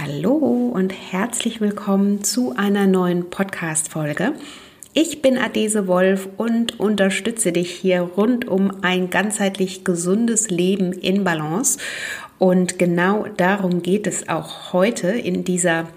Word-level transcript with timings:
Hallo 0.00 0.70
und 0.72 0.92
herzlich 0.92 1.60
willkommen 1.60 2.22
zu 2.22 2.54
einer 2.54 2.86
neuen 2.86 3.30
Podcast-Folge. 3.30 4.34
Ich 4.92 5.22
bin 5.22 5.38
Adese 5.38 5.88
Wolf 5.88 6.28
und 6.36 6.78
unterstütze 6.78 7.50
dich 7.50 7.70
hier 7.72 8.02
rund 8.02 8.46
um 8.46 8.70
ein 8.82 9.10
ganzheitlich 9.10 9.82
gesundes 9.82 10.50
Leben 10.50 10.92
in 10.92 11.24
Balance. 11.24 11.80
Und 12.38 12.78
genau 12.78 13.26
darum 13.36 13.82
geht 13.82 14.06
es 14.06 14.28
auch 14.28 14.72
heute 14.72 15.08
in 15.08 15.42
dieser 15.42 15.88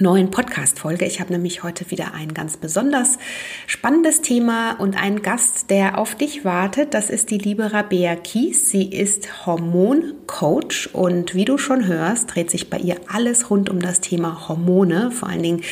neuen 0.00 0.30
Podcast-Folge. 0.30 1.04
Ich 1.04 1.20
habe 1.20 1.32
nämlich 1.32 1.62
heute 1.62 1.90
wieder 1.90 2.14
ein 2.14 2.34
ganz 2.34 2.56
besonders 2.56 3.18
spannendes 3.66 4.20
Thema 4.20 4.72
und 4.72 5.00
einen 5.00 5.22
Gast, 5.22 5.70
der 5.70 5.98
auf 5.98 6.14
dich 6.14 6.44
wartet. 6.44 6.94
Das 6.94 7.10
ist 7.10 7.30
die 7.30 7.38
liebe 7.38 7.72
Rabea 7.72 8.16
Kies. 8.16 8.70
Sie 8.70 8.90
ist 8.90 9.46
Hormoncoach 9.46 10.90
und 10.92 11.34
wie 11.34 11.44
du 11.44 11.58
schon 11.58 11.86
hörst, 11.86 12.34
dreht 12.34 12.50
sich 12.50 12.68
bei 12.70 12.78
ihr 12.78 12.96
alles 13.08 13.50
rund 13.50 13.70
um 13.70 13.80
das 13.80 14.00
Thema 14.00 14.48
Hormone, 14.48 15.10
vor 15.10 15.28
allen 15.28 15.42
Dingen 15.42 15.62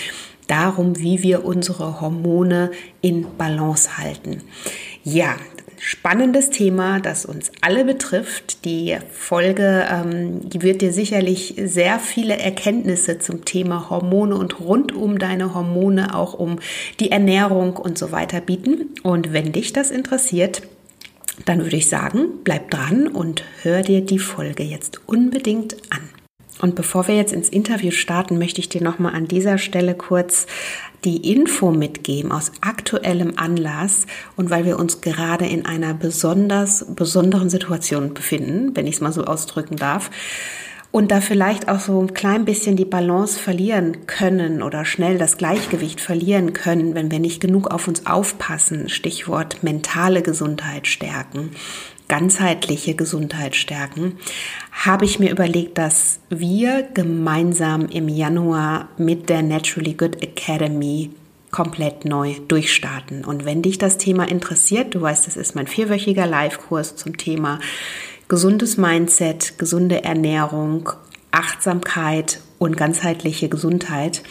darum, 0.47 0.99
wie 0.99 1.23
wir 1.23 1.45
unsere 1.45 2.01
Hormone 2.01 2.71
in 3.01 3.27
Balance 3.37 3.99
halten. 3.99 4.43
Ja, 5.03 5.37
spannendes 5.85 6.49
Thema, 6.49 6.99
das 6.99 7.27
uns 7.27 7.53
alle 7.61 7.85
betrifft. 7.85 8.65
Die 8.65 8.97
Folge 9.13 9.87
ähm, 9.91 10.41
wird 10.55 10.81
dir 10.81 10.95
sicherlich 10.95 11.57
sehr 11.63 11.99
viele 11.99 12.39
Erkenntnisse 12.39 13.19
zum 13.19 13.45
Thema 13.45 13.91
Hormone 13.91 14.35
und 14.35 14.61
rund 14.61 14.93
um 14.93 15.19
deine 15.19 15.53
Hormone, 15.53 16.15
auch 16.15 16.33
um 16.33 16.59
die 17.01 17.11
Ernährung 17.11 17.77
und 17.77 17.99
so 17.99 18.13
weiter 18.13 18.41
bieten. 18.41 18.95
Und 19.03 19.35
wenn 19.35 19.53
dich 19.53 19.75
das 19.75 19.91
interessiert, 19.91 20.63
dann 21.45 21.61
würde 21.61 21.77
ich 21.77 21.91
sagen, 21.91 22.29
bleib 22.45 22.71
dran 22.71 23.07
und 23.07 23.45
hör 23.61 23.83
dir 23.83 24.01
die 24.01 24.19
Folge 24.19 24.63
jetzt 24.63 25.03
unbedingt 25.07 25.77
an. 25.91 26.09
Und 26.63 26.77
bevor 26.77 27.09
wir 27.09 27.17
jetzt 27.17 27.35
ins 27.35 27.51
Interview 27.51 27.91
starten, 27.91 28.39
möchte 28.39 28.61
ich 28.61 28.71
dir 28.71 28.83
nochmal 28.83 29.15
an 29.15 29.29
dieser 29.29 29.59
Stelle 29.59 29.95
kurz 29.95 30.47
die 31.05 31.33
Info 31.33 31.71
mitgeben 31.71 32.33
aus 32.33 32.53
aktuellem 32.61 33.35
Anlass 33.37 34.07
und 34.37 34.51
weil 34.51 34.65
wir 34.65 34.79
uns 34.79 35.01
gerade 35.01 35.47
in 35.47 35.67
einer 35.67 35.95
besonders 35.95 36.87
besonderen 36.95 37.51
Situation 37.51 38.15
befinden, 38.15 38.75
wenn 38.75 38.87
ich 38.87 38.97
es 38.97 39.01
mal 39.01 39.13
so 39.13 39.25
ausdrücken 39.25 39.77
darf. 39.77 40.11
Und 40.91 41.11
da 41.11 41.21
vielleicht 41.21 41.69
auch 41.69 41.81
so 41.81 42.01
ein 42.01 42.15
klein 42.15 42.45
bisschen 42.45 42.77
die 42.77 42.85
Balance 42.85 43.37
verlieren 43.37 44.07
können 44.07 44.63
oder 44.63 44.85
schnell 44.85 45.19
das 45.19 45.37
Gleichgewicht 45.37 46.01
verlieren 46.01 46.53
können, 46.53 46.95
wenn 46.95 47.11
wir 47.11 47.19
nicht 47.19 47.41
genug 47.41 47.73
auf 47.73 47.89
uns 47.89 48.07
aufpassen. 48.07 48.89
Stichwort 48.89 49.65
mentale 49.65 50.23
Gesundheit 50.23 50.87
stärken 50.87 51.51
ganzheitliche 52.09 52.95
Gesundheit 52.95 53.57
stärken, 53.57 54.19
habe 54.73 55.05
ich 55.05 55.19
mir 55.19 55.31
überlegt, 55.31 55.79
dass 55.79 56.21
wir 56.29 56.83
gemeinsam 56.95 57.87
im 57.87 58.09
Januar 58.09 58.89
mit 58.99 59.29
der 59.29 59.43
Naturally 59.43 59.95
Good 59.95 60.23
Academy 60.23 61.11
komplett 61.51 62.05
neu 62.05 62.35
durchstarten. 62.49 63.25
Und 63.25 63.45
wenn 63.45 63.63
dich 63.63 63.79
das 63.79 63.97
Thema 63.97 64.29
interessiert, 64.29 64.95
du 64.95 65.01
weißt, 65.01 65.27
das 65.27 65.37
ist 65.37 65.55
mein 65.55 65.67
vierwöchiger 65.67 66.27
Live-Kurs 66.27 66.97
zum 66.97 67.17
Thema 67.17 67.61
gesundes 68.29 68.77
Mindset, 68.77 69.59
gesunde 69.59 70.03
Ernährung, 70.03 70.91
Achtsamkeit 71.31 72.41
und 72.59 72.77
ganzheitliche 72.77 73.49
Gesundheit, 73.49 74.23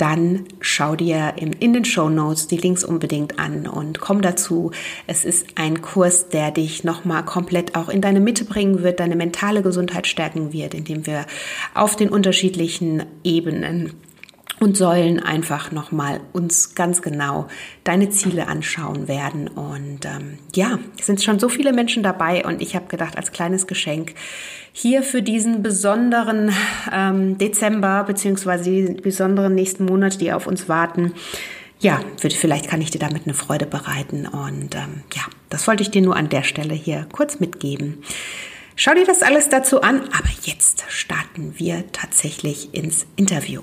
dann 0.00 0.46
schau 0.60 0.96
dir 0.96 1.34
in, 1.36 1.52
in 1.52 1.74
den 1.74 1.84
Show 1.84 2.08
Notes 2.08 2.46
die 2.46 2.56
Links 2.56 2.84
unbedingt 2.84 3.38
an 3.38 3.66
und 3.66 4.00
komm 4.00 4.22
dazu. 4.22 4.70
Es 5.06 5.26
ist 5.26 5.46
ein 5.56 5.82
Kurs, 5.82 6.30
der 6.30 6.50
dich 6.50 6.84
nochmal 6.84 7.24
komplett 7.24 7.74
auch 7.74 7.90
in 7.90 8.00
deine 8.00 8.20
Mitte 8.20 8.44
bringen 8.44 8.82
wird, 8.82 9.00
deine 9.00 9.16
mentale 9.16 9.62
Gesundheit 9.62 10.06
stärken 10.06 10.54
wird, 10.54 10.72
indem 10.72 11.06
wir 11.06 11.26
auf 11.74 11.96
den 11.96 12.08
unterschiedlichen 12.08 13.04
Ebenen 13.24 13.92
und 14.60 14.76
Säulen 14.76 15.20
einfach 15.20 15.72
nochmal 15.72 16.20
uns 16.32 16.74
ganz 16.74 17.00
genau 17.00 17.48
deine 17.82 18.10
Ziele 18.10 18.46
anschauen 18.46 19.08
werden. 19.08 19.48
Und 19.48 20.04
ähm, 20.04 20.38
ja, 20.54 20.78
es 20.98 21.06
sind 21.06 21.22
schon 21.22 21.38
so 21.38 21.48
viele 21.48 21.72
Menschen 21.72 22.02
dabei 22.02 22.44
und 22.44 22.60
ich 22.60 22.76
habe 22.76 22.86
gedacht, 22.86 23.16
als 23.16 23.32
kleines 23.32 23.66
Geschenk 23.66 24.14
hier 24.72 25.02
für 25.02 25.22
diesen 25.22 25.62
besonderen 25.62 26.52
ähm, 26.92 27.38
Dezember 27.38 28.04
beziehungsweise 28.04 28.70
die 28.70 28.92
besonderen 29.00 29.54
nächsten 29.54 29.86
Monate, 29.86 30.18
die 30.18 30.32
auf 30.32 30.46
uns 30.46 30.68
warten, 30.68 31.14
ja, 31.80 32.00
vielleicht 32.18 32.68
kann 32.68 32.82
ich 32.82 32.90
dir 32.90 32.98
damit 32.98 33.24
eine 33.24 33.32
Freude 33.32 33.64
bereiten. 33.64 34.26
Und 34.26 34.74
ähm, 34.74 35.02
ja, 35.14 35.22
das 35.48 35.66
wollte 35.66 35.82
ich 35.82 35.90
dir 35.90 36.02
nur 36.02 36.16
an 36.16 36.28
der 36.28 36.42
Stelle 36.42 36.74
hier 36.74 37.06
kurz 37.10 37.40
mitgeben. 37.40 38.02
Schau 38.76 38.92
dir 38.92 39.06
das 39.06 39.22
alles 39.22 39.48
dazu 39.48 39.80
an, 39.80 40.02
aber 40.02 40.28
jetzt 40.42 40.84
starten 40.88 41.54
wir 41.56 41.90
tatsächlich 41.92 42.74
ins 42.74 43.06
Interview. 43.16 43.62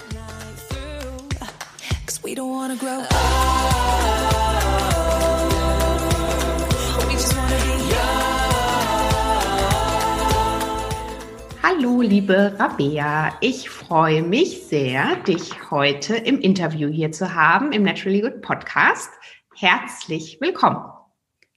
We 2.31 2.35
don't 2.35 2.49
wanna 2.49 2.77
grow 2.77 3.01
up. 3.01 3.11
Hallo, 11.61 11.99
liebe 11.99 12.55
Rabea. 12.57 13.33
Ich 13.41 13.69
freue 13.69 14.23
mich 14.23 14.63
sehr, 14.63 15.17
dich 15.27 15.71
heute 15.71 16.15
im 16.15 16.39
Interview 16.39 16.87
hier 16.87 17.11
zu 17.11 17.35
haben 17.35 17.73
im 17.73 17.83
Naturally 17.83 18.21
Good 18.21 18.41
Podcast. 18.41 19.09
Herzlich 19.57 20.39
willkommen. 20.39 20.85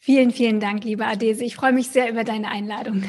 Vielen, 0.00 0.32
vielen 0.32 0.58
Dank, 0.58 0.82
liebe 0.82 1.06
Adese. 1.06 1.44
Ich 1.44 1.54
freue 1.54 1.72
mich 1.72 1.90
sehr 1.90 2.10
über 2.10 2.24
deine 2.24 2.48
Einladung. 2.48 3.04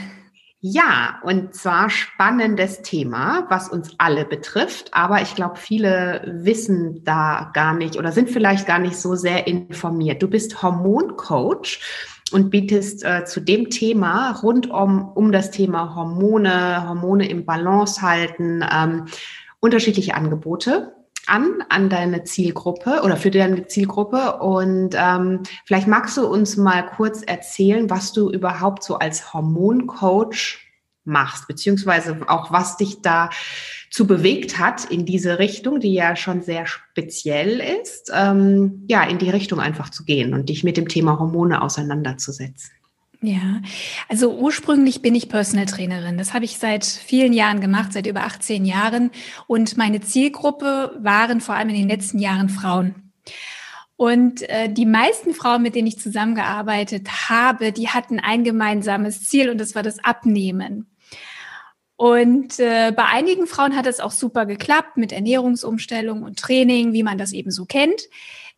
Ja, 0.60 1.20
und 1.24 1.54
zwar 1.54 1.90
spannendes 1.90 2.82
Thema, 2.82 3.46
was 3.50 3.70
uns 3.70 3.94
alle 4.00 4.26
betrifft, 4.26 4.94
aber 4.94 5.22
ich 5.22 5.36
glaube, 5.36 5.58
viele 5.58 6.24
wissen 6.26 7.04
da 7.04 7.52
gar 7.54 7.76
nicht 7.76 7.98
oder 7.98 8.12
sind 8.12 8.32
vielleicht 8.32 8.66
gar 8.66 8.80
nicht 8.80 8.98
so 8.98 9.16
sehr 9.16 9.46
informiert. 9.48 10.24
Du 10.24 10.28
bist 10.28 10.64
Hormoncoach 10.64 11.82
und 12.32 12.50
bietest 12.50 13.06
äh, 13.06 13.26
zu 13.26 13.42
dem 13.42 13.70
Thema 13.70 14.32
rund 14.42 14.70
um, 14.72 15.10
um 15.10 15.32
das 15.32 15.52
Thema 15.52 15.94
Hormone, 15.94 16.88
Hormone 16.88 17.30
im 17.30 17.46
Balance 17.46 18.02
halten, 18.02 18.64
ähm, 18.68 19.06
unterschiedliche 19.60 20.16
Angebote 20.16 20.96
an, 21.28 21.64
an 21.70 21.90
deine 21.90 22.24
Zielgruppe 22.24 23.02
oder 23.04 23.18
für 23.18 23.32
deine 23.32 23.68
Zielgruppe. 23.68 24.38
Und 24.38 24.96
ähm, 24.96 25.44
vielleicht 25.66 25.88
magst 25.88 26.18
du 26.18 26.26
uns 26.28 26.58
mal 26.58 26.86
kurz 26.86 27.22
erzählen, 27.22 27.90
was 27.90 28.14
du 28.14 28.30
überhaupt 28.30 28.84
so 28.84 29.00
als 29.00 29.34
Hormoncoach 29.34 30.60
machst, 31.06 31.48
beziehungsweise 31.48 32.18
auch 32.28 32.52
was 32.52 32.78
dich 32.78 33.02
da 33.02 33.30
zu 33.92 34.08
bewegt 34.08 34.60
hat 34.60 34.86
in 34.86 35.06
diese 35.06 35.40
Richtung, 35.40 35.80
die 35.80 35.94
ja 35.94 36.16
schon 36.16 36.42
sehr 36.42 36.66
speziell 36.66 37.62
ist, 37.82 38.12
ähm, 38.14 38.84
ja, 38.88 39.04
in 39.04 39.20
die 39.20 39.30
Richtung 39.30 39.60
einfach 39.60 39.90
zu 39.90 40.04
gehen 40.04 40.34
und 40.34 40.50
dich 40.50 40.64
mit 40.64 40.78
dem 40.78 40.88
Thema 40.88 41.20
Hormone 41.20 41.62
auseinanderzusetzen. 41.62 42.72
Ja, 43.26 43.60
also 44.08 44.36
ursprünglich 44.36 45.02
bin 45.02 45.16
ich 45.16 45.30
Personal 45.30 45.66
Trainerin. 45.66 46.20
Das 46.20 46.36
habe 46.36 46.46
ich 46.46 46.60
seit 46.60 46.86
vielen 46.86 47.34
Jahren 47.34 47.60
gemacht, 47.60 47.92
seit 47.92 48.06
über 48.06 48.22
18 48.22 48.66
Jahren. 48.66 49.10
Und 49.48 49.78
meine 49.78 50.00
Zielgruppe 50.00 50.96
waren 51.00 51.42
vor 51.42 51.56
allem 51.56 51.70
in 51.70 51.76
den 51.76 51.90
letzten 51.90 52.20
Jahren 52.20 52.50
Frauen. 52.50 53.12
Und 53.96 54.48
äh, 54.48 54.72
die 54.72 54.86
meisten 54.86 55.34
Frauen, 55.34 55.64
mit 55.64 55.74
denen 55.74 55.88
ich 55.88 55.98
zusammengearbeitet 55.98 57.30
habe, 57.30 57.72
die 57.72 57.90
hatten 57.90 58.20
ein 58.20 58.44
gemeinsames 58.44 59.24
Ziel 59.24 59.50
und 59.50 59.58
das 59.58 59.74
war 59.74 59.82
das 59.82 60.04
Abnehmen. 60.04 60.86
Und 61.96 62.60
äh, 62.60 62.92
bei 62.96 63.06
einigen 63.06 63.48
Frauen 63.48 63.76
hat 63.76 63.88
es 63.88 64.00
auch 64.00 64.12
super 64.12 64.46
geklappt 64.46 64.98
mit 64.98 65.12
Ernährungsumstellung 65.12 66.22
und 66.22 66.38
Training, 66.38 66.94
wie 66.94 67.04
man 67.04 67.18
das 67.18 67.32
eben 67.32 67.50
so 67.50 67.66
kennt 67.66 68.08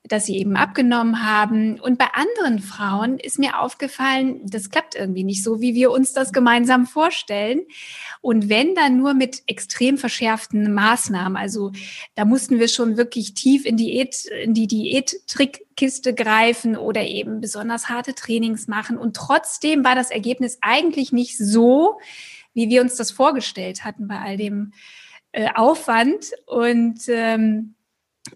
dass 0.04 0.26
sie 0.26 0.38
eben 0.38 0.56
abgenommen 0.56 1.26
haben. 1.26 1.80
Und 1.80 1.98
bei 1.98 2.08
anderen 2.14 2.60
Frauen 2.60 3.20
ist 3.20 3.40
mir 3.40 3.60
aufgefallen, 3.60 4.42
das 4.44 4.70
klappt 4.70 4.96
irgendwie 4.96 5.24
nicht 5.24 5.44
so, 5.44 5.60
wie 5.60 5.76
wir 5.76 5.92
uns 5.92 6.14
das 6.14 6.32
gemeinsam 6.32 6.86
vorstellen. 6.86 7.62
Und 8.22 8.50
wenn 8.50 8.76
dann 8.76 8.98
nur 8.98 9.14
mit 9.14 9.44
extrem 9.48 9.98
verschärften 9.98 10.74
Maßnahmen, 10.74 11.38
also 11.38 11.72
da 12.16 12.26
mussten 12.26 12.60
wir 12.60 12.68
schon 12.68 12.98
wirklich 12.98 13.34
tief 13.34 13.66
in, 13.66 13.78
Diät, 13.78 14.26
in 14.26 14.54
die 14.54 14.68
Diät-Trickkiste 14.68 16.14
greifen 16.14 16.78
oder 16.78 17.04
eben 17.04 17.42
besonders 17.42 17.90
harte 17.90 18.16
Trainings 18.16 18.68
machen. 18.68 18.98
Und 18.98 19.16
trotzdem 19.16 19.84
war 19.84 19.96
das 19.96 20.10
Ergebnis 20.10 20.58
eigentlich 20.62 21.12
nicht 21.12 21.38
so, 21.38 22.00
wie 22.54 22.70
wir 22.70 22.82
uns 22.82 22.96
das 22.96 23.12
vorgestellt 23.12 23.84
hatten 23.84 24.08
bei 24.08 24.20
all 24.20 24.38
dem 24.38 24.74
äh, 25.32 25.50
Aufwand. 25.54 26.32
Und 26.46 27.02
ähm, 27.08 27.76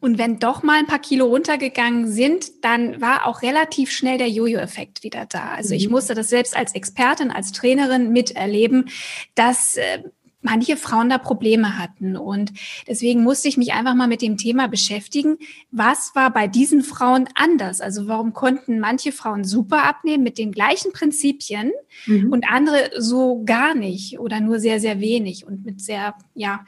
und 0.01 0.17
wenn 0.17 0.39
doch 0.39 0.63
mal 0.63 0.79
ein 0.79 0.87
paar 0.87 0.99
Kilo 0.99 1.27
runtergegangen 1.27 2.11
sind, 2.11 2.63
dann 2.65 2.99
war 2.99 3.27
auch 3.27 3.43
relativ 3.43 3.91
schnell 3.91 4.17
der 4.17 4.29
Jojo-Effekt 4.29 5.03
wieder 5.03 5.27
da. 5.27 5.51
Also 5.51 5.75
ich 5.75 5.85
mhm. 5.85 5.93
musste 5.93 6.15
das 6.15 6.29
selbst 6.29 6.57
als 6.57 6.73
Expertin, 6.73 7.29
als 7.29 7.51
Trainerin 7.51 8.11
miterleben, 8.11 8.89
dass 9.35 9.77
äh, 9.77 9.99
manche 10.41 10.75
Frauen 10.75 11.09
da 11.09 11.19
Probleme 11.19 11.77
hatten. 11.77 12.17
Und 12.17 12.51
deswegen 12.87 13.23
musste 13.23 13.47
ich 13.47 13.57
mich 13.57 13.73
einfach 13.73 13.93
mal 13.93 14.07
mit 14.07 14.23
dem 14.23 14.37
Thema 14.37 14.67
beschäftigen. 14.67 15.37
Was 15.69 16.15
war 16.15 16.33
bei 16.33 16.47
diesen 16.47 16.81
Frauen 16.81 17.29
anders? 17.35 17.79
Also 17.79 18.07
warum 18.07 18.33
konnten 18.33 18.79
manche 18.79 19.11
Frauen 19.11 19.43
super 19.43 19.83
abnehmen 19.83 20.23
mit 20.23 20.39
den 20.39 20.51
gleichen 20.51 20.91
Prinzipien 20.93 21.71
mhm. 22.07 22.31
und 22.31 22.49
andere 22.49 22.89
so 22.97 23.43
gar 23.45 23.75
nicht 23.75 24.19
oder 24.19 24.39
nur 24.39 24.59
sehr, 24.59 24.79
sehr 24.79 24.99
wenig 24.99 25.45
und 25.45 25.63
mit 25.63 25.79
sehr, 25.79 26.15
ja, 26.33 26.65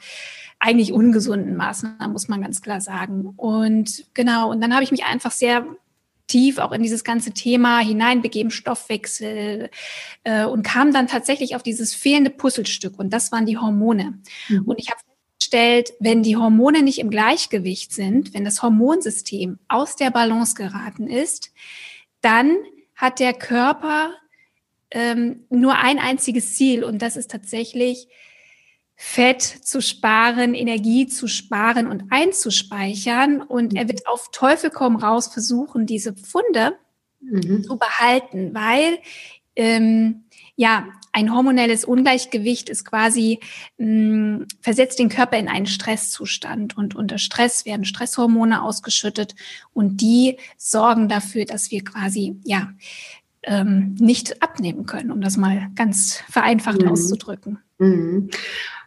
eigentlich 0.64 0.94
ungesunden 0.94 1.56
Maßnahmen, 1.56 2.10
muss 2.10 2.28
man 2.28 2.40
ganz 2.40 2.62
klar 2.62 2.80
sagen. 2.80 3.34
Und 3.36 4.06
genau, 4.14 4.50
und 4.50 4.62
dann 4.62 4.72
habe 4.72 4.82
ich 4.82 4.90
mich 4.90 5.04
einfach 5.04 5.30
sehr 5.30 5.66
tief 6.26 6.56
auch 6.56 6.72
in 6.72 6.82
dieses 6.82 7.04
ganze 7.04 7.32
Thema 7.32 7.80
hineinbegeben, 7.80 8.50
Stoffwechsel 8.50 9.68
äh, 10.24 10.46
und 10.46 10.62
kam 10.62 10.90
dann 10.90 11.06
tatsächlich 11.06 11.54
auf 11.54 11.62
dieses 11.62 11.92
fehlende 11.94 12.30
Puzzlestück 12.30 12.98
und 12.98 13.12
das 13.12 13.30
waren 13.30 13.44
die 13.44 13.58
Hormone. 13.58 14.18
Mhm. 14.48 14.62
Und 14.62 14.80
ich 14.80 14.90
habe 14.90 15.00
festgestellt, 15.38 15.92
wenn 16.00 16.22
die 16.22 16.36
Hormone 16.36 16.82
nicht 16.82 16.98
im 16.98 17.10
Gleichgewicht 17.10 17.92
sind, 17.92 18.32
wenn 18.32 18.46
das 18.46 18.62
Hormonsystem 18.62 19.58
aus 19.68 19.96
der 19.96 20.10
Balance 20.10 20.54
geraten 20.54 21.08
ist, 21.08 21.52
dann 22.22 22.56
hat 22.94 23.20
der 23.20 23.34
Körper 23.34 24.14
ähm, 24.90 25.44
nur 25.50 25.76
ein 25.76 25.98
einziges 25.98 26.54
Ziel 26.54 26.84
und 26.84 27.02
das 27.02 27.18
ist 27.18 27.30
tatsächlich 27.30 28.08
Fett 28.96 29.42
zu 29.42 29.80
sparen, 29.80 30.54
Energie 30.54 31.06
zu 31.06 31.26
sparen 31.26 31.86
und 31.88 32.04
einzuspeichern. 32.10 33.42
Und 33.42 33.76
er 33.76 33.88
wird 33.88 34.06
auf 34.06 34.30
Teufel 34.30 34.70
komm 34.70 34.96
raus 34.96 35.28
versuchen, 35.28 35.86
diese 35.86 36.14
Pfunde 36.14 36.76
mhm. 37.20 37.64
zu 37.64 37.76
behalten, 37.76 38.54
weil 38.54 38.98
ähm, 39.56 40.24
ja 40.56 40.86
ein 41.12 41.32
hormonelles 41.32 41.84
Ungleichgewicht 41.84 42.68
ist 42.68 42.84
quasi 42.84 43.38
mh, 43.78 43.86
mm, 43.86 44.46
versetzt 44.60 44.98
den 44.98 45.08
Körper 45.08 45.38
in 45.38 45.48
einen 45.48 45.66
Stresszustand 45.66 46.76
und 46.76 46.96
unter 46.96 47.18
Stress 47.18 47.64
werden 47.64 47.84
Stresshormone 47.84 48.62
ausgeschüttet 48.62 49.34
und 49.72 50.00
die 50.00 50.38
sorgen 50.56 51.08
dafür, 51.08 51.44
dass 51.44 51.70
wir 51.70 51.84
quasi 51.84 52.40
ja 52.44 52.72
ähm, 53.44 53.94
nicht 53.98 54.42
abnehmen 54.42 54.86
können, 54.86 55.12
um 55.12 55.20
das 55.20 55.36
mal 55.36 55.70
ganz 55.76 56.22
vereinfacht 56.30 56.82
mhm. 56.82 56.88
auszudrücken. 56.88 57.58
Mhm. 57.78 58.30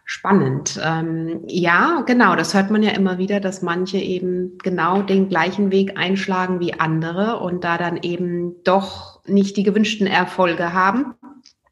Spannend. 0.09 0.80
Ähm, 0.81 1.44
ja, 1.48 2.01
genau, 2.07 2.38
das 2.38 2.54
hört 2.54 2.71
man 2.71 2.81
ja 2.81 2.92
immer 2.92 3.18
wieder, 3.18 3.42
dass 3.42 3.62
manche 3.62 3.98
eben 3.98 4.57
genau 4.59 5.01
den 5.01 5.27
gleichen 5.27 5.69
Weg 5.69 5.98
einschlagen 5.98 6.62
wie 6.62 6.80
andere 6.80 7.42
und 7.42 7.65
da 7.65 7.77
dann 7.77 7.98
eben 7.98 8.63
doch 8.63 9.21
nicht 9.25 9.57
die 9.57 9.63
gewünschten 9.63 10.07
Erfolge 10.07 10.71
haben. 10.71 11.13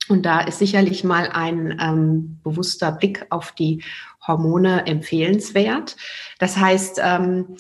Und 0.09 0.25
da 0.25 0.41
ist 0.41 0.59
sicherlich 0.59 1.05
mal 1.05 1.29
ein 1.31 1.79
ähm, 1.81 2.41
bewusster 2.43 2.91
Blick 2.91 3.25
auf 3.29 3.53
die 3.53 3.81
Hormone 4.27 4.85
empfehlenswert. 4.85 5.95
Das 6.37 6.57
heißt, 6.57 6.99
ähm, 7.01 7.55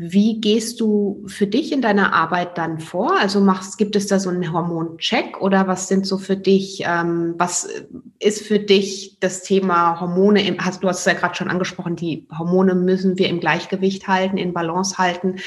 wie 0.00 0.40
gehst 0.40 0.80
du 0.80 1.24
für 1.26 1.48
dich 1.48 1.72
in 1.72 1.82
deiner 1.82 2.12
Arbeit 2.12 2.56
dann 2.56 2.78
vor? 2.78 3.18
Also 3.18 3.40
machst, 3.40 3.78
gibt 3.78 3.96
es 3.96 4.06
da 4.06 4.20
so 4.20 4.30
einen 4.30 4.52
Hormoncheck 4.52 5.40
oder 5.40 5.66
was 5.66 5.88
sind 5.88 6.06
so 6.06 6.18
für 6.18 6.36
dich, 6.36 6.84
ähm, 6.86 7.34
was 7.36 7.68
ist 8.20 8.46
für 8.46 8.60
dich 8.60 9.18
das 9.18 9.42
Thema 9.42 10.00
Hormone? 10.00 10.46
Im, 10.46 10.64
hast, 10.64 10.84
du 10.84 10.88
hast 10.88 11.00
es 11.00 11.04
ja 11.04 11.14
gerade 11.14 11.34
schon 11.34 11.50
angesprochen, 11.50 11.96
die 11.96 12.28
Hormone 12.38 12.76
müssen 12.76 13.18
wir 13.18 13.28
im 13.28 13.40
Gleichgewicht 13.40 14.06
halten, 14.06 14.36
in 14.36 14.52
Balance 14.52 14.98
halten. 14.98 15.40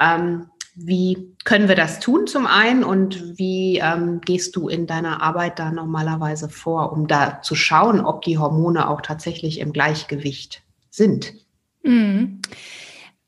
Ähm, 0.00 0.46
wie 0.74 1.34
können 1.44 1.68
wir 1.68 1.74
das 1.74 2.00
tun 2.00 2.26
zum 2.26 2.46
einen 2.46 2.84
und 2.84 3.36
wie 3.38 3.76
ähm, 3.76 4.22
gehst 4.22 4.56
du 4.56 4.68
in 4.68 4.86
deiner 4.86 5.22
Arbeit 5.22 5.58
da 5.58 5.70
normalerweise 5.70 6.48
vor, 6.48 6.92
um 6.92 7.08
da 7.08 7.42
zu 7.42 7.54
schauen, 7.54 8.00
ob 8.00 8.22
die 8.22 8.38
Hormone 8.38 8.88
auch 8.88 9.02
tatsächlich 9.02 9.60
im 9.60 9.74
Gleichgewicht 9.74 10.62
sind? 10.88 11.34
Mhm. 11.82 12.40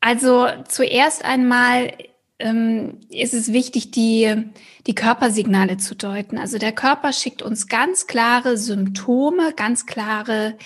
Also 0.01 0.47
zuerst 0.67 1.23
einmal 1.23 1.93
ähm, 2.39 2.97
ist 3.09 3.33
es 3.33 3.53
wichtig, 3.53 3.91
die, 3.91 4.51
die 4.87 4.95
Körpersignale 4.95 5.77
zu 5.77 5.95
deuten. 5.95 6.37
Also 6.37 6.57
der 6.57 6.71
Körper 6.71 7.13
schickt 7.13 7.41
uns 7.41 7.67
ganz 7.67 8.07
klare 8.07 8.57
Symptome, 8.57 9.53
ganz 9.55 9.85
klare 9.85 10.57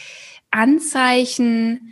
Anzeichen, 0.52 1.92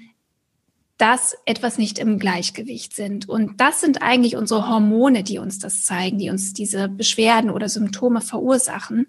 dass 0.98 1.36
etwas 1.46 1.78
nicht 1.78 2.00
im 2.00 2.18
Gleichgewicht 2.18 2.96
sind. 2.96 3.28
Und 3.28 3.60
das 3.60 3.82
sind 3.82 4.02
eigentlich 4.02 4.38
unsere 4.38 4.70
Hormone, 4.70 5.24
die 5.24 5.38
uns 5.38 5.60
das 5.60 5.84
zeigen, 5.84 6.18
die 6.18 6.30
uns 6.30 6.54
diese 6.54 6.88
Beschwerden 6.88 7.50
oder 7.50 7.68
Symptome 7.68 8.22
verursachen. 8.22 9.08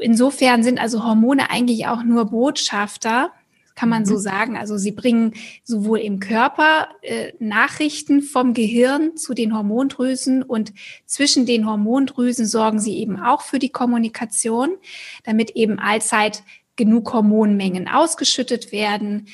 Insofern 0.00 0.62
sind 0.62 0.80
also 0.80 1.04
Hormone 1.04 1.50
eigentlich 1.50 1.86
auch 1.86 2.02
nur 2.02 2.26
Botschafter 2.26 3.30
kann 3.74 3.88
man 3.88 4.04
so 4.04 4.14
mhm. 4.14 4.20
sagen. 4.20 4.56
Also 4.56 4.76
sie 4.78 4.92
bringen 4.92 5.34
sowohl 5.64 6.00
im 6.00 6.20
Körper 6.20 6.88
äh, 7.02 7.32
Nachrichten 7.38 8.22
vom 8.22 8.54
Gehirn 8.54 9.16
zu 9.16 9.34
den 9.34 9.54
Hormondrüsen 9.54 10.42
und 10.42 10.72
zwischen 11.06 11.46
den 11.46 11.66
Hormondrüsen 11.66 12.46
sorgen 12.46 12.78
sie 12.78 12.98
eben 12.98 13.20
auch 13.20 13.42
für 13.42 13.58
die 13.58 13.70
Kommunikation, 13.70 14.76
damit 15.24 15.50
eben 15.50 15.78
allzeit 15.78 16.42
genug 16.76 17.12
Hormonmengen 17.12 17.88
ausgeschüttet 17.88 18.72
werden, 18.72 19.28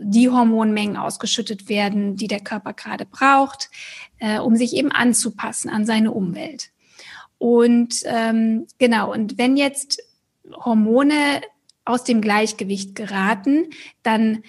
die 0.00 0.28
Hormonmengen 0.28 0.96
ausgeschüttet 0.96 1.68
werden, 1.68 2.16
die 2.16 2.28
der 2.28 2.40
Körper 2.40 2.72
gerade 2.72 3.06
braucht, 3.06 3.70
äh, 4.18 4.38
um 4.38 4.56
sich 4.56 4.74
eben 4.74 4.92
anzupassen 4.92 5.68
an 5.68 5.84
seine 5.84 6.12
Umwelt. 6.12 6.70
Und 7.38 8.02
ähm, 8.04 8.66
genau, 8.78 9.12
und 9.12 9.38
wenn 9.38 9.56
jetzt 9.56 10.02
Hormone 10.52 11.40
aus 11.90 12.04
dem 12.04 12.20
Gleichgewicht 12.20 12.94
geraten, 12.94 13.68
dann 14.02 14.42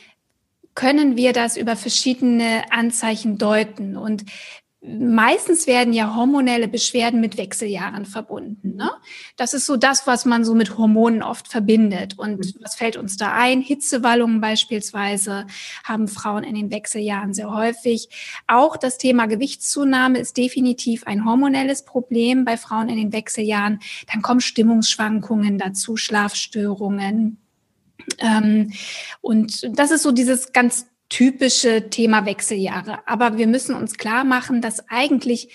können 0.75 1.17
wir 1.17 1.33
das 1.33 1.57
über 1.57 1.75
verschiedene 1.75 2.63
Anzeichen 2.71 3.37
deuten. 3.37 3.97
Und 3.97 4.23
meistens 4.83 5.67
werden 5.67 5.93
ja 5.93 6.15
hormonelle 6.15 6.67
Beschwerden 6.67 7.21
mit 7.21 7.37
Wechseljahren 7.37 8.05
verbunden. 8.05 8.75
Ne? 8.75 8.89
Das 9.37 9.53
ist 9.53 9.67
so 9.67 9.77
das, 9.77 10.07
was 10.07 10.25
man 10.25 10.43
so 10.43 10.55
mit 10.55 10.77
Hormonen 10.77 11.21
oft 11.21 11.47
verbindet. 11.47 12.17
Und 12.17 12.39
mhm. 12.39 12.53
was 12.61 12.75
fällt 12.75 12.97
uns 12.97 13.15
da 13.15 13.31
ein? 13.31 13.61
Hitzewallungen 13.61 14.41
beispielsweise 14.41 15.45
haben 15.83 16.07
Frauen 16.07 16.43
in 16.43 16.55
den 16.55 16.71
Wechseljahren 16.71 17.35
sehr 17.35 17.53
häufig. 17.53 18.09
Auch 18.47 18.75
das 18.75 18.97
Thema 18.97 19.27
Gewichtszunahme 19.27 20.17
ist 20.17 20.35
definitiv 20.37 21.05
ein 21.05 21.25
hormonelles 21.25 21.85
Problem 21.85 22.43
bei 22.43 22.57
Frauen 22.57 22.89
in 22.89 22.97
den 22.97 23.13
Wechseljahren. 23.13 23.79
Dann 24.11 24.23
kommen 24.23 24.41
Stimmungsschwankungen 24.41 25.59
dazu, 25.59 25.95
Schlafstörungen. 25.95 27.37
Ähm, 28.17 28.71
und 29.21 29.77
das 29.77 29.91
ist 29.91 30.01
so 30.01 30.11
dieses 30.11 30.53
ganz 30.53 30.87
typische 31.11 31.89
Thema 31.89 32.25
Wechseljahre. 32.25 32.99
Aber 33.05 33.37
wir 33.37 33.45
müssen 33.45 33.75
uns 33.75 33.97
klar 33.97 34.23
machen, 34.23 34.61
dass 34.61 34.89
eigentlich 34.89 35.53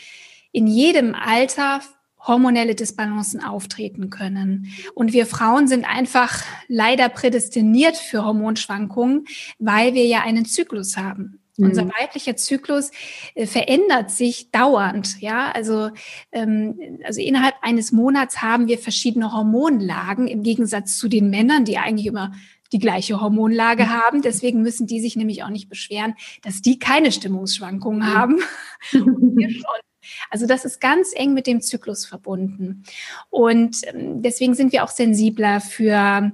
in 0.53 0.67
jedem 0.67 1.15
Alter 1.15 1.81
hormonelle 2.27 2.75
Disbalancen 2.75 3.43
auftreten 3.43 4.11
können. 4.11 4.69
Und 4.95 5.13
wir 5.13 5.27
Frauen 5.27 5.67
sind 5.67 5.85
einfach 5.85 6.43
leider 6.69 7.09
prädestiniert 7.09 7.97
für 7.97 8.25
Hormonschwankungen, 8.25 9.27
weil 9.59 9.95
wir 9.95 10.07
ja 10.07 10.23
einen 10.23 10.45
Zyklus 10.45 10.97
haben. 10.97 11.41
Mhm. 11.57 11.67
Unser 11.67 11.89
weiblicher 11.89 12.37
Zyklus 12.37 12.91
äh, 13.35 13.47
verändert 13.47 14.11
sich 14.11 14.51
dauernd, 14.51 15.21
ja. 15.21 15.51
Also, 15.53 15.91
ähm, 16.33 17.01
also 17.05 17.21
innerhalb 17.21 17.55
eines 17.63 17.93
Monats 17.93 18.43
haben 18.43 18.69
wir 18.69 18.79
verschiedene 18.79 19.33
Hormonlagen 19.33 20.27
im 20.27 20.43
Gegensatz 20.43 20.99
zu 20.99 21.09
den 21.09 21.31
Männern, 21.31 21.65
die 21.65 21.79
eigentlich 21.79 22.07
immer 22.07 22.33
die 22.73 22.79
gleiche 22.79 23.21
Hormonlage 23.21 23.85
mhm. 23.85 23.91
haben. 23.91 24.23
Deswegen 24.23 24.63
müssen 24.63 24.87
die 24.87 25.01
sich 25.01 25.17
nämlich 25.17 25.43
auch 25.43 25.51
nicht 25.51 25.69
beschweren, 25.69 26.15
dass 26.43 26.63
die 26.63 26.79
keine 26.79 27.13
Stimmungsschwankungen 27.13 28.01
mhm. 28.01 28.15
haben. 28.15 28.41
Also 30.31 30.47
das 30.47 30.65
ist 30.65 30.81
ganz 30.81 31.13
eng 31.15 31.35
mit 31.35 31.47
dem 31.47 31.61
Zyklus 31.61 32.07
verbunden. 32.07 32.85
Und 33.31 33.79
ähm, 33.87 34.23
deswegen 34.23 34.55
sind 34.55 34.73
wir 34.73 34.85
auch 34.85 34.89
sensibler 34.89 35.61
für 35.61 36.33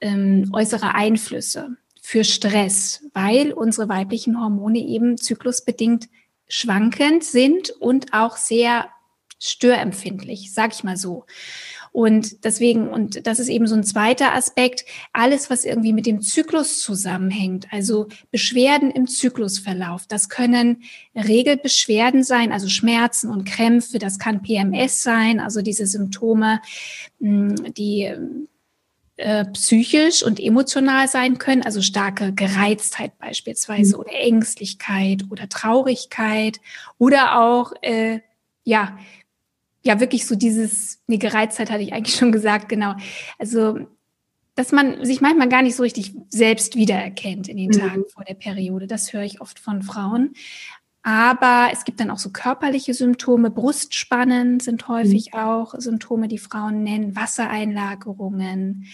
ähm, 0.00 0.50
äußere 0.52 0.94
Einflüsse, 0.94 1.76
für 2.00 2.24
Stress, 2.24 3.08
weil 3.14 3.52
unsere 3.52 3.88
weiblichen 3.88 4.40
Hormone 4.40 4.80
eben 4.80 5.16
zyklusbedingt 5.16 6.08
schwankend 6.48 7.24
sind 7.24 7.70
und 7.70 8.12
auch 8.12 8.36
sehr 8.36 8.88
störempfindlich, 9.40 10.52
sag 10.52 10.72
ich 10.72 10.84
mal 10.84 10.96
so. 10.96 11.24
Und 11.94 12.44
deswegen, 12.44 12.88
und 12.88 13.24
das 13.24 13.38
ist 13.38 13.46
eben 13.46 13.68
so 13.68 13.76
ein 13.76 13.84
zweiter 13.84 14.34
Aspekt, 14.34 14.84
alles, 15.12 15.48
was 15.48 15.64
irgendwie 15.64 15.92
mit 15.92 16.06
dem 16.06 16.22
Zyklus 16.22 16.80
zusammenhängt, 16.80 17.68
also 17.70 18.08
Beschwerden 18.32 18.90
im 18.90 19.06
Zyklusverlauf, 19.06 20.04
das 20.08 20.28
können 20.28 20.82
Regelbeschwerden 21.14 22.24
sein, 22.24 22.50
also 22.50 22.68
Schmerzen 22.68 23.30
und 23.30 23.44
Krämpfe, 23.44 24.00
das 24.00 24.18
kann 24.18 24.42
PMS 24.42 25.04
sein, 25.04 25.38
also 25.38 25.62
diese 25.62 25.86
Symptome, 25.86 26.60
hm, 27.20 27.72
die 27.74 28.12
äh, 29.16 29.44
psychisch 29.44 30.24
und 30.24 30.40
emotional 30.40 31.06
sein 31.06 31.38
können, 31.38 31.62
also 31.62 31.80
starke 31.80 32.32
Gereiztheit 32.32 33.16
beispielsweise 33.20 33.94
mhm. 33.94 34.00
oder 34.00 34.12
Ängstlichkeit 34.14 35.26
oder 35.30 35.48
Traurigkeit 35.48 36.60
oder 36.98 37.40
auch 37.40 37.72
äh, 37.82 38.18
ja 38.64 38.98
ja 39.84 40.00
wirklich 40.00 40.26
so 40.26 40.34
dieses 40.34 41.00
eine 41.08 41.18
Gereiztheit 41.18 41.70
hatte 41.70 41.82
ich 41.82 41.92
eigentlich 41.92 42.16
schon 42.16 42.32
gesagt 42.32 42.68
genau 42.68 42.94
also 43.38 43.78
dass 44.54 44.70
man 44.70 45.04
sich 45.04 45.20
manchmal 45.20 45.48
gar 45.48 45.62
nicht 45.62 45.76
so 45.76 45.82
richtig 45.82 46.14
selbst 46.28 46.76
wiedererkennt 46.76 47.48
in 47.48 47.56
den 47.56 47.70
mhm. 47.70 47.78
Tagen 47.78 48.04
vor 48.08 48.24
der 48.24 48.34
Periode. 48.34 48.86
Das 48.86 49.12
höre 49.12 49.22
ich 49.22 49.40
oft 49.40 49.58
von 49.58 49.82
Frauen. 49.82 50.34
Aber 51.02 51.68
es 51.72 51.84
gibt 51.84 52.00
dann 52.00 52.10
auch 52.10 52.18
so 52.18 52.30
körperliche 52.30 52.94
Symptome. 52.94 53.50
Brustspannen 53.50 54.60
sind 54.60 54.88
häufig 54.88 55.32
mhm. 55.32 55.38
auch 55.38 55.74
Symptome, 55.76 56.28
die 56.28 56.38
Frauen 56.38 56.82
nennen, 56.82 57.16
Wassereinlagerungen. 57.16 58.86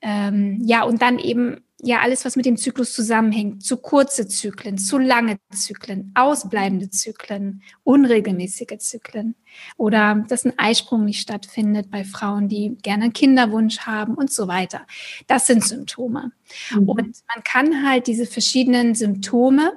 Ähm, 0.00 0.60
ja, 0.64 0.84
und 0.84 1.02
dann 1.02 1.18
eben 1.18 1.63
ja 1.82 2.00
alles, 2.00 2.24
was 2.24 2.36
mit 2.36 2.46
dem 2.46 2.56
Zyklus 2.56 2.92
zusammenhängt. 2.92 3.62
Zu 3.62 3.76
kurze 3.76 4.26
Zyklen, 4.26 4.78
zu 4.78 4.98
lange 4.98 5.38
Zyklen, 5.52 6.12
ausbleibende 6.14 6.90
Zyklen, 6.90 7.62
unregelmäßige 7.82 8.78
Zyklen. 8.78 9.34
Oder 9.76 10.24
dass 10.28 10.44
ein 10.44 10.58
Eisprung 10.58 11.04
nicht 11.04 11.20
stattfindet 11.20 11.90
bei 11.90 12.04
Frauen, 12.04 12.48
die 12.48 12.76
gerne 12.82 13.04
einen 13.04 13.12
Kinderwunsch 13.12 13.80
haben 13.80 14.14
und 14.14 14.32
so 14.32 14.48
weiter. 14.48 14.86
Das 15.26 15.46
sind 15.46 15.64
Symptome. 15.64 16.32
Mhm. 16.70 16.88
Und 16.88 17.16
man 17.34 17.44
kann 17.44 17.86
halt 17.86 18.06
diese 18.06 18.26
verschiedenen 18.26 18.94
Symptome 18.94 19.72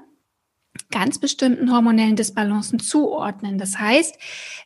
ganz 0.92 1.20
bestimmten 1.20 1.72
hormonellen 1.72 2.16
Disbalancen 2.16 2.80
zuordnen. 2.80 3.58
Das 3.58 3.78
heißt, 3.78 4.18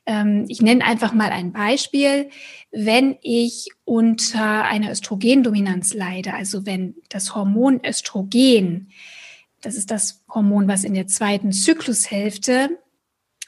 ähm, 0.06 0.46
ich 0.48 0.62
nenne 0.62 0.86
einfach 0.86 1.14
mal 1.14 1.30
ein 1.32 1.52
Beispiel. 1.52 2.30
Wenn 2.72 3.18
ich 3.22 3.70
unter 3.84 4.64
einer 4.64 4.92
Östrogendominanz 4.92 5.94
leide, 5.94 6.34
also 6.34 6.66
wenn 6.66 6.96
das 7.10 7.36
Hormon 7.36 7.82
Östrogen, 7.86 8.92
das 9.62 9.76
ist 9.76 9.92
das 9.92 10.24
Hormon, 10.30 10.68
was 10.68 10.84
in 10.84 10.94
der 10.94 11.08
zweiten 11.08 11.52
Zyklushälfte 11.52 12.80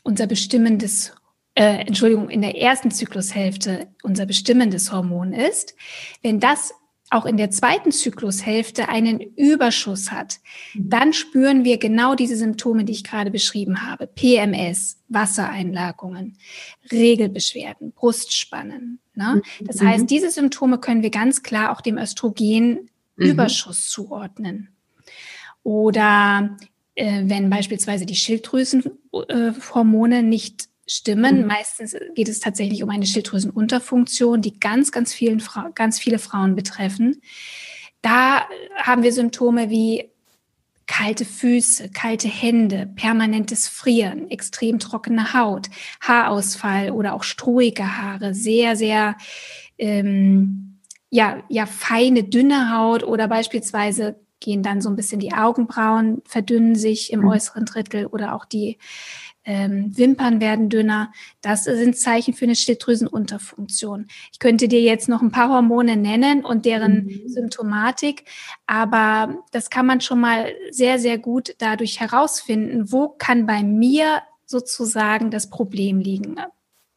unser 0.04 0.28
bestimmendes 0.28 1.14
äh, 1.56 1.86
Entschuldigung, 1.86 2.30
in 2.30 2.42
der 2.42 2.58
ersten 2.58 2.90
Zyklushälfte 2.90 3.88
unser 4.02 4.26
bestimmendes 4.26 4.92
Hormon 4.92 5.34
ist, 5.34 5.76
wenn 6.22 6.40
das 6.40 6.74
auch 7.10 7.26
in 7.26 7.38
der 7.38 7.52
zweiten 7.52 7.92
Zyklushälfte 7.92 8.90
einen 8.90 9.20
Überschuss 9.20 10.12
hat, 10.12 10.40
mhm. 10.74 10.90
dann 10.90 11.14
spüren 11.14 11.64
wir 11.64 11.78
genau 11.78 12.16
diese 12.16 12.36
Symptome, 12.36 12.86
die 12.86 12.94
ich 12.94 13.04
gerade 13.04 13.30
beschrieben 13.30 13.88
habe. 13.88 14.08
PMS, 14.08 15.00
Wassereinlagungen, 15.10 16.38
Regelbeschwerden, 16.92 17.92
Brustspannen. 17.92 19.00
Ne? 19.16 19.42
Mhm. 19.60 19.68
Das 19.68 19.82
heißt, 19.82 20.10
diese 20.10 20.32
Symptome 20.32 20.80
können 20.80 21.04
wir 21.04 21.12
ganz 21.12 21.44
klar 21.44 21.72
auch 21.72 21.82
dem 21.82 21.98
Östrogenüberschuss 21.98 23.78
mhm. 23.78 23.90
zuordnen. 23.90 24.70
Oder 25.62 26.58
äh, 26.96 27.24
wenn 27.26 27.50
beispielsweise 27.50 28.06
die 28.06 28.16
Schilddrüsenhormone 28.16 30.20
äh, 30.20 30.24
nicht 30.24 30.70
stimmen. 30.88 31.42
Mhm. 31.42 31.48
Meistens 31.48 31.96
geht 32.16 32.30
es 32.30 32.40
tatsächlich 32.40 32.84
um 32.84 32.90
eine 32.90 33.06
Schilddrüsenunterfunktion, 33.06 34.42
die 34.42 34.60
ganz, 34.60 34.92
ganz 34.92 35.14
vielen 35.14 35.40
Fra 35.40 35.70
ganz 35.76 36.00
viele 36.00 36.20
Frauen 36.20 36.56
betreffen. 36.56 37.22
Da 38.02 38.46
haben 38.76 39.04
wir 39.04 39.14
Symptome 39.14 39.70
wie 39.70 40.12
kalte 40.86 41.26
Füße, 41.26 41.90
kalte 41.90 42.28
Hände, 42.28 42.92
permanentes 42.96 43.68
Frieren, 43.68 44.30
extrem 44.30 44.80
trockene 44.80 45.34
Haut, 45.34 45.70
Haarausfall 46.02 46.92
oder 46.92 47.14
auch 47.14 47.24
strohige 47.24 47.98
Haare, 47.98 48.34
sehr, 48.34 48.76
sehr 48.76 49.16
ähm, 49.78 50.80
ja, 51.10 51.44
ja, 51.48 51.66
feine, 51.66 52.24
dünne 52.24 52.76
Haut 52.76 53.04
oder 53.04 53.28
beispielsweise 53.28 54.20
gehen 54.40 54.62
dann 54.62 54.82
so 54.82 54.90
ein 54.90 54.96
bisschen 54.96 55.20
die 55.20 55.34
Augenbrauen, 55.34 56.22
verdünnen 56.26 56.76
sich 56.76 57.14
im 57.14 57.22
mhm. 57.22 57.30
äußeren 57.30 57.66
Drittel 57.66 58.08
oder 58.08 58.36
auch 58.36 58.46
die 58.46 58.78
ähm, 59.46 59.98
Wimpern 59.98 60.40
werden 60.40 60.70
dünner. 60.70 61.12
Das 61.42 61.66
sind 61.66 61.98
Zeichen 61.98 62.34
für 62.34 62.46
eine 62.46 62.56
Schilddrüsenunterfunktion. 62.56 64.08
Ich 64.32 64.40
könnte 64.40 64.68
dir 64.68 64.82
jetzt 64.82 65.10
noch 65.10 65.22
ein 65.22 65.32
paar 65.32 65.50
Hormone 65.50 65.98
nennen 65.98 66.46
und 66.46 66.66
deren 66.66 67.06
mhm. 67.06 67.22
Symptomatik, 67.28 68.26
aber 68.66 69.44
das 69.52 69.70
kann 69.70 69.86
man 69.86 70.02
schon 70.02 70.20
mal 70.20 70.54
sehr, 70.72 71.00
sehr 71.00 71.18
gut 71.18 71.56
dadurch 71.58 72.00
herausfinden, 72.00 72.92
wo 72.92 73.10
kann 73.10 73.46
bei 73.46 73.64
mir 73.64 74.22
sozusagen 74.46 75.32
das 75.32 75.50
Problem 75.50 76.00
liegen, 76.00 76.36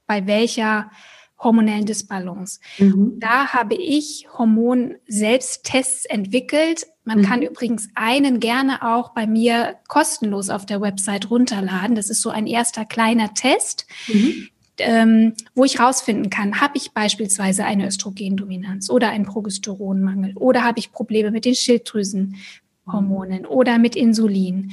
bei 0.07 0.27
welcher 0.27 0.91
hormonellen 1.39 1.87
Disbalance. 1.87 2.61
Mhm. 2.79 3.15
Da 3.19 3.53
habe 3.53 3.75
ich 3.75 4.27
Hormon-Selbsttests 4.37 6.07
entwickelt, 6.07 6.87
man 7.07 7.21
mhm. 7.21 7.23
kann 7.23 7.43
übrigens 7.43 7.89
einen 7.95 8.41
gerne 8.41 8.83
auch 8.83 9.11
bei 9.11 9.27
mir 9.27 9.77
kostenlos 9.87 10.51
auf 10.51 10.67
der 10.67 10.81
Website 10.81 11.31
runterladen. 11.31 11.95
Das 11.95 12.11
ist 12.11 12.21
so 12.21 12.31
ein 12.31 12.49
erster 12.49 12.85
kleiner 12.85 13.33
Test. 13.33 13.87
Mhm. 14.09 14.49
Ähm, 14.79 15.33
wo 15.55 15.65
ich 15.65 15.81
rausfinden 15.81 16.29
kann, 16.29 16.61
habe 16.61 16.77
ich 16.77 16.93
beispielsweise 16.93 17.65
eine 17.65 17.87
Östrogendominanz 17.87 18.91
oder 18.91 19.09
einen 19.09 19.25
Progesteronmangel 19.25 20.37
oder 20.37 20.65
habe 20.65 20.79
ich 20.79 20.93
Probleme 20.93 21.31
mit 21.31 21.47
den 21.47 21.55
Schilddrüsenhormonen 22.87 23.47
oder 23.47 23.79
mit 23.79 23.97
Insulin. 23.97 24.73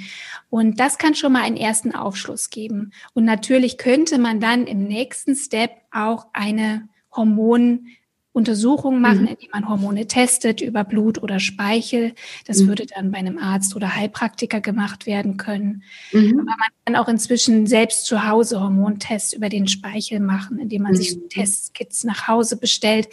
Und 0.49 0.79
das 0.79 0.97
kann 0.97 1.15
schon 1.15 1.33
mal 1.33 1.43
einen 1.43 1.57
ersten 1.57 1.93
Aufschluss 1.93 2.49
geben. 2.49 2.91
Und 3.13 3.25
natürlich 3.25 3.77
könnte 3.77 4.17
man 4.17 4.39
dann 4.39 4.67
im 4.67 4.83
nächsten 4.87 5.35
Step 5.35 5.71
auch 5.91 6.27
eine 6.33 6.87
Hormon 7.15 7.87
Untersuchungen 8.35 8.99
machen, 8.99 9.21
mhm. 9.21 9.27
indem 9.27 9.49
man 9.51 9.69
Hormone 9.69 10.07
testet 10.07 10.59
über 10.59 10.83
Blut 10.83 11.21
oder 11.21 11.39
Speichel. 11.39 12.15
Das 12.47 12.61
mhm. 12.61 12.69
würde 12.69 12.87
dann 12.87 13.11
bei 13.11 13.19
einem 13.19 13.37
Arzt 13.37 13.75
oder 13.75 13.95
Heilpraktiker 13.95 14.59
gemacht 14.59 15.05
werden 15.05 15.37
können. 15.37 15.83
Mhm. 16.11 16.39
Aber 16.39 16.57
man 16.57 16.69
kann 16.83 16.95
auch 16.95 17.07
inzwischen 17.07 17.67
selbst 17.67 18.07
zu 18.07 18.27
Hause 18.27 18.59
Hormontests 18.59 19.33
über 19.33 19.49
den 19.49 19.67
Speichel 19.67 20.19
machen, 20.19 20.57
indem 20.57 20.81
man 20.81 20.95
sich 20.95 21.15
mhm. 21.15 21.29
Testkits 21.29 22.05
nach 22.05 22.27
Hause 22.27 22.57
bestellt. 22.57 23.07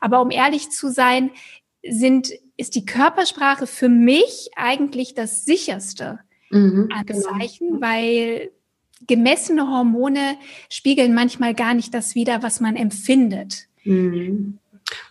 Aber 0.00 0.20
um 0.20 0.32
ehrlich 0.32 0.70
zu 0.70 0.90
sein, 0.90 1.30
sind, 1.88 2.30
ist 2.56 2.74
die 2.74 2.84
Körpersprache 2.84 3.66
für 3.66 3.88
mich 3.88 4.50
eigentlich 4.56 5.14
das 5.14 5.44
sicherste 5.44 6.20
mhm, 6.50 6.88
Anzeichen, 6.92 7.68
genau. 7.68 7.80
weil 7.80 8.50
gemessene 9.06 9.68
Hormone 9.68 10.36
spiegeln 10.70 11.14
manchmal 11.14 11.54
gar 11.54 11.74
nicht 11.74 11.92
das 11.92 12.14
wider, 12.14 12.42
was 12.42 12.60
man 12.60 12.76
empfindet. 12.76 13.66
Mhm. 13.84 14.58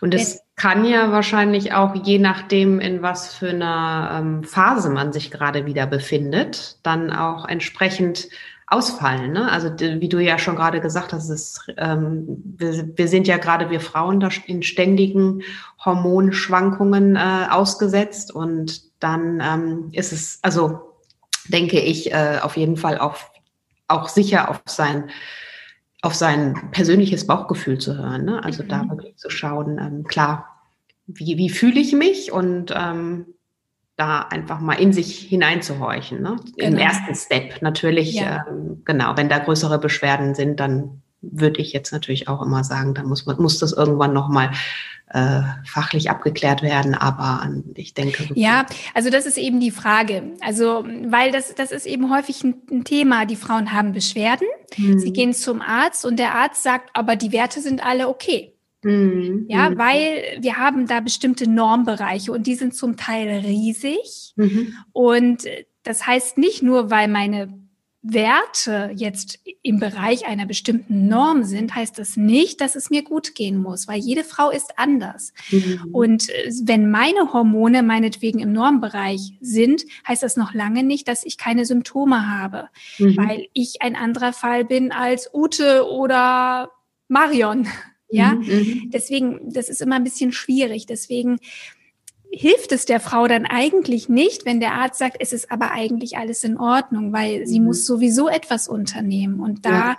Und 0.00 0.14
es 0.14 0.40
kann 0.56 0.84
ja 0.84 1.10
wahrscheinlich 1.10 1.72
auch, 1.72 1.94
je 2.04 2.18
nachdem, 2.18 2.78
in 2.78 3.02
was 3.02 3.34
für 3.34 3.50
einer 3.50 4.20
ähm, 4.20 4.44
Phase 4.44 4.88
man 4.90 5.12
sich 5.12 5.30
gerade 5.30 5.66
wieder 5.66 5.86
befindet, 5.86 6.78
dann 6.84 7.10
auch 7.10 7.46
entsprechend 7.46 8.28
ausfallen. 8.66 9.32
Ne? 9.32 9.50
Also 9.50 9.70
wie 9.78 10.08
du 10.08 10.18
ja 10.20 10.38
schon 10.38 10.56
gerade 10.56 10.80
gesagt 10.80 11.12
hast, 11.12 11.28
ist, 11.28 11.72
ähm, 11.76 12.24
wir, 12.56 12.96
wir, 12.96 13.08
sind 13.08 13.26
ja 13.26 13.36
gerade 13.36 13.70
wir 13.70 13.80
Frauen 13.80 14.20
da 14.20 14.28
in 14.46 14.62
ständigen 14.62 15.42
Hormonschwankungen 15.84 17.16
äh, 17.16 17.46
ausgesetzt 17.50 18.34
und 18.34 18.82
dann 19.02 19.40
ähm, 19.44 19.88
ist 19.92 20.12
es, 20.12 20.38
also 20.42 20.80
denke 21.48 21.80
ich, 21.80 22.12
äh, 22.12 22.38
auf 22.42 22.56
jeden 22.56 22.76
Fall 22.76 22.98
auch, 22.98 23.16
auch 23.88 24.08
sicher 24.08 24.48
auf 24.50 24.62
sein 24.66 25.10
auf 26.04 26.14
sein 26.14 26.68
persönliches 26.70 27.26
Bauchgefühl 27.26 27.78
zu 27.78 27.96
hören. 27.96 28.26
Ne? 28.26 28.44
Also 28.44 28.62
mhm. 28.62 28.68
da 28.68 28.88
wirklich 28.90 29.16
zu 29.16 29.30
schauen, 29.30 29.78
ähm, 29.78 30.04
klar, 30.04 30.60
wie, 31.06 31.38
wie 31.38 31.48
fühle 31.48 31.80
ich 31.80 31.94
mich 31.94 32.30
und 32.30 32.74
ähm, 32.76 33.24
da 33.96 34.20
einfach 34.20 34.60
mal 34.60 34.74
in 34.74 34.92
sich 34.92 35.18
hineinzuhorchen. 35.18 36.20
Ne? 36.20 36.36
Genau. 36.56 36.68
Im 36.68 36.76
ersten 36.76 37.14
Step 37.14 37.62
natürlich, 37.62 38.14
ja. 38.14 38.44
ähm, 38.48 38.82
genau, 38.84 39.16
wenn 39.16 39.30
da 39.30 39.38
größere 39.38 39.78
Beschwerden 39.78 40.34
sind, 40.34 40.60
dann 40.60 41.00
würde 41.32 41.60
ich 41.60 41.72
jetzt 41.72 41.92
natürlich 41.92 42.28
auch 42.28 42.42
immer 42.42 42.64
sagen, 42.64 42.94
da 42.94 43.02
muss 43.02 43.26
man 43.26 43.40
muss 43.40 43.58
das 43.58 43.72
irgendwann 43.72 44.12
noch 44.12 44.28
mal 44.28 44.50
äh, 45.14 45.42
fachlich 45.64 46.10
abgeklärt 46.10 46.62
werden, 46.62 46.94
aber 46.94 47.48
ich 47.74 47.94
denke. 47.94 48.28
Ja, 48.34 48.66
also 48.94 49.10
das 49.10 49.26
ist 49.26 49.38
eben 49.38 49.60
die 49.60 49.70
Frage. 49.70 50.32
Also, 50.40 50.84
weil 51.06 51.30
das, 51.30 51.54
das 51.54 51.70
ist 51.70 51.86
eben 51.86 52.12
häufig 52.12 52.42
ein, 52.42 52.84
Thema. 52.84 53.24
Die 53.24 53.36
Frauen 53.36 53.72
haben 53.72 53.92
Beschwerden, 53.92 54.48
mhm. 54.76 54.98
sie 54.98 55.12
gehen 55.12 55.32
zum 55.32 55.60
Arzt 55.60 56.04
und 56.04 56.18
der 56.18 56.34
Arzt 56.34 56.62
sagt, 56.62 56.90
aber 56.94 57.16
die 57.16 57.32
Werte 57.32 57.60
sind 57.60 57.84
alle 57.84 58.08
okay. 58.08 58.54
Mhm. 58.82 59.46
Ja, 59.48 59.70
mhm. 59.70 59.78
weil 59.78 60.38
wir 60.40 60.56
haben 60.56 60.86
da 60.86 61.00
bestimmte 61.00 61.48
Normbereiche 61.48 62.32
und 62.32 62.46
die 62.46 62.56
sind 62.56 62.74
zum 62.74 62.96
Teil 62.96 63.28
riesig. 63.44 64.32
Mhm. 64.36 64.74
Und 64.92 65.44
das 65.84 66.06
heißt 66.06 66.38
nicht 66.38 66.62
nur, 66.62 66.90
weil 66.90 67.08
meine 67.08 67.63
Werte 68.06 68.90
jetzt 68.94 69.40
im 69.62 69.80
Bereich 69.80 70.26
einer 70.26 70.44
bestimmten 70.44 71.08
Norm 71.08 71.42
sind, 71.42 71.74
heißt 71.74 71.98
das 71.98 72.18
nicht, 72.18 72.60
dass 72.60 72.76
es 72.76 72.90
mir 72.90 73.02
gut 73.02 73.34
gehen 73.34 73.56
muss, 73.56 73.88
weil 73.88 73.98
jede 73.98 74.24
Frau 74.24 74.50
ist 74.50 74.78
anders. 74.78 75.32
Mhm. 75.50 75.88
Und 75.90 76.28
äh, 76.28 76.52
wenn 76.64 76.90
meine 76.90 77.32
Hormone 77.32 77.82
meinetwegen 77.82 78.40
im 78.40 78.52
Normbereich 78.52 79.32
sind, 79.40 79.86
heißt 80.06 80.22
das 80.22 80.36
noch 80.36 80.52
lange 80.52 80.82
nicht, 80.82 81.08
dass 81.08 81.24
ich 81.24 81.38
keine 81.38 81.64
Symptome 81.64 82.28
habe, 82.28 82.68
mhm. 82.98 83.16
weil 83.16 83.48
ich 83.54 83.80
ein 83.80 83.96
anderer 83.96 84.34
Fall 84.34 84.66
bin 84.66 84.92
als 84.92 85.30
Ute 85.32 85.88
oder 85.88 86.70
Marion. 87.08 87.66
Ja, 88.10 88.34
mhm, 88.34 88.44
mhm. 88.46 88.90
deswegen, 88.92 89.52
das 89.52 89.68
ist 89.68 89.82
immer 89.82 89.96
ein 89.96 90.04
bisschen 90.04 90.30
schwierig. 90.30 90.86
Deswegen 90.86 91.40
hilft 92.36 92.72
es 92.72 92.84
der 92.84 93.00
Frau 93.00 93.28
dann 93.28 93.46
eigentlich 93.46 94.08
nicht, 94.08 94.44
wenn 94.44 94.60
der 94.60 94.74
Arzt 94.74 94.98
sagt, 94.98 95.16
es 95.20 95.32
ist 95.32 95.50
aber 95.50 95.70
eigentlich 95.70 96.16
alles 96.16 96.44
in 96.44 96.58
Ordnung, 96.58 97.12
weil 97.12 97.46
sie 97.46 97.60
mhm. 97.60 97.66
muss 97.66 97.86
sowieso 97.86 98.28
etwas 98.28 98.68
unternehmen. 98.68 99.40
Und 99.40 99.64
da 99.64 99.96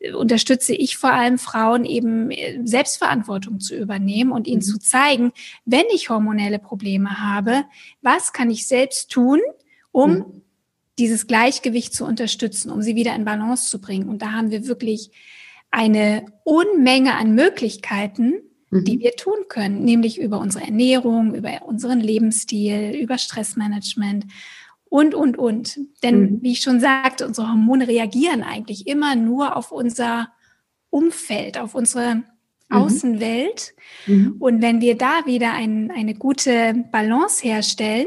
ja. 0.00 0.16
unterstütze 0.16 0.74
ich 0.74 0.96
vor 0.96 1.12
allem 1.12 1.38
Frauen 1.38 1.84
eben 1.84 2.30
äh, 2.30 2.60
Selbstverantwortung 2.64 3.60
zu 3.60 3.76
übernehmen 3.76 4.32
und 4.32 4.46
ihnen 4.46 4.58
mhm. 4.58 4.62
zu 4.62 4.78
zeigen, 4.78 5.32
wenn 5.64 5.84
ich 5.92 6.10
hormonelle 6.10 6.58
Probleme 6.58 7.20
habe, 7.20 7.64
was 8.02 8.32
kann 8.32 8.50
ich 8.50 8.66
selbst 8.66 9.10
tun, 9.10 9.40
um 9.90 10.10
mhm. 10.10 10.42
dieses 10.98 11.26
Gleichgewicht 11.26 11.94
zu 11.94 12.04
unterstützen, 12.04 12.70
um 12.70 12.82
sie 12.82 12.96
wieder 12.96 13.14
in 13.14 13.24
Balance 13.24 13.70
zu 13.70 13.80
bringen. 13.80 14.08
Und 14.08 14.22
da 14.22 14.32
haben 14.32 14.50
wir 14.50 14.66
wirklich 14.66 15.10
eine 15.70 16.26
Unmenge 16.44 17.14
an 17.14 17.34
Möglichkeiten, 17.34 18.34
mhm. 18.70 18.84
die 18.84 19.00
wir 19.00 19.12
tun 19.12 19.46
können, 19.48 19.84
nämlich 19.84 20.20
über 20.20 20.38
unsere 20.38 20.64
Ernährung, 20.64 21.34
über 21.34 21.62
unseren 21.66 22.00
Lebensstil, 22.00 22.96
über 23.00 23.18
Stressmanagement 23.18 24.26
und, 24.84 25.14
und, 25.14 25.38
und. 25.38 25.78
Denn 26.02 26.20
mhm. 26.20 26.42
wie 26.42 26.52
ich 26.52 26.60
schon 26.60 26.80
sagte, 26.80 27.26
unsere 27.26 27.48
Hormone 27.48 27.88
reagieren 27.88 28.42
eigentlich 28.42 28.86
immer 28.86 29.14
nur 29.14 29.56
auf 29.56 29.72
unser 29.72 30.28
Umfeld, 30.90 31.58
auf 31.58 31.74
unsere 31.74 32.16
mhm. 32.16 32.24
Außenwelt. 32.70 33.74
Mhm. 34.06 34.36
Und 34.38 34.62
wenn 34.62 34.80
wir 34.80 34.96
da 34.96 35.26
wieder 35.26 35.52
ein, 35.52 35.90
eine 35.90 36.14
gute 36.14 36.84
Balance 36.90 37.42
herstellen 37.42 38.06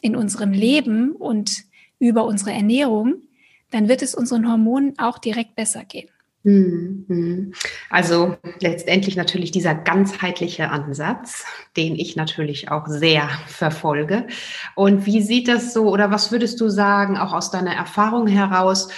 in 0.00 0.16
unserem 0.16 0.52
Leben 0.52 1.12
und 1.12 1.64
über 1.98 2.24
unsere 2.24 2.52
Ernährung, 2.52 3.22
dann 3.70 3.88
wird 3.88 4.02
es 4.02 4.14
unseren 4.14 4.50
Hormonen 4.50 4.98
auch 4.98 5.18
direkt 5.18 5.54
besser 5.54 5.84
gehen. 5.84 6.08
Mhm, 6.42 7.04
mhm. 7.06 7.52
Also 7.90 8.36
letztendlich 8.60 9.16
natürlich 9.16 9.50
dieser 9.50 9.74
ganzheitliche 9.74 10.70
Ansatz, 10.70 11.44
den 11.76 11.96
ich 11.96 12.16
natürlich 12.16 12.70
auch 12.70 12.86
sehr 12.86 13.28
verfolge. 13.46 14.26
Und 14.74 15.04
wie 15.04 15.20
sieht 15.20 15.48
das 15.48 15.74
so 15.74 15.90
oder 15.90 16.10
was 16.10 16.32
würdest 16.32 16.60
du 16.60 16.70
sagen, 16.70 17.18
auch 17.18 17.34
aus 17.34 17.50
deiner 17.50 17.74
Erfahrung 17.74 18.26
heraus, 18.26 18.88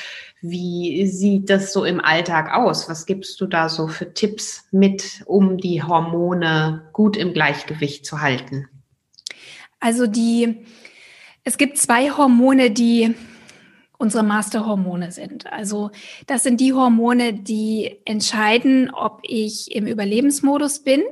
wie 0.41 1.07
sieht 1.07 1.51
das 1.51 1.73
so 1.73 1.85
im 1.85 2.01
Alltag 2.01 2.53
aus? 2.53 2.89
Was 2.89 3.07
gibst 3.07 3.41
du 3.41 3.47
da 3.47 3.69
so 3.69 3.87
für 3.87 4.13
Tipps 4.13 4.65
mit, 4.73 5.23
um 5.27 5.57
die 5.57 5.83
Hormone 5.83 6.89
gut 6.93 7.17
im 7.17 7.33
Gleichgewicht 7.33 8.05
zu 8.05 8.21
halten? 8.21 8.69
Also 9.79 10.07
die, 10.07 10.65
es 11.45 11.59
gibt 11.59 11.79
zwei 11.79 12.11
Hormone, 12.11 12.71
die 12.71 13.15
unsere 14.03 14.25
Masterhormone 14.25 15.13
sind. 15.13 15.51
Also 15.51 15.93
das 16.27 16.43
sind 16.43 16.61
die 16.61 16.73
Hormone, 16.73 17.33
die 17.33 18.01
entscheiden, 18.05 18.91
ob 18.91 19.21
ich 19.23 19.75
im 19.75 19.87
Überlebensmodus 19.87 20.81
bin, 20.81 21.03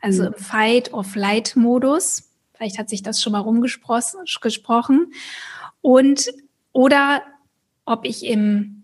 also 0.00 0.24
im 0.24 0.34
Fight- 0.34 0.94
or 0.94 1.04
Flight-Modus. 1.04 2.30
Vielleicht 2.54 2.78
hat 2.78 2.88
sich 2.88 3.02
das 3.02 3.22
schon 3.22 3.32
mal 3.32 3.40
rumgesprochen. 3.40 5.12
Und 5.82 6.32
oder 6.72 7.22
ob 7.84 8.06
ich 8.06 8.24
im 8.24 8.77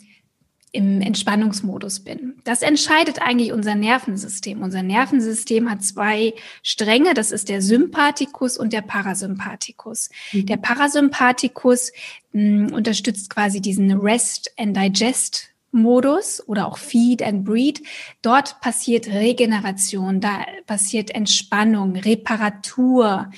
im 0.74 1.00
Entspannungsmodus 1.00 2.00
bin. 2.00 2.34
Das 2.42 2.62
entscheidet 2.62 3.22
eigentlich 3.22 3.52
unser 3.52 3.76
Nervensystem. 3.76 4.60
Unser 4.60 4.82
Nervensystem 4.82 5.70
hat 5.70 5.84
zwei 5.84 6.34
Stränge, 6.64 7.14
das 7.14 7.30
ist 7.30 7.48
der 7.48 7.62
Sympathikus 7.62 8.58
und 8.58 8.72
der 8.72 8.82
Parasympathikus. 8.82 10.10
Mhm. 10.32 10.46
Der 10.46 10.56
Parasympathikus 10.56 11.92
mh, 12.32 12.68
hm, 12.68 12.74
unterstützt 12.74 13.30
quasi 13.30 13.60
diesen 13.60 13.92
Rest 13.92 14.52
and 14.58 14.76
Digest 14.76 15.50
Modus 15.70 16.42
oder 16.48 16.66
auch 16.66 16.78
Feed 16.78 17.22
and 17.22 17.44
Breed. 17.44 17.80
Dort 18.22 18.60
passiert 18.60 19.06
Regeneration, 19.06 20.20
da 20.20 20.44
passiert 20.66 21.14
Entspannung, 21.14 21.94
Reparatur. 21.94 23.30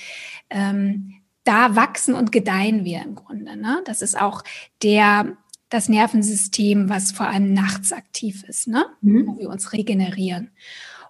Ähm, 0.48 1.12
da 1.44 1.76
wachsen 1.76 2.14
und 2.14 2.32
gedeihen 2.32 2.84
wir 2.84 3.02
im 3.02 3.14
Grunde. 3.14 3.56
Ne? 3.56 3.80
Das 3.84 4.02
ist 4.02 4.20
auch 4.20 4.42
der 4.82 5.36
das 5.68 5.88
Nervensystem, 5.88 6.88
was 6.88 7.12
vor 7.12 7.28
allem 7.28 7.52
nachts 7.52 7.92
aktiv 7.92 8.44
ist, 8.44 8.68
ne? 8.68 8.86
Mhm. 9.00 9.26
wo 9.26 9.38
wir 9.38 9.50
uns 9.50 9.72
regenerieren. 9.72 10.50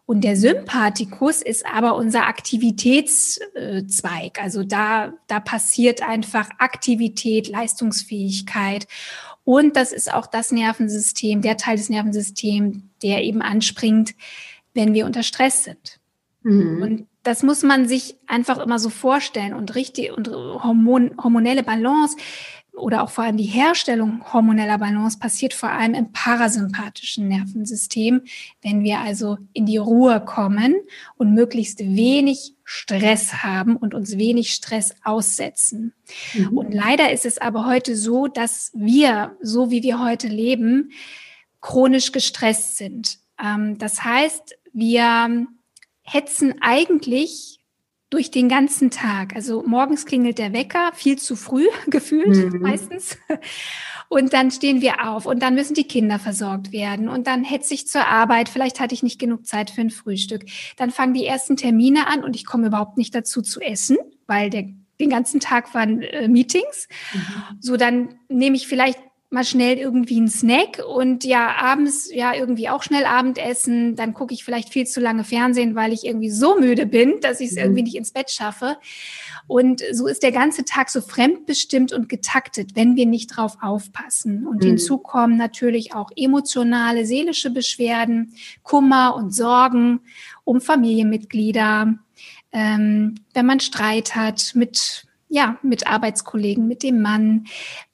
Und 0.07 0.23
der 0.23 0.37
Sympathikus 0.37 1.43
ist 1.43 1.67
aber 1.67 1.97
unser 1.97 2.29
Aktivitätszweig. 2.29 4.41
Also 4.41 4.63
da, 4.63 5.13
da 5.27 5.41
passiert 5.41 6.09
einfach 6.09 6.49
Aktivität, 6.59 7.49
Leistungsfähigkeit. 7.49 8.87
Und 9.43 9.75
das 9.75 9.91
ist 9.93 10.13
auch 10.13 10.29
das 10.29 10.53
Nervensystem, 10.53 11.43
der 11.43 11.57
Teil 11.57 11.77
des 11.77 11.89
Nervensystems, 11.89 12.79
der 13.03 13.25
eben 13.25 13.43
anspringt, 13.43 14.15
wenn 14.75 14.95
wir 14.95 15.07
unter 15.07 15.25
Stress 15.25 15.65
sind. 15.65 15.99
Mhm. 16.45 16.83
Und 16.83 17.09
das 17.25 17.43
muss 17.43 17.65
man 17.65 17.89
sich 17.89 18.15
einfach 18.29 18.59
immer 18.59 18.79
so 18.79 18.91
vorstellen 18.91 19.55
und 19.55 19.75
richtig 19.75 20.17
und 20.17 20.29
Hormon, 20.29 21.17
hormonelle 21.21 21.65
Balance 21.65 22.17
oder 22.77 23.03
auch 23.03 23.11
vor 23.11 23.25
allem 23.25 23.37
die 23.37 23.45
Herstellung 23.45 24.23
hormoneller 24.33 24.79
Balance 24.79 25.19
passiert 25.19 25.55
vor 25.55 25.71
allem 25.71 25.95
im 25.95 26.13
parasympathischen 26.13 27.29
Nervensystem, 27.29 28.23
wenn 28.63 28.83
wir 28.83 29.01
also 29.01 29.39
in 29.53 29.67
die 29.67 29.79
Ruhe 29.79 30.21
kommen 30.21 30.77
und 31.17 31.35
möglichst 31.35 31.81
wenig 31.81 32.55
Stress 32.65 33.43
haben 33.43 33.77
und 33.77 33.95
uns 33.95 34.19
wenig 34.19 34.53
Stress 34.53 34.95
aussetzen. 35.05 35.95
Mhm. 36.35 36.59
Und 36.59 36.75
leider 36.75 37.13
ist 37.13 37.25
es 37.25 37.39
aber 37.39 37.67
heute 37.67 37.97
so, 37.97 38.27
dass 38.27 38.73
wir, 38.75 39.37
so 39.41 39.71
wie 39.71 39.83
wir 39.83 40.05
heute 40.05 40.29
leben, 40.29 40.91
chronisch 41.61 42.13
gestresst 42.13 42.77
sind. 42.77 43.19
Ähm, 43.43 43.79
das 43.79 44.05
heißt, 44.05 44.57
wir 44.73 45.47
hetzen 46.03 46.55
eigentlich 46.61 47.56
durch 48.11 48.31
den 48.31 48.49
ganzen 48.49 48.91
Tag. 48.91 49.35
Also 49.35 49.63
morgens 49.67 50.07
klingelt 50.07 50.39
der 50.39 50.53
Wecker, 50.53 50.91
viel 50.95 51.19
zu 51.19 51.37
früh 51.37 51.67
gefühlt 51.87 52.53
mhm. 52.53 52.61
meistens. 52.61 53.19
Und 54.09 54.33
dann 54.33 54.53
stehen 54.53 54.81
wir 54.81 55.09
auf 55.09 55.27
und 55.27 55.43
dann 55.43 55.55
müssen 55.57 55.75
die 55.75 55.89
Kinder 55.89 56.21
versorgt 56.21 56.71
werden 56.71 57.09
und 57.09 57.27
dann 57.27 57.43
hetze 57.43 57.75
ich 57.75 57.89
zur 57.89 58.07
Arbeit. 58.07 58.49
Vielleicht 58.49 58.79
hatte 58.79 58.95
ich 58.95 59.03
nicht 59.03 59.19
genug 59.19 59.47
Zeit 59.47 59.71
für 59.71 59.81
ein 59.81 59.91
Frühstück. 59.91 60.45
Dann 60.77 60.93
fangen 60.93 61.15
die 61.15 61.27
ersten 61.27 61.57
Termine 61.57 62.07
an 62.07 62.23
und 62.23 62.37
ich 62.37 62.47
komme 62.47 62.69
überhaupt 62.69 62.99
nicht 62.99 63.15
dazu 63.15 63.43
zu 63.43 63.61
essen, 63.61 63.97
weil 64.27 64.51
der 64.51 64.69
den 65.01 65.11
ganzen 65.11 65.41
Tag 65.41 65.75
waren 65.75 66.03
äh, 66.03 66.29
Meetings. 66.29 66.89
Mhm. 67.13 67.21
So, 67.61 67.77
dann 67.77 68.15
nehme 68.29 68.57
ich 68.57 68.67
vielleicht 68.67 68.99
mal 69.31 69.45
schnell 69.45 69.77
irgendwie 69.77 70.19
einen 70.19 70.29
Snack 70.29 70.81
und 70.87 71.25
ja, 71.25 71.57
abends 71.57 72.09
ja 72.13 72.33
irgendwie 72.35 72.69
auch 72.69 72.83
schnell 72.83 73.05
Abendessen. 73.05 73.97
Dann 73.97 74.15
gucke 74.15 74.33
ich 74.33 74.45
vielleicht 74.45 74.69
viel 74.69 74.87
zu 74.87 75.01
lange 75.01 75.25
Fernsehen, 75.25 75.75
weil 75.75 75.93
ich 75.93 76.05
irgendwie 76.05 76.31
so 76.31 76.59
müde 76.59 76.87
bin, 76.87 77.21
dass 77.21 77.41
ich 77.41 77.51
es 77.51 77.57
mhm. 77.57 77.63
irgendwie 77.63 77.83
nicht 77.83 77.97
ins 77.97 78.13
Bett 78.13 78.31
schaffe. 78.31 78.77
Und 79.49 79.83
so 79.93 80.07
ist 80.07 80.23
der 80.23 80.33
ganze 80.33 80.65
Tag 80.65 80.91
so 80.91 81.01
fremdbestimmt 81.01 81.93
und 81.93 82.09
getaktet, 82.09 82.71
wenn 82.75 82.95
wir 82.97 83.07
nicht 83.07 83.37
drauf 83.37 83.59
aufpassen. 83.61 84.47
Und 84.47 84.63
mhm. 84.63 84.69
hinzu 84.69 84.99
kommen 84.99 85.37
natürlich 85.37 85.95
auch 85.95 86.11
emotionale, 86.17 87.05
seelische 87.05 87.51
Beschwerden, 87.51 88.35
Kummer 88.63 89.17
und 89.17 89.35
Sorgen 89.35 90.01
um 90.45 90.61
Familienmitglieder. 90.61 91.95
Ähm, 92.53 93.17
wenn 93.35 93.47
man 93.47 93.61
Streit 93.61 94.15
hat 94.15 94.53
mit 94.55 95.06
ja, 95.29 95.59
mit 95.63 95.87
Arbeitskollegen, 95.87 96.67
mit 96.67 96.83
dem 96.83 97.03
Mann. 97.03 97.47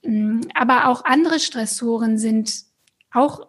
Mm, 0.03 0.41
aber 0.53 0.87
auch 0.87 1.05
andere 1.05 1.39
Stressoren 1.39 2.17
sind 2.17 2.63
auch 3.11 3.47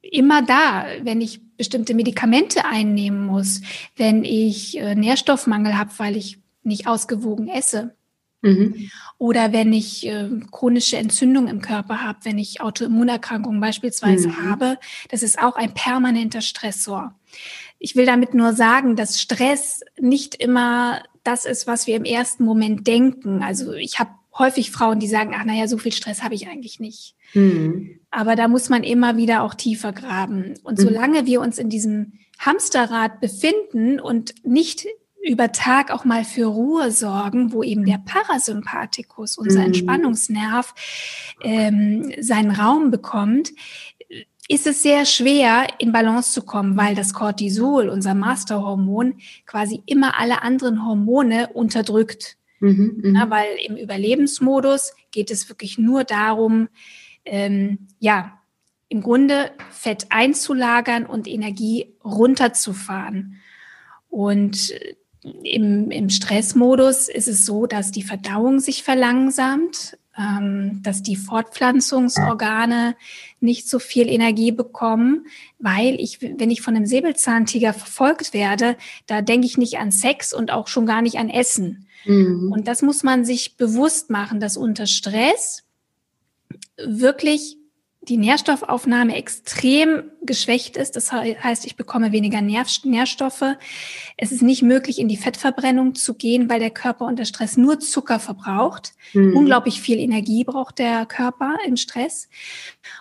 immer 0.00 0.42
da, 0.42 0.86
wenn 1.02 1.20
ich 1.20 1.40
bestimmte 1.56 1.94
Medikamente 1.94 2.64
einnehmen 2.64 3.26
muss, 3.26 3.60
wenn 3.96 4.24
ich 4.24 4.78
äh, 4.78 4.94
Nährstoffmangel 4.94 5.76
habe, 5.76 5.90
weil 5.98 6.16
ich 6.16 6.38
nicht 6.62 6.86
ausgewogen 6.86 7.48
esse. 7.48 7.94
Mhm. 8.40 8.90
Oder 9.18 9.52
wenn 9.52 9.72
ich 9.72 10.06
äh, 10.06 10.28
chronische 10.52 10.96
Entzündung 10.96 11.48
im 11.48 11.60
Körper 11.60 12.02
habe, 12.02 12.20
wenn 12.22 12.38
ich 12.38 12.60
Autoimmunerkrankungen 12.60 13.60
beispielsweise 13.60 14.28
mhm. 14.28 14.48
habe, 14.48 14.78
das 15.10 15.24
ist 15.24 15.40
auch 15.40 15.56
ein 15.56 15.74
permanenter 15.74 16.40
Stressor. 16.40 17.14
Ich 17.80 17.96
will 17.96 18.06
damit 18.06 18.34
nur 18.34 18.52
sagen, 18.52 18.94
dass 18.94 19.20
Stress 19.20 19.80
nicht 19.98 20.36
immer 20.36 21.02
das 21.28 21.44
ist, 21.44 21.66
was 21.66 21.86
wir 21.86 21.96
im 21.96 22.04
ersten 22.04 22.44
Moment 22.44 22.86
denken. 22.86 23.42
Also 23.42 23.74
ich 23.74 23.98
habe 23.98 24.10
häufig 24.38 24.70
Frauen, 24.70 24.98
die 24.98 25.08
sagen, 25.08 25.34
ach 25.34 25.44
naja, 25.44 25.68
so 25.68 25.76
viel 25.76 25.92
Stress 25.92 26.22
habe 26.22 26.34
ich 26.34 26.48
eigentlich 26.48 26.80
nicht. 26.80 27.14
Mhm. 27.34 28.00
Aber 28.10 28.34
da 28.34 28.48
muss 28.48 28.70
man 28.70 28.82
immer 28.82 29.16
wieder 29.16 29.42
auch 29.42 29.54
tiefer 29.54 29.92
graben. 29.92 30.54
Und 30.62 30.78
mhm. 30.78 30.82
solange 30.82 31.26
wir 31.26 31.42
uns 31.42 31.58
in 31.58 31.68
diesem 31.68 32.14
Hamsterrad 32.38 33.20
befinden 33.20 34.00
und 34.00 34.34
nicht 34.42 34.86
über 35.22 35.52
Tag 35.52 35.90
auch 35.90 36.04
mal 36.04 36.24
für 36.24 36.46
Ruhe 36.46 36.90
sorgen, 36.90 37.52
wo 37.52 37.62
eben 37.62 37.84
der 37.84 37.98
Parasympathikus, 37.98 39.36
unser 39.36 39.60
mhm. 39.60 39.66
Entspannungsnerv, 39.66 40.74
ähm, 41.42 42.12
seinen 42.20 42.52
Raum 42.52 42.90
bekommt, 42.90 43.50
ist 44.48 44.66
es 44.66 44.82
sehr 44.82 45.04
schwer, 45.04 45.66
in 45.78 45.92
Balance 45.92 46.32
zu 46.32 46.42
kommen, 46.42 46.76
weil 46.76 46.94
das 46.94 47.12
Cortisol, 47.12 47.90
unser 47.90 48.14
Masterhormon, 48.14 49.18
quasi 49.44 49.82
immer 49.84 50.18
alle 50.18 50.42
anderen 50.42 50.86
Hormone 50.86 51.50
unterdrückt. 51.52 52.38
Mhm, 52.60 53.00
mhm, 53.02 53.14
ja, 53.14 53.30
weil 53.30 53.48
im 53.66 53.76
Überlebensmodus 53.76 54.94
geht 55.10 55.30
es 55.30 55.48
wirklich 55.50 55.78
nur 55.78 56.04
darum, 56.04 56.68
ähm, 57.26 57.88
ja, 58.00 58.40
im 58.88 59.02
Grunde 59.02 59.52
Fett 59.70 60.06
einzulagern 60.08 61.04
und 61.04 61.28
Energie 61.28 61.94
runterzufahren. 62.02 63.36
Und 64.08 64.72
im, 65.22 65.90
im 65.90 66.08
Stressmodus 66.08 67.10
ist 67.10 67.28
es 67.28 67.44
so, 67.44 67.66
dass 67.66 67.92
die 67.92 68.02
Verdauung 68.02 68.60
sich 68.60 68.82
verlangsamt, 68.82 69.98
dass 70.82 71.02
die 71.04 71.14
Fortpflanzungsorgane 71.14 72.96
nicht 73.38 73.68
so 73.68 73.78
viel 73.78 74.08
Energie 74.08 74.50
bekommen, 74.50 75.26
weil 75.60 75.94
ich, 76.00 76.20
wenn 76.20 76.50
ich 76.50 76.60
von 76.60 76.74
einem 76.74 76.86
Säbelzahntiger 76.86 77.72
verfolgt 77.72 78.34
werde, 78.34 78.76
da 79.06 79.22
denke 79.22 79.46
ich 79.46 79.58
nicht 79.58 79.78
an 79.78 79.92
Sex 79.92 80.34
und 80.34 80.50
auch 80.50 80.66
schon 80.66 80.86
gar 80.86 81.02
nicht 81.02 81.18
an 81.18 81.30
Essen. 81.30 81.86
Mhm. 82.04 82.50
Und 82.50 82.66
das 82.66 82.82
muss 82.82 83.04
man 83.04 83.24
sich 83.24 83.56
bewusst 83.56 84.10
machen, 84.10 84.40
dass 84.40 84.56
unter 84.56 84.86
Stress 84.86 85.62
wirklich 86.76 87.57
die 88.08 88.16
Nährstoffaufnahme 88.16 89.14
extrem 89.14 90.04
geschwächt 90.22 90.76
ist. 90.76 90.96
Das 90.96 91.12
heißt, 91.12 91.66
ich 91.66 91.76
bekomme 91.76 92.12
weniger 92.12 92.40
Nährstoffe. 92.40 93.56
Es 94.16 94.32
ist 94.32 94.42
nicht 94.42 94.62
möglich, 94.62 94.98
in 94.98 95.08
die 95.08 95.16
Fettverbrennung 95.16 95.94
zu 95.94 96.14
gehen, 96.14 96.48
weil 96.48 96.60
der 96.60 96.70
Körper 96.70 97.04
unter 97.04 97.24
Stress 97.24 97.56
nur 97.56 97.80
Zucker 97.80 98.18
verbraucht. 98.18 98.92
Mhm. 99.12 99.36
Unglaublich 99.36 99.80
viel 99.80 99.98
Energie 99.98 100.44
braucht 100.44 100.78
der 100.78 101.06
Körper 101.06 101.56
im 101.66 101.76
Stress. 101.76 102.28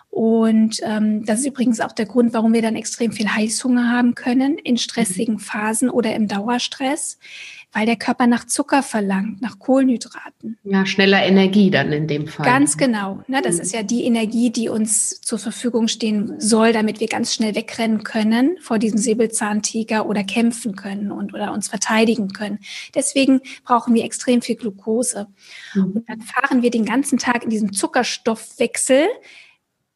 Und 0.09 0.79
ähm, 0.83 1.25
das 1.25 1.39
ist 1.39 1.47
übrigens 1.47 1.79
auch 1.79 1.91
der 1.91 2.05
Grund, 2.05 2.33
warum 2.33 2.53
wir 2.53 2.61
dann 2.61 2.75
extrem 2.75 3.11
viel 3.11 3.29
Heißhunger 3.29 3.89
haben 3.89 4.15
können 4.15 4.57
in 4.57 4.77
stressigen 4.77 5.35
mhm. 5.35 5.39
Phasen 5.39 5.89
oder 5.89 6.15
im 6.15 6.27
Dauerstress 6.27 7.19
weil 7.73 7.85
der 7.85 7.97
Körper 7.97 8.27
nach 8.27 8.45
Zucker 8.45 8.81
verlangt, 8.81 9.41
nach 9.41 9.59
Kohlenhydraten. 9.59 10.57
Ja, 10.63 10.85
schneller 10.85 11.23
Energie 11.23 11.69
dann 11.69 11.91
in 11.91 12.07
dem 12.07 12.27
Fall. 12.27 12.45
Ganz 12.45 12.77
genau. 12.77 13.23
Ne, 13.27 13.41
das 13.41 13.55
mhm. 13.55 13.61
ist 13.61 13.73
ja 13.73 13.83
die 13.83 14.05
Energie, 14.05 14.49
die 14.49 14.69
uns 14.69 15.21
zur 15.21 15.37
Verfügung 15.37 15.87
stehen 15.87 16.39
soll, 16.39 16.71
damit 16.71 16.99
wir 16.99 17.07
ganz 17.07 17.33
schnell 17.33 17.55
wegrennen 17.55 18.03
können 18.03 18.57
vor 18.61 18.79
diesem 18.79 18.97
Säbelzahntiger 18.97 20.07
oder 20.07 20.23
kämpfen 20.23 20.75
können 20.75 21.11
und 21.11 21.33
oder 21.33 21.51
uns 21.51 21.67
verteidigen 21.67 22.29
können. 22.29 22.59
Deswegen 22.95 23.41
brauchen 23.63 23.93
wir 23.93 24.05
extrem 24.05 24.41
viel 24.41 24.55
Glucose. 24.55 25.27
Mhm. 25.73 25.83
Und 25.83 26.09
dann 26.09 26.21
fahren 26.21 26.61
wir 26.61 26.71
den 26.71 26.85
ganzen 26.85 27.17
Tag 27.17 27.43
in 27.43 27.49
diesem 27.49 27.73
Zuckerstoffwechsel. 27.73 29.07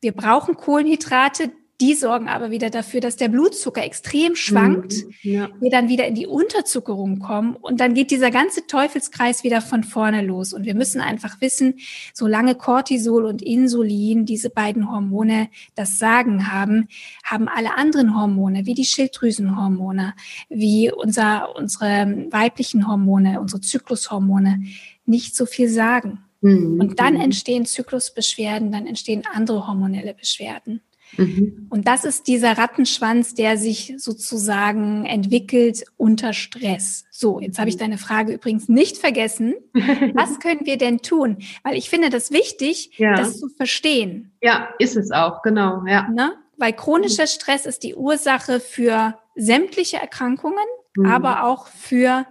Wir 0.02 0.12
brauchen 0.12 0.56
Kohlenhydrate, 0.56 1.52
die 1.82 1.96
sorgen 1.96 2.30
aber 2.30 2.52
wieder 2.52 2.70
dafür, 2.70 3.02
dass 3.02 3.16
der 3.16 3.28
Blutzucker 3.28 3.84
extrem 3.84 4.36
schwankt, 4.36 4.94
mhm, 4.94 5.14
ja. 5.24 5.50
wir 5.60 5.72
dann 5.72 5.90
wieder 5.90 6.06
in 6.06 6.14
die 6.14 6.28
Unterzuckerung 6.28 7.18
kommen 7.18 7.56
und 7.56 7.80
dann 7.80 7.96
geht 7.96 8.12
dieser 8.12 8.30
ganze 8.30 8.68
Teufelskreis 8.68 9.44
wieder 9.44 9.62
von 9.62 9.84
vorne 9.84 10.22
los. 10.22 10.54
Und 10.54 10.66
wir 10.66 10.76
müssen 10.76 11.02
einfach 11.02 11.42
wissen, 11.42 11.80
solange 12.14 12.54
Cortisol 12.54 13.26
und 13.26 13.42
Insulin, 13.42 14.26
diese 14.26 14.52
beiden 14.52 14.92
Hormone, 14.92 15.50
das 15.74 15.98
Sagen 15.98 16.52
haben, 16.52 16.88
haben 17.24 17.48
alle 17.48 17.76
anderen 17.76 18.16
Hormone, 18.16 18.68
wie 18.68 18.76
die 18.76 18.86
Schilddrüsenhormone, 18.86 20.14
wie 20.50 20.92
unser, 20.92 21.56
unsere 21.56 22.28
weiblichen 22.30 22.88
Hormone, 22.88 23.42
unsere 23.42 23.62
Zyklushormone, 23.62 24.62
nicht 25.08 25.36
so 25.36 25.48
viel 25.48 25.68
Sagen. 25.68 26.20
Mhm. 26.42 26.80
Und 26.80 27.00
dann 27.00 27.16
entstehen 27.16 27.66
Zyklusbeschwerden, 27.66 28.72
dann 28.72 28.86
entstehen 28.86 29.24
andere 29.34 29.66
hormonelle 29.68 30.14
Beschwerden. 30.14 30.82
Mhm. 31.18 31.68
Und 31.70 31.88
das 31.88 32.06
ist 32.06 32.28
dieser 32.28 32.58
Rattenschwanz, 32.58 33.34
der 33.34 33.58
sich 33.58 33.94
sozusagen 33.98 35.06
entwickelt 35.06 35.84
unter 35.98 36.34
Stress. 36.34 37.06
So, 37.12 37.40
jetzt 37.40 37.60
habe 37.60 37.70
ich 37.70 37.78
deine 37.78 37.98
Frage 37.98 38.34
übrigens 38.34 38.70
nicht 38.70 38.98
vergessen. 38.98 39.56
Was 39.74 40.40
können 40.40 40.66
wir 40.66 40.78
denn 40.78 41.00
tun? 41.00 41.38
Weil 41.64 41.76
ich 41.76 41.90
finde 41.90 42.10
das 42.10 42.32
wichtig, 42.32 42.98
ja. 42.98 43.16
das 43.16 43.40
zu 43.40 43.50
verstehen. 43.50 44.32
Ja, 44.42 44.70
ist 44.80 44.96
es 44.96 45.12
auch, 45.12 45.42
genau, 45.42 45.84
ja. 45.86 46.08
Ne? 46.10 46.34
Weil 46.58 46.74
chronischer 46.74 47.28
Stress 47.28 47.66
ist 47.66 47.84
die 47.84 47.96
Ursache 47.96 48.60
für 48.60 49.18
sämtliche 49.36 49.98
Erkrankungen, 49.98 50.58
mhm. 50.96 51.06
aber 51.06 51.44
auch 51.44 51.68
für, 51.68 52.26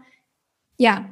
ja, 0.76 1.06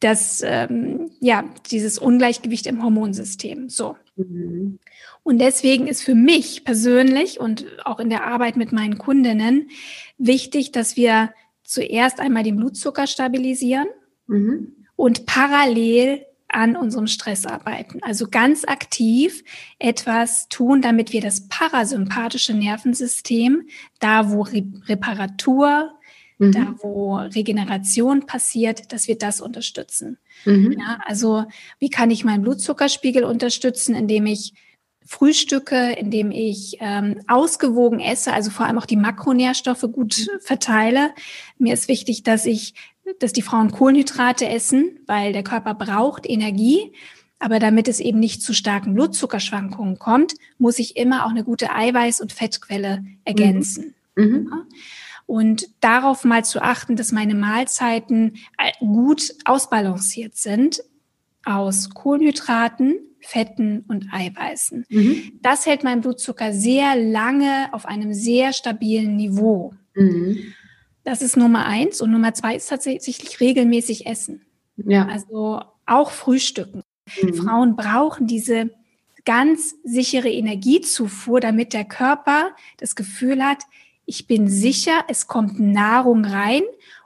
das, 0.00 0.42
ähm, 0.44 1.10
ja, 1.20 1.44
dieses 1.70 1.98
Ungleichgewicht 1.98 2.66
im 2.66 2.82
Hormonsystem. 2.82 3.70
So. 3.70 3.96
Mhm. 4.16 4.78
Und 5.24 5.38
deswegen 5.38 5.86
ist 5.86 6.02
für 6.02 6.14
mich 6.14 6.64
persönlich 6.64 7.40
und 7.40 7.64
auch 7.84 7.98
in 7.98 8.10
der 8.10 8.24
Arbeit 8.24 8.56
mit 8.56 8.72
meinen 8.72 8.98
Kundinnen 8.98 9.70
wichtig, 10.18 10.70
dass 10.70 10.96
wir 10.96 11.32
zuerst 11.62 12.20
einmal 12.20 12.42
den 12.42 12.56
Blutzucker 12.56 13.06
stabilisieren 13.06 13.88
mhm. 14.26 14.76
und 14.96 15.24
parallel 15.24 16.26
an 16.48 16.76
unserem 16.76 17.06
Stress 17.06 17.46
arbeiten. 17.46 18.00
Also 18.02 18.28
ganz 18.28 18.64
aktiv 18.64 19.42
etwas 19.78 20.48
tun, 20.48 20.82
damit 20.82 21.12
wir 21.14 21.22
das 21.22 21.48
parasympathische 21.48 22.54
Nervensystem, 22.54 23.66
da 24.00 24.30
wo 24.30 24.42
Re 24.42 24.62
Reparatur, 24.86 25.90
mhm. 26.38 26.52
da 26.52 26.74
wo 26.82 27.16
Regeneration 27.16 28.26
passiert, 28.26 28.92
dass 28.92 29.08
wir 29.08 29.16
das 29.16 29.40
unterstützen. 29.40 30.18
Mhm. 30.44 30.76
Ja, 30.78 31.00
also 31.06 31.44
wie 31.78 31.88
kann 31.88 32.10
ich 32.10 32.24
meinen 32.24 32.42
Blutzuckerspiegel 32.42 33.24
unterstützen, 33.24 33.94
indem 33.94 34.26
ich 34.26 34.52
frühstücke, 35.04 35.92
indem 35.92 36.30
ich 36.30 36.78
ähm, 36.80 37.20
ausgewogen 37.28 38.00
esse, 38.00 38.32
also 38.32 38.50
vor 38.50 38.66
allem 38.66 38.78
auch 38.78 38.86
die 38.86 38.96
Makronährstoffe 38.96 39.86
gut 39.92 40.16
mhm. 40.18 40.40
verteile. 40.40 41.10
Mir 41.58 41.74
ist 41.74 41.88
wichtig, 41.88 42.22
dass 42.22 42.46
ich, 42.46 42.74
dass 43.18 43.32
die 43.32 43.42
Frauen 43.42 43.70
Kohlenhydrate 43.70 44.48
essen, 44.48 45.00
weil 45.06 45.32
der 45.32 45.44
Körper 45.44 45.74
braucht 45.74 46.28
Energie. 46.28 46.92
Aber 47.38 47.58
damit 47.58 47.88
es 47.88 48.00
eben 48.00 48.20
nicht 48.20 48.42
zu 48.42 48.54
starken 48.54 48.94
Blutzuckerschwankungen 48.94 49.98
kommt, 49.98 50.34
muss 50.56 50.78
ich 50.78 50.96
immer 50.96 51.26
auch 51.26 51.30
eine 51.30 51.44
gute 51.44 51.72
Eiweiß- 51.72 52.22
und 52.22 52.32
Fettquelle 52.32 53.04
ergänzen. 53.24 53.94
Mhm. 54.16 54.24
Mhm. 54.24 54.52
Und 55.26 55.68
darauf 55.80 56.24
mal 56.24 56.44
zu 56.44 56.62
achten, 56.62 56.96
dass 56.96 57.12
meine 57.12 57.34
Mahlzeiten 57.34 58.36
äh, 58.58 58.72
gut 58.80 59.34
ausbalanciert 59.44 60.36
sind 60.36 60.82
aus 61.44 61.90
Kohlenhydraten, 61.90 62.98
Fetten 63.24 63.84
und 63.88 64.08
Eiweißen. 64.12 64.84
Mhm. 64.88 65.32
Das 65.42 65.66
hält 65.66 65.84
meinen 65.84 66.00
Blutzucker 66.00 66.52
sehr 66.52 66.96
lange 66.96 67.68
auf 67.72 67.86
einem 67.86 68.12
sehr 68.12 68.52
stabilen 68.52 69.16
Niveau. 69.16 69.74
Mhm. 69.94 70.38
Das 71.04 71.22
ist 71.22 71.36
Nummer 71.36 71.66
eins. 71.66 72.00
Und 72.00 72.10
Nummer 72.10 72.34
zwei 72.34 72.56
ist 72.56 72.68
tatsächlich 72.68 73.40
regelmäßig 73.40 74.06
Essen. 74.06 74.42
Ja. 74.76 75.06
Also 75.06 75.60
auch 75.86 76.10
Frühstücken. 76.10 76.82
Mhm. 77.22 77.34
Frauen 77.34 77.76
brauchen 77.76 78.26
diese 78.26 78.70
ganz 79.24 79.74
sichere 79.84 80.30
Energiezufuhr, 80.30 81.40
damit 81.40 81.72
der 81.72 81.84
Körper 81.84 82.50
das 82.78 82.94
Gefühl 82.94 83.42
hat, 83.44 83.62
ich 84.06 84.26
bin 84.26 84.48
sicher, 84.48 85.04
es 85.08 85.26
kommt 85.26 85.58
Nahrung 85.58 86.24
rein 86.24 86.62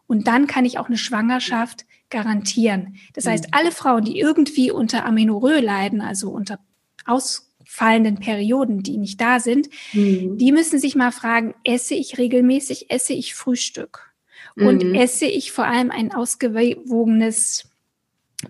und 0.06 0.26
dann 0.26 0.48
kann 0.48 0.64
ich 0.64 0.78
auch 0.78 0.88
eine 0.88 0.98
Schwangerschaft 0.98 1.86
garantieren. 2.10 2.96
Das 3.14 3.26
heißt, 3.26 3.46
mhm. 3.46 3.50
alle 3.52 3.72
Frauen, 3.72 4.04
die 4.04 4.18
irgendwie 4.18 4.70
unter 4.70 5.04
Amenorrhoe 5.04 5.60
leiden, 5.60 6.00
also 6.00 6.30
unter 6.30 6.58
ausfallenden 7.04 8.18
Perioden, 8.18 8.82
die 8.82 8.98
nicht 8.98 9.20
da 9.20 9.40
sind, 9.40 9.68
mhm. 9.92 10.38
die 10.38 10.52
müssen 10.52 10.78
sich 10.78 10.94
mal 10.94 11.12
fragen, 11.12 11.54
esse 11.64 11.94
ich 11.94 12.18
regelmäßig, 12.18 12.90
esse 12.90 13.12
ich 13.12 13.34
Frühstück? 13.34 14.08
Und 14.56 14.82
mhm. 14.82 14.94
esse 14.94 15.26
ich 15.26 15.52
vor 15.52 15.66
allem 15.66 15.90
ein 15.92 16.12
ausgewogenes 16.12 17.68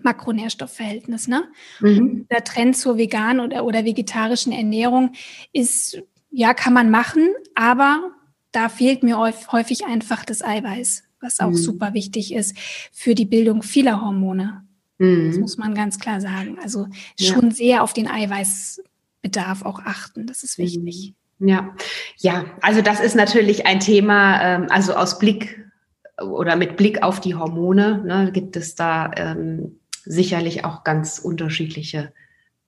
Makronährstoffverhältnis. 0.01 1.27
Ne? 1.27 1.43
Mhm. 1.81 2.27
Der 2.29 2.43
Trend 2.43 2.77
zur 2.77 2.97
veganen 2.97 3.45
oder, 3.45 3.63
oder 3.63 3.85
vegetarischen 3.85 4.51
Ernährung 4.51 5.13
ist, 5.53 6.01
ja, 6.31 6.53
kann 6.53 6.73
man 6.73 6.89
machen, 6.89 7.29
aber 7.55 8.11
da 8.51 8.69
fehlt 8.69 9.03
mir 9.03 9.19
häufig 9.19 9.85
einfach 9.85 10.25
das 10.25 10.43
Eiweiß 10.43 11.03
was 11.21 11.39
auch 11.39 11.49
mhm. 11.49 11.55
super 11.55 11.93
wichtig 11.93 12.33
ist 12.33 12.57
für 12.91 13.15
die 13.15 13.25
Bildung 13.25 13.63
vieler 13.63 14.01
Hormone. 14.01 14.63
Mhm. 14.97 15.27
Das 15.27 15.37
muss 15.37 15.57
man 15.57 15.73
ganz 15.73 15.99
klar 15.99 16.21
sagen. 16.21 16.57
Also 16.61 16.87
schon 17.19 17.49
ja. 17.49 17.55
sehr 17.55 17.83
auf 17.83 17.93
den 17.93 18.07
Eiweißbedarf 18.07 19.63
auch 19.63 19.79
achten. 19.79 20.27
Das 20.27 20.43
ist 20.43 20.57
wichtig. 20.57 21.13
Mhm. 21.39 21.47
Ja, 21.47 21.73
ja, 22.17 22.45
also 22.61 22.81
das 22.81 22.99
ist 22.99 23.15
natürlich 23.15 23.65
ein 23.65 23.79
Thema, 23.79 24.41
ähm, 24.41 24.67
also 24.69 24.93
aus 24.93 25.19
Blick 25.19 25.65
oder 26.21 26.57
mit 26.57 26.75
Blick 26.75 27.01
auf 27.01 27.21
die 27.21 27.35
Hormone 27.35 28.03
ne, 28.05 28.31
gibt 28.33 28.57
es 28.57 28.75
da 28.75 29.09
ähm, 29.15 29.79
sicherlich 30.03 30.65
auch 30.65 30.83
ganz 30.83 31.19
unterschiedliche 31.19 32.11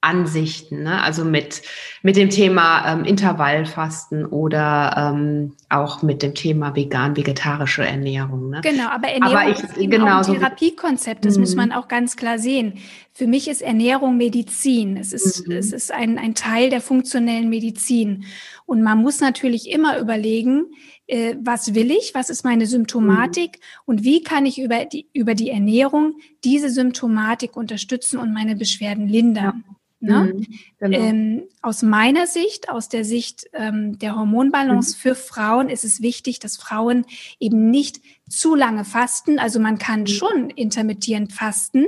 Ansichten, 0.02 0.82
ne? 0.82 1.02
also 1.04 1.24
mit, 1.24 1.62
mit 2.02 2.16
dem 2.16 2.32
Thema 2.32 2.92
ähm, 2.92 3.06
Intervallfasten 3.06 4.26
oder 4.26 5.14
ähm, 5.14 5.54
auch 5.70 6.02
mit 6.02 6.24
dem 6.24 6.34
Thema 6.34 6.76
vegan-vegetarische 6.76 7.86
Ernährung. 7.86 8.50
Ne? 8.50 8.62
Genau, 8.64 8.90
aber 8.90 9.10
Ernährung 9.10 9.38
aber 9.38 9.50
ich, 9.52 9.60
ist 9.60 9.78
eben 9.78 9.92
genau, 9.92 10.20
auch 10.20 10.28
ein 10.28 10.40
Therapiekonzept, 10.40 11.24
das 11.24 11.38
muss 11.38 11.52
mhm. 11.52 11.58
man 11.58 11.72
auch 11.72 11.88
ganz 11.88 12.16
klar 12.16 12.40
sehen. 12.40 12.80
Für 13.14 13.28
mich 13.28 13.48
ist 13.48 13.62
Ernährung 13.62 14.18
Medizin. 14.18 14.98
Es 14.98 15.14
ist, 15.14 15.48
mhm. 15.48 15.56
es 15.56 15.72
ist 15.72 15.92
ein, 15.92 16.18
ein 16.18 16.34
Teil 16.34 16.72
der 16.72 16.82
funktionellen 16.82 17.50
Medizin. 17.50 18.24
Und 18.66 18.82
man 18.82 18.98
muss 18.98 19.20
natürlich 19.20 19.70
immer 19.70 20.00
überlegen, 20.00 20.66
äh, 21.06 21.36
was 21.40 21.76
will 21.76 21.92
ich, 21.92 22.16
was 22.16 22.32
ist 22.32 22.44
meine 22.44 22.66
Symptomatik 22.66 23.60
mhm. 23.60 23.82
und 23.86 24.04
wie 24.04 24.24
kann 24.24 24.48
ich 24.48 24.60
über 24.60 24.86
die, 24.86 25.08
über 25.14 25.36
die 25.36 25.50
Ernährung 25.50 26.16
diese 26.44 26.72
Symptomatik 26.72 27.56
unterstützen 27.56 28.18
und 28.18 28.34
meine 28.34 28.56
Beschwerden 28.56 29.08
lindern. 29.08 29.64
Ja. 29.68 29.76
Ne? 30.02 30.34
Mhm, 30.34 30.48
genau. 30.80 30.98
ähm, 30.98 31.44
aus 31.62 31.84
meiner 31.84 32.26
Sicht, 32.26 32.70
aus 32.70 32.90
der 32.90 33.06
Sicht 33.06 33.46
ähm, 33.54 34.00
der 34.00 34.16
Hormonbalance 34.16 34.96
mhm. 34.96 35.00
für 35.00 35.16
Frauen 35.16 35.70
ist 35.70 35.84
es 35.84 36.02
wichtig, 36.02 36.40
dass 36.40 36.58
Frauen 36.58 37.06
eben 37.40 37.70
nicht 37.70 38.02
zu 38.28 38.56
lange 38.56 38.84
fasten. 38.84 39.38
Also 39.38 39.60
man 39.60 39.78
kann 39.78 40.02
mhm. 40.02 40.08
schon 40.08 40.50
intermittierend 40.50 41.34
fasten, 41.34 41.86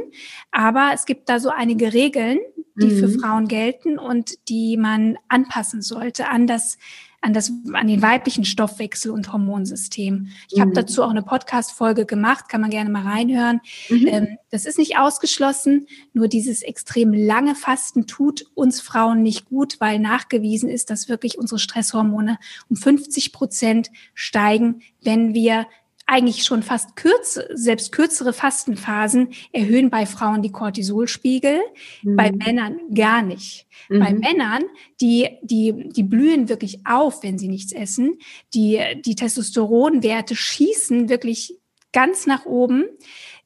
aber 0.51 0.91
es 0.93 1.05
gibt 1.05 1.27
da 1.27 1.39
so 1.39 1.49
einige 1.49 1.91
Regeln, 1.93 2.37
die 2.75 2.91
für 2.91 3.07
mhm. 3.07 3.19
Frauen 3.19 3.47
gelten 3.47 3.97
und 3.97 4.47
die 4.47 4.77
man 4.77 5.17
anpassen 5.27 5.81
sollte 5.81 6.27
an 6.29 6.45
das 6.45 6.77
an, 7.23 7.33
das, 7.33 7.51
an 7.71 7.87
den 7.87 8.01
weiblichen 8.01 8.43
Stoffwechsel 8.43 9.09
und 9.09 9.31
Hormonsystem. 9.31 10.27
Ich 10.49 10.57
mhm. 10.57 10.61
habe 10.61 10.73
dazu 10.73 11.03
auch 11.03 11.09
eine 11.09 11.23
Podcast-Folge 11.23 12.05
gemacht, 12.05 12.49
kann 12.49 12.59
man 12.59 12.69
gerne 12.69 12.89
mal 12.89 13.03
reinhören. 13.03 13.61
Mhm. 13.89 14.07
Ähm, 14.07 14.37
das 14.51 14.65
ist 14.65 14.77
nicht 14.77 14.97
ausgeschlossen, 14.97 15.87
nur 16.11 16.27
dieses 16.27 16.61
extrem 16.61 17.13
lange 17.13 17.55
Fasten 17.55 18.07
tut 18.07 18.45
uns 18.55 18.81
Frauen 18.81 19.23
nicht 19.23 19.45
gut, 19.45 19.79
weil 19.79 19.99
nachgewiesen 19.99 20.67
ist, 20.67 20.89
dass 20.89 21.07
wirklich 21.07 21.37
unsere 21.37 21.59
Stresshormone 21.59 22.37
um 22.69 22.75
50 22.75 23.31
Prozent 23.31 23.89
steigen, 24.13 24.81
wenn 25.01 25.33
wir 25.33 25.65
eigentlich 26.13 26.43
schon 26.43 26.61
fast 26.61 26.95
kürze, 26.95 27.49
selbst 27.53 27.91
kürzere 27.91 28.33
Fastenphasen 28.33 29.29
erhöhen 29.51 29.89
bei 29.89 30.05
Frauen 30.05 30.43
die 30.43 30.51
Cortisolspiegel, 30.51 31.59
mhm. 32.03 32.15
bei 32.15 32.31
Männern 32.31 32.77
gar 32.93 33.23
nicht. 33.23 33.65
Mhm. 33.89 33.99
Bei 33.99 34.13
Männern, 34.13 34.63
die, 35.01 35.29
die, 35.41 35.89
die 35.89 36.03
blühen 36.03 36.49
wirklich 36.49 36.85
auf, 36.85 37.23
wenn 37.23 37.39
sie 37.39 37.47
nichts 37.47 37.71
essen. 37.71 38.19
Die, 38.53 38.79
die 39.03 39.15
Testosteronwerte 39.15 40.35
schießen 40.35 41.09
wirklich 41.09 41.55
ganz 41.91 42.27
nach 42.27 42.45
oben. 42.45 42.85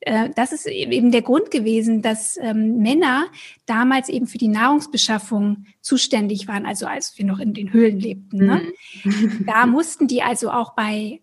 Äh, 0.01 0.29
das 0.35 0.51
ist 0.51 0.67
eben 0.67 1.11
der 1.11 1.21
Grund 1.21 1.51
gewesen, 1.51 2.01
dass 2.01 2.37
ähm, 2.37 2.79
Männer 2.79 3.27
damals 3.65 4.09
eben 4.09 4.27
für 4.27 4.37
die 4.37 4.49
Nahrungsbeschaffung 4.49 5.65
zuständig 5.81 6.47
waren, 6.49 6.65
also 6.65 6.85
als 6.85 7.17
wir 7.17 7.25
noch 7.25 7.39
in 7.39 7.53
den 7.53 7.71
Höhlen 7.71 7.99
lebten. 7.99 8.45
Ne? 8.45 8.61
Mhm. 9.03 9.45
Da 9.47 9.65
mussten 9.67 10.07
die 10.07 10.21
also 10.21 10.51
auch 10.51 10.75
bei 10.75 11.21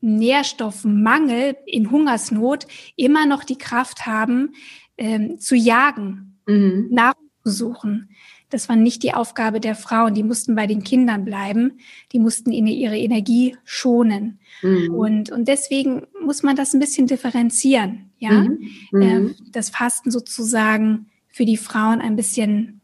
Nährstoffmangel, 0.00 1.56
in 1.66 1.90
Hungersnot 1.90 2.66
immer 2.96 3.26
noch 3.26 3.44
die 3.44 3.58
Kraft 3.58 4.06
haben, 4.06 4.54
ähm, 4.96 5.38
zu 5.38 5.56
jagen, 5.56 6.38
mhm. 6.46 6.88
Nahrung 6.90 7.28
zu 7.44 7.50
suchen. 7.50 8.10
Das 8.50 8.68
war 8.68 8.76
nicht 8.76 9.02
die 9.02 9.12
Aufgabe 9.12 9.60
der 9.60 9.74
Frauen. 9.74 10.14
Die 10.14 10.22
mussten 10.22 10.54
bei 10.54 10.66
den 10.66 10.82
Kindern 10.82 11.24
bleiben. 11.24 11.78
Die 12.12 12.18
mussten 12.18 12.50
ihre 12.50 12.96
Energie 12.96 13.56
schonen. 13.64 14.38
Mhm. 14.62 14.94
Und, 14.94 15.30
und 15.30 15.48
deswegen 15.48 16.06
muss 16.24 16.42
man 16.42 16.56
das 16.56 16.72
ein 16.72 16.80
bisschen 16.80 17.06
differenzieren. 17.06 18.10
Ja, 18.18 18.46
mhm. 18.90 19.02
äh, 19.02 19.34
das 19.52 19.70
Fasten 19.70 20.10
sozusagen 20.10 21.06
für 21.28 21.44
die 21.44 21.58
Frauen 21.58 22.00
ein 22.00 22.16
bisschen 22.16 22.77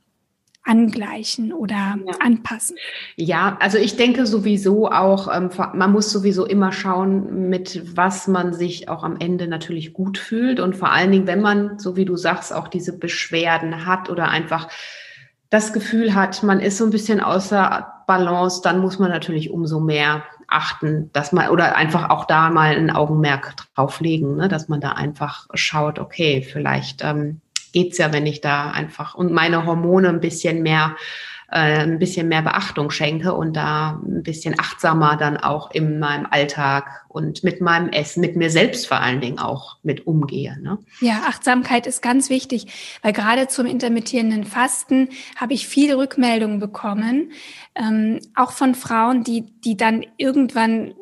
angleichen 0.64 1.53
oder 1.53 1.96
ja. 2.07 2.14
anpassen? 2.20 2.77
Ja, 3.16 3.57
also 3.61 3.79
ich 3.79 3.96
denke 3.96 4.27
sowieso 4.27 4.90
auch, 4.90 5.35
ähm, 5.35 5.50
man 5.74 5.92
muss 5.92 6.11
sowieso 6.11 6.46
immer 6.46 6.72
schauen, 6.72 7.48
mit 7.48 7.96
was 7.96 8.29
man 8.29 8.53
sich 8.53 8.88
auch 8.88 9.05
am 9.05 9.16
Ende 9.18 9.46
natürlich 9.46 9.92
gut 9.92 10.18
fühlt 10.18 10.61
und 10.61 10.74
vor 10.74 10.90
allen 10.90 11.12
Dingen, 11.12 11.27
wenn 11.27 11.40
man, 11.40 11.79
so 11.79 11.96
wie 11.96 12.05
du 12.05 12.16
sagst, 12.16 12.53
auch 12.53 12.68
diese 12.68 12.98
Beschwerden 12.98 13.87
hat 13.87 14.11
oder 14.11 14.29
einfach 14.29 14.68
das 15.50 15.72
Gefühl 15.72 16.14
hat, 16.14 16.42
man 16.42 16.61
ist 16.61 16.79
so 16.79 16.85
ein 16.85 16.90
bisschen 16.90 17.20
außer 17.20 17.87
Balance, 18.07 18.61
dann 18.62 18.81
muss 18.81 18.98
man 18.98 19.11
natürlich 19.11 19.50
umso 19.50 19.81
mehr 19.81 20.24
achten, 20.48 21.11
dass 21.12 21.33
man 21.33 21.48
oder 21.48 21.77
einfach 21.77 22.11
auch 22.11 22.27
da 22.27 22.50
mal 22.50 22.74
ein 22.74 22.90
Augenmerk 22.90 23.55
drauflegen, 23.74 24.37
ne, 24.37 24.48
dass 24.48 24.68
man 24.68 24.81
da 24.81 24.92
einfach 24.92 25.46
schaut, 25.55 25.98
okay, 25.98 26.42
vielleicht 26.42 27.03
ähm, 27.05 27.40
geht's 27.74 27.98
ja, 27.98 28.12
wenn 28.12 28.24
ich 28.24 28.40
da 28.40 28.70
einfach 28.70 29.14
und 29.14 29.32
meine 29.32 29.66
Hormone 29.66 30.08
ein 30.08 30.20
bisschen 30.20 30.62
mehr 30.62 30.96
äh, 31.50 31.82
ein 31.82 31.98
bisschen 31.98 32.28
mehr 32.28 32.42
Beachtung 32.42 32.90
schenke 32.90 33.34
und 33.34 33.54
da 33.54 34.00
ein 34.04 34.22
bisschen 34.22 34.58
achtsamer 34.58 35.16
dann 35.16 35.37
auch 35.37 35.70
in 35.70 35.98
meinem 35.98 36.26
Alltag 36.30 37.04
und 37.08 37.44
mit 37.44 37.60
meinem 37.60 37.90
Essen, 37.90 38.22
mit 38.22 38.34
mir 38.34 38.50
selbst 38.50 38.88
vor 38.88 39.00
allen 39.00 39.20
Dingen 39.20 39.38
auch 39.38 39.76
mit 39.82 40.06
umgehe. 40.06 40.58
Ne? 40.60 40.78
Ja, 41.00 41.24
Achtsamkeit 41.28 41.87
ist 41.87 42.02
ganz 42.02 42.30
wichtig, 42.30 42.98
weil 43.02 43.12
gerade 43.12 43.46
zum 43.46 43.66
intermittierenden 43.66 44.44
Fasten 44.44 45.10
habe 45.37 45.52
ich 45.52 45.68
viele 45.68 45.98
Rückmeldungen 45.98 46.60
bekommen, 46.60 47.30
ähm, 47.74 48.20
auch 48.34 48.52
von 48.52 48.74
Frauen, 48.74 49.22
die, 49.22 49.42
die 49.60 49.76
dann 49.76 50.04
irgendwann 50.16 50.94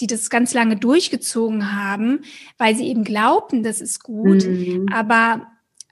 die 0.00 0.06
das 0.06 0.30
ganz 0.30 0.54
lange 0.54 0.76
durchgezogen 0.76 1.74
haben, 1.74 2.20
weil 2.56 2.76
sie 2.76 2.86
eben 2.86 3.02
glaubten, 3.02 3.64
das 3.64 3.80
ist 3.80 4.04
gut, 4.04 4.46
mhm. 4.46 4.86
aber 4.92 5.48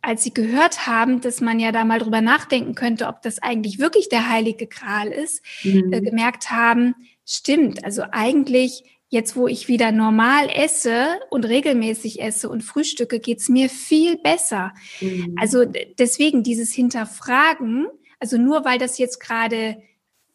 als 0.06 0.22
sie 0.22 0.32
gehört 0.32 0.86
haben, 0.86 1.20
dass 1.20 1.40
man 1.40 1.58
ja 1.58 1.72
da 1.72 1.84
mal 1.84 1.98
drüber 1.98 2.20
nachdenken 2.20 2.76
könnte, 2.76 3.08
ob 3.08 3.22
das 3.22 3.42
eigentlich 3.42 3.80
wirklich 3.80 4.08
der 4.08 4.30
heilige 4.30 4.68
Gral 4.68 5.08
ist, 5.08 5.42
mhm. 5.64 5.92
äh, 5.92 6.00
gemerkt 6.00 6.50
haben, 6.50 6.94
stimmt, 7.24 7.84
also 7.84 8.04
eigentlich 8.12 8.84
jetzt, 9.08 9.34
wo 9.34 9.48
ich 9.48 9.66
wieder 9.66 9.90
normal 9.90 10.48
esse 10.54 11.18
und 11.30 11.44
regelmäßig 11.44 12.22
esse 12.22 12.48
und 12.48 12.62
frühstücke, 12.62 13.18
geht's 13.18 13.48
mir 13.48 13.68
viel 13.68 14.16
besser. 14.16 14.74
Mhm. 15.00 15.34
Also 15.40 15.64
deswegen 15.98 16.44
dieses 16.44 16.72
Hinterfragen, 16.72 17.88
also 18.20 18.38
nur 18.38 18.64
weil 18.64 18.78
das 18.78 18.98
jetzt 18.98 19.18
gerade 19.18 19.76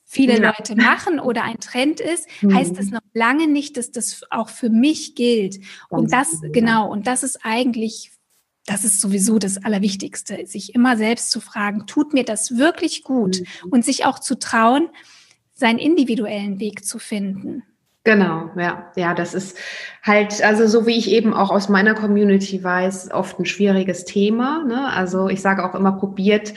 viele 0.04 0.42
ja. 0.42 0.50
Leute 0.50 0.76
machen 0.76 1.22
oder 1.22 1.44
ein 1.44 1.60
Trend 1.60 2.02
ist, 2.02 2.28
mhm. 2.42 2.54
heißt 2.54 2.78
das 2.78 2.90
noch 2.90 3.00
lange 3.14 3.48
nicht, 3.48 3.78
dass 3.78 3.92
das 3.92 4.24
auch 4.32 4.50
für 4.50 4.70
mich 4.70 5.16
gilt. 5.16 5.62
Und 5.88 6.12
das, 6.12 6.42
genau, 6.52 6.92
und 6.92 7.08
das 7.08 7.24
ist 7.24 7.40
eigentlich 7.44 8.11
das 8.66 8.84
ist 8.84 9.02
sowieso 9.02 9.40
das 9.40 9.64
Allerwichtigste, 9.64 10.46
sich 10.46 10.76
immer 10.76 10.98
selbst 10.98 11.32
zu 11.32 11.42
fragen, 11.42 11.88
tut 11.88 12.14
mir 12.14 12.24
das 12.24 12.58
wirklich 12.58 13.04
gut 13.04 13.40
mhm. 13.40 13.70
und 13.72 13.86
sich 13.86 14.06
auch 14.06 14.20
zu 14.20 14.38
trauen, 14.38 14.90
seinen 15.54 15.80
individuellen 15.80 16.60
Weg 16.60 16.86
zu 16.86 17.00
finden. 17.00 17.64
Genau, 18.04 18.50
ja, 18.58 18.92
ja, 18.96 19.14
das 19.14 19.36
ist 19.36 19.58
halt, 20.02 20.42
also 20.42 20.66
so 20.66 20.88
wie 20.88 20.98
ich 20.98 21.12
eben 21.12 21.36
auch 21.36 21.52
aus 21.52 21.70
meiner 21.70 21.94
Community 21.94 22.64
weiß, 22.64 23.12
oft 23.12 23.40
ein 23.40 23.46
schwieriges 23.46 24.06
Thema. 24.06 24.64
Ne? 24.64 24.88
Also 24.92 25.30
ich 25.30 25.42
sage 25.42 25.64
auch 25.64 25.76
immer, 25.76 25.92
probiert 25.92 26.56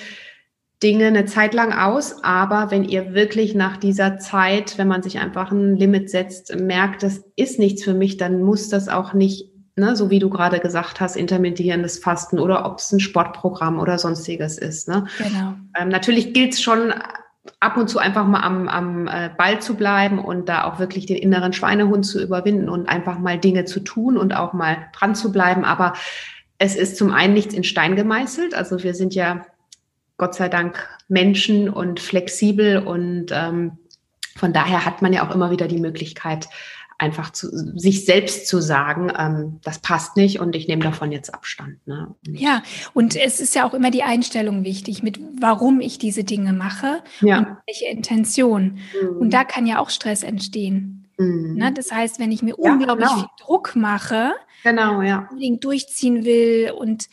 Dinge 0.83 1.07
eine 1.07 1.27
Zeit 1.27 1.53
lang 1.53 1.73
aus, 1.73 2.25
aber 2.25 2.71
wenn 2.71 2.85
ihr 2.85 3.12
wirklich 3.12 3.55
nach 3.55 3.77
dieser 3.77 4.19
Zeit, 4.19 4.79
wenn 4.79 4.88
man 4.88 5.03
sich 5.03 5.19
einfach 5.19 5.51
ein 5.51 5.77
Limit 5.77 6.09
setzt, 6.09 6.59
merkt, 6.59 7.03
das 7.03 7.23
ist 7.37 7.59
nichts 7.59 7.85
für 7.85 7.95
mich, 7.95 8.17
dann 8.17 8.43
muss 8.43 8.71
das 8.71 8.88
auch 8.88 9.12
nicht 9.12 9.54
ne, 9.77 9.97
so 9.97 10.11
wie 10.11 10.19
du 10.19 10.31
gerade 10.31 10.61
gesagt 10.61 11.01
hast, 11.01 11.17
intermittierendes 11.17 11.99
Fasten 11.99 12.39
oder 12.39 12.67
ob 12.67 12.79
es 12.79 12.93
ein 12.93 13.01
Sportprogramm 13.01 13.79
oder 13.79 13.99
sonstiges 13.99 14.59
ist. 14.59 14.89
Ne? 14.89 15.07
Genau. 15.19 15.55
Ähm, 15.79 15.89
natürlich 15.89 16.33
gilt 16.33 16.55
es 16.55 16.63
schon 16.63 16.95
ab 17.61 17.77
und 17.77 17.89
zu 17.89 17.99
einfach 17.99 18.27
mal 18.27 18.41
am, 18.41 18.69
am 18.69 19.07
äh, 19.07 19.31
Ball 19.37 19.61
zu 19.61 19.75
bleiben 19.75 20.19
und 20.19 20.49
da 20.49 20.65
auch 20.65 20.79
wirklich 20.79 21.07
den 21.07 21.17
inneren 21.17 21.53
Schweinehund 21.53 22.07
zu 22.07 22.23
überwinden 22.23 22.69
und 22.69 22.89
einfach 22.89 23.19
mal 23.19 23.39
Dinge 23.39 23.65
zu 23.65 23.81
tun 23.81 24.17
und 24.17 24.35
auch 24.35 24.53
mal 24.53 24.89
dran 24.93 25.15
zu 25.15 25.31
bleiben. 25.31 25.65
Aber 25.65 25.95
es 26.59 26.77
ist 26.77 26.97
zum 26.97 27.13
einen 27.13 27.35
nichts 27.35 27.55
in 27.55 27.65
Stein 27.65 27.97
gemeißelt. 27.97 28.55
Also 28.55 28.83
wir 28.83 28.95
sind 28.95 29.15
ja 29.15 29.45
Gott 30.17 30.35
sei 30.35 30.49
Dank 30.49 30.89
Menschen 31.09 31.69
und 31.69 32.01
flexibel 32.01 32.79
und 32.79 33.27
ähm, 33.33 33.79
von 34.37 34.53
daher 34.53 34.85
hat 34.85 35.03
man 35.03 35.13
ja 35.13 35.27
auch 35.27 35.35
immer 35.35 35.51
wieder 35.51 35.69
die 35.69 35.81
Möglichkeit, 35.81 36.49
einfach 36.98 37.30
zu, 37.30 37.48
sich 37.78 38.04
selbst 38.04 38.46
zu 38.46 38.61
sagen, 38.61 39.12
ähm, 39.16 39.61
das 39.62 39.80
passt 39.80 40.16
nicht 40.16 40.40
und 40.40 40.54
ich 40.54 40.68
nehme 40.68 40.83
davon 40.83 41.12
jetzt 41.12 41.35
Abstand. 41.35 41.87
Ne? 41.87 42.14
Ja, 42.24 42.62
und 42.92 43.16
es 43.16 43.40
ist 43.40 43.54
ja 43.54 43.68
auch 43.68 43.74
immer 43.74 43.90
die 43.90 44.02
Einstellung 44.02 44.64
wichtig, 44.64 45.02
mit 45.02 45.18
warum 45.40 45.80
ich 45.80 45.98
diese 45.98 46.24
Dinge 46.24 46.52
mache 46.52 47.02
ja. 47.20 47.38
und 47.38 47.46
welche 47.66 47.87
Intention. 47.87 48.78
Mhm. 49.00 49.16
Und 49.18 49.30
da 49.35 49.44
kann 49.44 49.66
ja 49.66 49.78
auch 49.78 49.90
Stress 49.90 50.22
entstehen. 50.22 51.09
Mhm. 51.18 51.54
Ne? 51.57 51.72
Das 51.72 51.92
heißt, 51.92 52.18
wenn 52.18 52.33
ich 52.33 52.42
mir 52.42 52.54
ja, 52.59 52.72
unglaublich 52.72 53.09
genau. 53.09 53.20
viel 53.20 53.28
Druck 53.44 53.76
mache, 53.76 54.33
genau, 54.62 55.02
ja. 55.02 55.28
unbedingt 55.30 55.64
durchziehen 55.64 56.24
will 56.24 56.72
und 56.76 57.09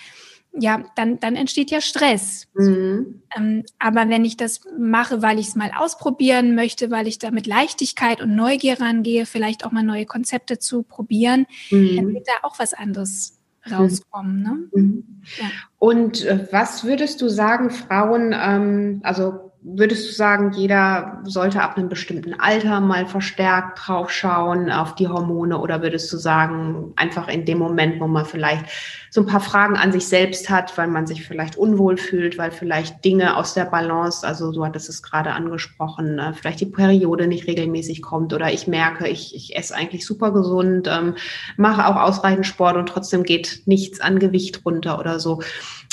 ja, 0.54 0.84
dann, 0.96 1.20
dann 1.20 1.36
entsteht 1.36 1.72
ja 1.72 1.80
Stress. 1.80 2.48
Mhm. 2.54 3.22
Ähm, 3.36 3.64
aber 3.80 4.10
wenn 4.10 4.26
ich 4.26 4.36
das 4.38 4.62
mache, 4.78 5.22
weil 5.22 5.40
ich 5.40 5.48
es 5.50 5.56
mal 5.56 5.72
ausprobieren 5.78 6.56
möchte, 6.56 6.92
weil 6.92 7.08
ich 7.08 7.20
da 7.20 7.32
mit 7.32 7.48
Leichtigkeit 7.48 8.22
und 8.22 8.36
Neugier 8.36 8.82
rangehe, 8.82 9.26
vielleicht 9.26 9.66
auch 9.66 9.72
mal 9.72 9.84
neue 9.84 10.06
Konzepte 10.06 10.60
zu 10.60 10.84
probieren, 10.84 11.46
mhm. 11.70 11.96
dann 11.96 12.14
wird 12.14 12.28
da 12.28 12.48
auch 12.48 12.60
was 12.60 12.74
anderes 12.74 13.40
rauskommen. 13.70 14.42
Ne? 14.42 14.58
Mhm. 14.74 15.04
Ja. 15.40 15.46
Und 15.80 16.26
äh, 16.26 16.48
was 16.52 16.84
würdest 16.84 17.22
du 17.22 17.30
sagen, 17.30 17.70
Frauen, 17.70 18.36
ähm, 18.38 19.00
also 19.04 19.52
würdest 19.62 20.10
du 20.10 20.14
sagen, 20.14 20.52
jeder 20.54 21.22
sollte 21.24 21.62
ab 21.62 21.78
einem 21.78 21.88
bestimmten 21.88 22.34
Alter 22.34 22.82
mal 22.82 23.06
verstärkt 23.06 23.80
drauf 23.86 24.10
schauen 24.12 24.72
auf 24.72 24.96
die 24.96 25.08
Hormone 25.08 25.60
oder 25.60 25.82
würdest 25.82 26.12
du 26.12 26.18
sagen, 26.18 26.94
einfach 26.96 27.28
in 27.28 27.46
dem 27.46 27.60
Moment, 27.60 28.02
wo 28.02 28.08
man 28.08 28.26
vielleicht 28.26 28.66
so 29.14 29.20
ein 29.20 29.28
paar 29.28 29.42
Fragen 29.42 29.76
an 29.76 29.92
sich 29.92 30.08
selbst 30.08 30.50
hat, 30.50 30.78
weil 30.78 30.88
man 30.88 31.06
sich 31.06 31.28
vielleicht 31.28 31.58
unwohl 31.58 31.98
fühlt, 31.98 32.38
weil 32.38 32.50
vielleicht 32.50 33.04
Dinge 33.04 33.36
aus 33.36 33.54
der 33.54 33.66
Balance, 33.66 34.26
also 34.26 34.54
du 34.54 34.64
hattest 34.64 34.88
es 34.88 35.04
gerade 35.04 35.32
angesprochen, 35.34 36.18
äh, 36.18 36.34
vielleicht 36.34 36.62
die 36.62 36.66
Periode 36.68 37.28
nicht 37.28 37.46
regelmäßig 37.46 38.02
kommt 38.02 38.32
oder 38.32 38.54
ich 38.54 38.68
merke, 38.68 39.10
ich, 39.10 39.36
ich 39.36 39.58
esse 39.58 39.76
eigentlich 39.76 40.06
super 40.06 40.32
gesund, 40.32 40.88
ähm, 40.90 41.16
mache 41.58 41.86
auch 41.88 41.98
ausreichend 41.98 42.48
Sport 42.48 42.78
und 42.78 42.88
trotzdem 42.88 43.24
geht 43.24 43.64
nichts 43.66 44.00
an 44.00 44.18
Gewicht 44.18 44.66
runter 44.66 44.98
oder 44.98 45.20
so. 45.20 45.42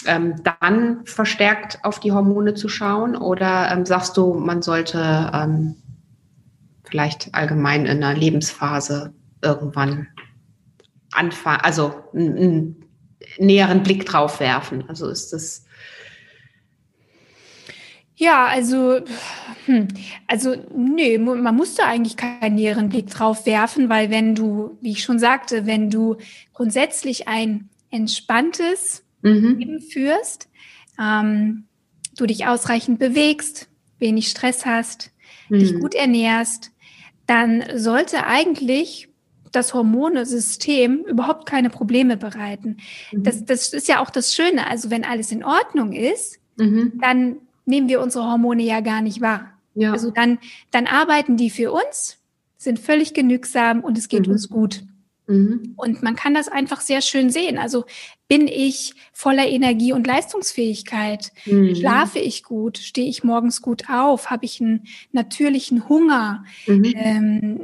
Ähm, 0.06 0.36
dann 0.60 1.04
verstärkt 1.04 1.80
auf 1.82 1.98
die 1.98 2.12
Hormone 2.12 2.54
zu 2.54 2.68
schauen 2.68 3.16
oder 3.16 3.68
ähm, 3.72 3.84
sagst 3.84 4.16
du, 4.16 4.34
man 4.34 4.62
sollte 4.62 5.32
ähm, 5.34 5.74
vielleicht 6.84 7.34
allgemein 7.34 7.84
in 7.84 8.04
einer 8.04 8.16
Lebensphase 8.16 9.12
irgendwann 9.42 10.06
anfangen, 11.10 11.60
also 11.62 11.94
einen, 12.14 12.77
näheren 13.38 13.82
Blick 13.82 14.06
drauf 14.06 14.40
werfen. 14.40 14.84
Also 14.88 15.08
ist 15.08 15.32
das. 15.32 15.64
Ja, 18.16 18.46
also, 18.46 19.00
hm, 19.66 19.88
also, 20.26 20.56
nee, 20.74 21.18
man 21.18 21.54
muss 21.54 21.74
da 21.74 21.84
eigentlich 21.84 22.16
keinen 22.16 22.56
näheren 22.56 22.88
Blick 22.88 23.08
drauf 23.10 23.46
werfen, 23.46 23.88
weil 23.88 24.10
wenn 24.10 24.34
du, 24.34 24.76
wie 24.80 24.90
ich 24.90 25.04
schon 25.04 25.20
sagte, 25.20 25.66
wenn 25.66 25.88
du 25.88 26.16
grundsätzlich 26.52 27.28
ein 27.28 27.68
entspanntes 27.90 29.04
mhm. 29.22 29.58
Leben 29.58 29.80
führst, 29.80 30.48
ähm, 31.00 31.68
du 32.16 32.26
dich 32.26 32.46
ausreichend 32.46 32.98
bewegst, 32.98 33.68
wenig 34.00 34.28
Stress 34.28 34.66
hast, 34.66 35.12
mhm. 35.48 35.58
dich 35.60 35.74
gut 35.74 35.94
ernährst, 35.94 36.72
dann 37.26 37.62
sollte 37.74 38.26
eigentlich 38.26 39.07
das 39.52 39.74
Hormonesystem 39.74 41.04
überhaupt 41.04 41.46
keine 41.46 41.70
Probleme 41.70 42.16
bereiten. 42.16 42.78
Mhm. 43.12 43.22
Das, 43.22 43.44
das 43.44 43.72
ist 43.72 43.88
ja 43.88 44.00
auch 44.00 44.10
das 44.10 44.34
Schöne. 44.34 44.66
Also 44.68 44.90
wenn 44.90 45.04
alles 45.04 45.32
in 45.32 45.44
Ordnung 45.44 45.92
ist, 45.92 46.38
mhm. 46.56 46.92
dann 47.00 47.36
nehmen 47.64 47.88
wir 47.88 48.00
unsere 48.00 48.24
Hormone 48.24 48.62
ja 48.62 48.80
gar 48.80 49.02
nicht 49.02 49.20
wahr. 49.20 49.52
Ja. 49.74 49.92
Also 49.92 50.10
dann, 50.10 50.38
dann 50.70 50.86
arbeiten 50.86 51.36
die 51.36 51.50
für 51.50 51.72
uns, 51.72 52.18
sind 52.56 52.78
völlig 52.78 53.14
genügsam 53.14 53.84
und 53.84 53.96
es 53.96 54.08
geht 54.08 54.26
mhm. 54.26 54.32
uns 54.32 54.48
gut. 54.48 54.82
Mhm. 55.28 55.74
Und 55.76 56.02
man 56.02 56.16
kann 56.16 56.34
das 56.34 56.48
einfach 56.48 56.80
sehr 56.80 57.02
schön 57.02 57.30
sehen. 57.30 57.58
Also 57.58 57.84
bin 58.28 58.48
ich 58.48 58.94
voller 59.12 59.46
Energie 59.46 59.92
und 59.92 60.06
Leistungsfähigkeit? 60.06 61.32
Mhm. 61.44 61.74
Schlafe 61.76 62.18
ich 62.18 62.42
gut? 62.42 62.78
Stehe 62.78 63.08
ich 63.08 63.22
morgens 63.24 63.62
gut 63.62 63.90
auf? 63.90 64.30
Habe 64.30 64.46
ich 64.46 64.60
einen 64.60 64.86
natürlichen 65.12 65.88
Hunger? 65.88 66.44
Mhm. 66.66 66.94
Ähm, 66.96 67.60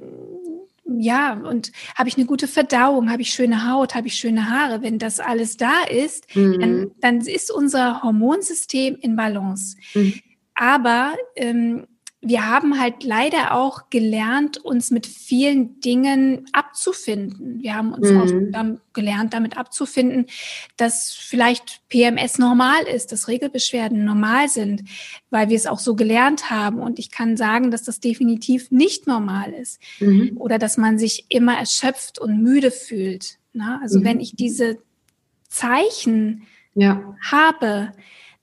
ja, 0.86 1.32
und 1.32 1.72
habe 1.96 2.08
ich 2.08 2.16
eine 2.16 2.26
gute 2.26 2.46
Verdauung, 2.46 3.10
habe 3.10 3.22
ich 3.22 3.30
schöne 3.30 3.70
Haut, 3.70 3.94
habe 3.94 4.06
ich 4.06 4.14
schöne 4.14 4.50
Haare. 4.50 4.82
Wenn 4.82 4.98
das 4.98 5.18
alles 5.18 5.56
da 5.56 5.82
ist, 5.88 6.34
mhm. 6.36 6.60
dann, 6.60 6.90
dann 7.00 7.20
ist 7.20 7.50
unser 7.50 8.02
Hormonsystem 8.02 8.96
in 9.00 9.16
Balance. 9.16 9.76
Mhm. 9.94 10.14
Aber 10.54 11.14
ähm, 11.36 11.86
wir 12.24 12.48
haben 12.48 12.80
halt 12.80 13.04
leider 13.04 13.52
auch 13.52 13.90
gelernt, 13.90 14.56
uns 14.56 14.90
mit 14.90 15.06
vielen 15.06 15.78
Dingen 15.80 16.46
abzufinden. 16.52 17.62
Wir 17.62 17.74
haben 17.74 17.92
uns 17.92 18.10
mhm. 18.10 18.54
auch 18.54 18.94
gelernt, 18.94 19.34
damit 19.34 19.56
abzufinden, 19.58 20.26
dass 20.78 21.12
vielleicht 21.12 21.82
PMS 21.90 22.38
normal 22.38 22.82
ist, 22.84 23.12
dass 23.12 23.28
Regelbeschwerden 23.28 24.04
normal 24.04 24.48
sind, 24.48 24.84
weil 25.30 25.50
wir 25.50 25.56
es 25.56 25.66
auch 25.66 25.78
so 25.78 25.94
gelernt 25.94 26.50
haben. 26.50 26.78
Und 26.78 26.98
ich 26.98 27.10
kann 27.10 27.36
sagen, 27.36 27.70
dass 27.70 27.82
das 27.82 28.00
definitiv 28.00 28.70
nicht 28.70 29.06
normal 29.06 29.52
ist. 29.52 29.80
Mhm. 30.00 30.32
Oder 30.36 30.58
dass 30.58 30.78
man 30.78 30.98
sich 30.98 31.26
immer 31.28 31.58
erschöpft 31.58 32.18
und 32.18 32.42
müde 32.42 32.70
fühlt. 32.70 33.38
Na? 33.52 33.80
Also 33.82 34.00
mhm. 34.00 34.04
wenn 34.04 34.20
ich 34.20 34.34
diese 34.34 34.78
Zeichen 35.48 36.46
ja. 36.74 37.16
habe, 37.30 37.92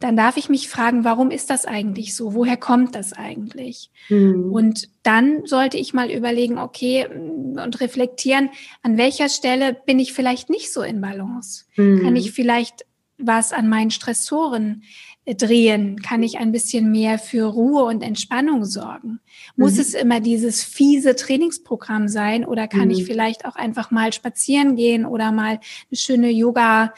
dann 0.03 0.17
darf 0.17 0.35
ich 0.35 0.49
mich 0.49 0.67
fragen, 0.67 1.03
warum 1.03 1.31
ist 1.31 1.49
das 1.49 1.65
eigentlich 1.65 2.15
so? 2.15 2.33
Woher 2.33 2.57
kommt 2.57 2.95
das 2.95 3.13
eigentlich? 3.13 3.91
Mhm. 4.09 4.51
Und 4.51 4.89
dann 5.03 5.45
sollte 5.45 5.77
ich 5.77 5.93
mal 5.93 6.09
überlegen, 6.09 6.57
okay, 6.57 7.07
und 7.07 7.79
reflektieren, 7.79 8.49
an 8.81 8.97
welcher 8.97 9.29
Stelle 9.29 9.77
bin 9.85 9.99
ich 9.99 10.13
vielleicht 10.13 10.49
nicht 10.49 10.73
so 10.73 10.81
in 10.81 11.01
Balance? 11.01 11.65
Mhm. 11.75 12.01
Kann 12.01 12.15
ich 12.15 12.31
vielleicht 12.31 12.85
was 13.17 13.53
an 13.53 13.69
meinen 13.69 13.91
Stressoren 13.91 14.83
äh, 15.25 15.35
drehen? 15.35 16.01
Kann 16.01 16.23
ich 16.23 16.39
ein 16.39 16.51
bisschen 16.51 16.91
mehr 16.91 17.19
für 17.19 17.45
Ruhe 17.45 17.83
und 17.83 18.01
Entspannung 18.01 18.65
sorgen? 18.65 19.19
Muss 19.55 19.75
mhm. 19.75 19.81
es 19.81 19.93
immer 19.93 20.19
dieses 20.19 20.63
fiese 20.63 21.15
Trainingsprogramm 21.15 22.07
sein 22.07 22.43
oder 22.43 22.67
kann 22.67 22.89
ich 22.89 23.01
mhm. 23.01 23.05
vielleicht 23.05 23.45
auch 23.45 23.55
einfach 23.55 23.91
mal 23.91 24.11
spazieren 24.13 24.75
gehen 24.75 25.05
oder 25.05 25.31
mal 25.31 25.59
eine 25.89 25.97
schöne 25.97 26.31
Yoga 26.31 26.93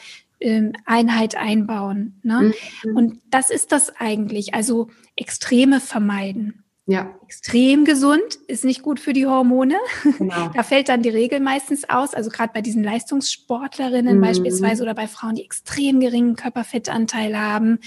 Einheit 0.84 1.36
einbauen. 1.36 2.20
Ne? 2.22 2.52
Mhm. 2.84 2.96
Und 2.96 3.20
das 3.30 3.50
ist 3.50 3.72
das 3.72 3.94
eigentlich. 3.96 4.54
Also 4.54 4.88
Extreme 5.16 5.80
vermeiden. 5.80 6.64
Ja. 6.86 7.14
Extrem 7.22 7.86
gesund 7.86 8.38
ist 8.46 8.64
nicht 8.64 8.82
gut 8.82 9.00
für 9.00 9.14
die 9.14 9.26
Hormone. 9.26 9.76
Genau. 10.18 10.50
Da 10.54 10.62
fällt 10.62 10.90
dann 10.90 11.02
die 11.02 11.08
Regel 11.08 11.40
meistens 11.40 11.88
aus. 11.88 12.12
Also 12.12 12.30
gerade 12.30 12.52
bei 12.52 12.60
diesen 12.60 12.84
Leistungssportlerinnen 12.84 14.18
mhm. 14.18 14.20
beispielsweise 14.20 14.82
oder 14.82 14.94
bei 14.94 15.08
Frauen, 15.08 15.36
die 15.36 15.44
extrem 15.44 16.00
geringen 16.00 16.36
Körperfettanteil 16.36 17.38
haben, 17.38 17.78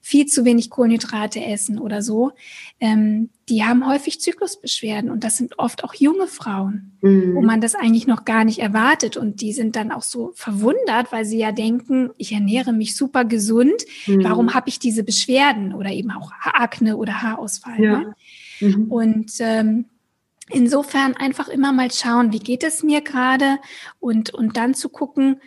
viel 0.00 0.26
zu 0.26 0.46
wenig 0.46 0.70
Kohlenhydrate 0.70 1.44
essen 1.44 1.78
oder 1.78 2.00
so, 2.00 2.32
ähm, 2.80 3.30
die 3.48 3.64
haben 3.64 3.86
häufig 3.86 4.20
Zyklusbeschwerden 4.20 5.10
und 5.10 5.24
das 5.24 5.36
sind 5.36 5.58
oft 5.58 5.84
auch 5.84 5.94
junge 5.94 6.26
Frauen, 6.26 6.98
mhm. 7.00 7.34
wo 7.34 7.40
man 7.40 7.60
das 7.60 7.74
eigentlich 7.74 8.06
noch 8.06 8.24
gar 8.24 8.44
nicht 8.44 8.58
erwartet 8.58 9.16
und 9.16 9.40
die 9.40 9.52
sind 9.52 9.76
dann 9.76 9.90
auch 9.90 10.02
so 10.02 10.32
verwundert, 10.34 11.12
weil 11.12 11.24
sie 11.24 11.38
ja 11.38 11.52
denken, 11.52 12.10
ich 12.18 12.32
ernähre 12.32 12.72
mich 12.72 12.96
super 12.96 13.24
gesund, 13.24 13.84
mhm. 14.06 14.24
warum 14.24 14.54
habe 14.54 14.68
ich 14.68 14.78
diese 14.78 15.02
Beschwerden 15.02 15.74
oder 15.74 15.90
eben 15.90 16.10
auch 16.10 16.30
Akne 16.42 16.96
oder 16.96 17.22
Haarausfall. 17.22 17.82
Ja. 17.82 17.98
Ne? 17.98 18.14
Mhm. 18.60 18.92
Und 18.92 19.32
ähm, 19.40 19.86
insofern 20.50 21.16
einfach 21.16 21.48
immer 21.48 21.72
mal 21.72 21.90
schauen, 21.90 22.32
wie 22.32 22.38
geht 22.40 22.64
es 22.64 22.82
mir 22.82 23.00
gerade 23.00 23.58
und, 24.00 24.34
und 24.34 24.56
dann 24.56 24.74
zu 24.74 24.88
gucken, 24.88 25.40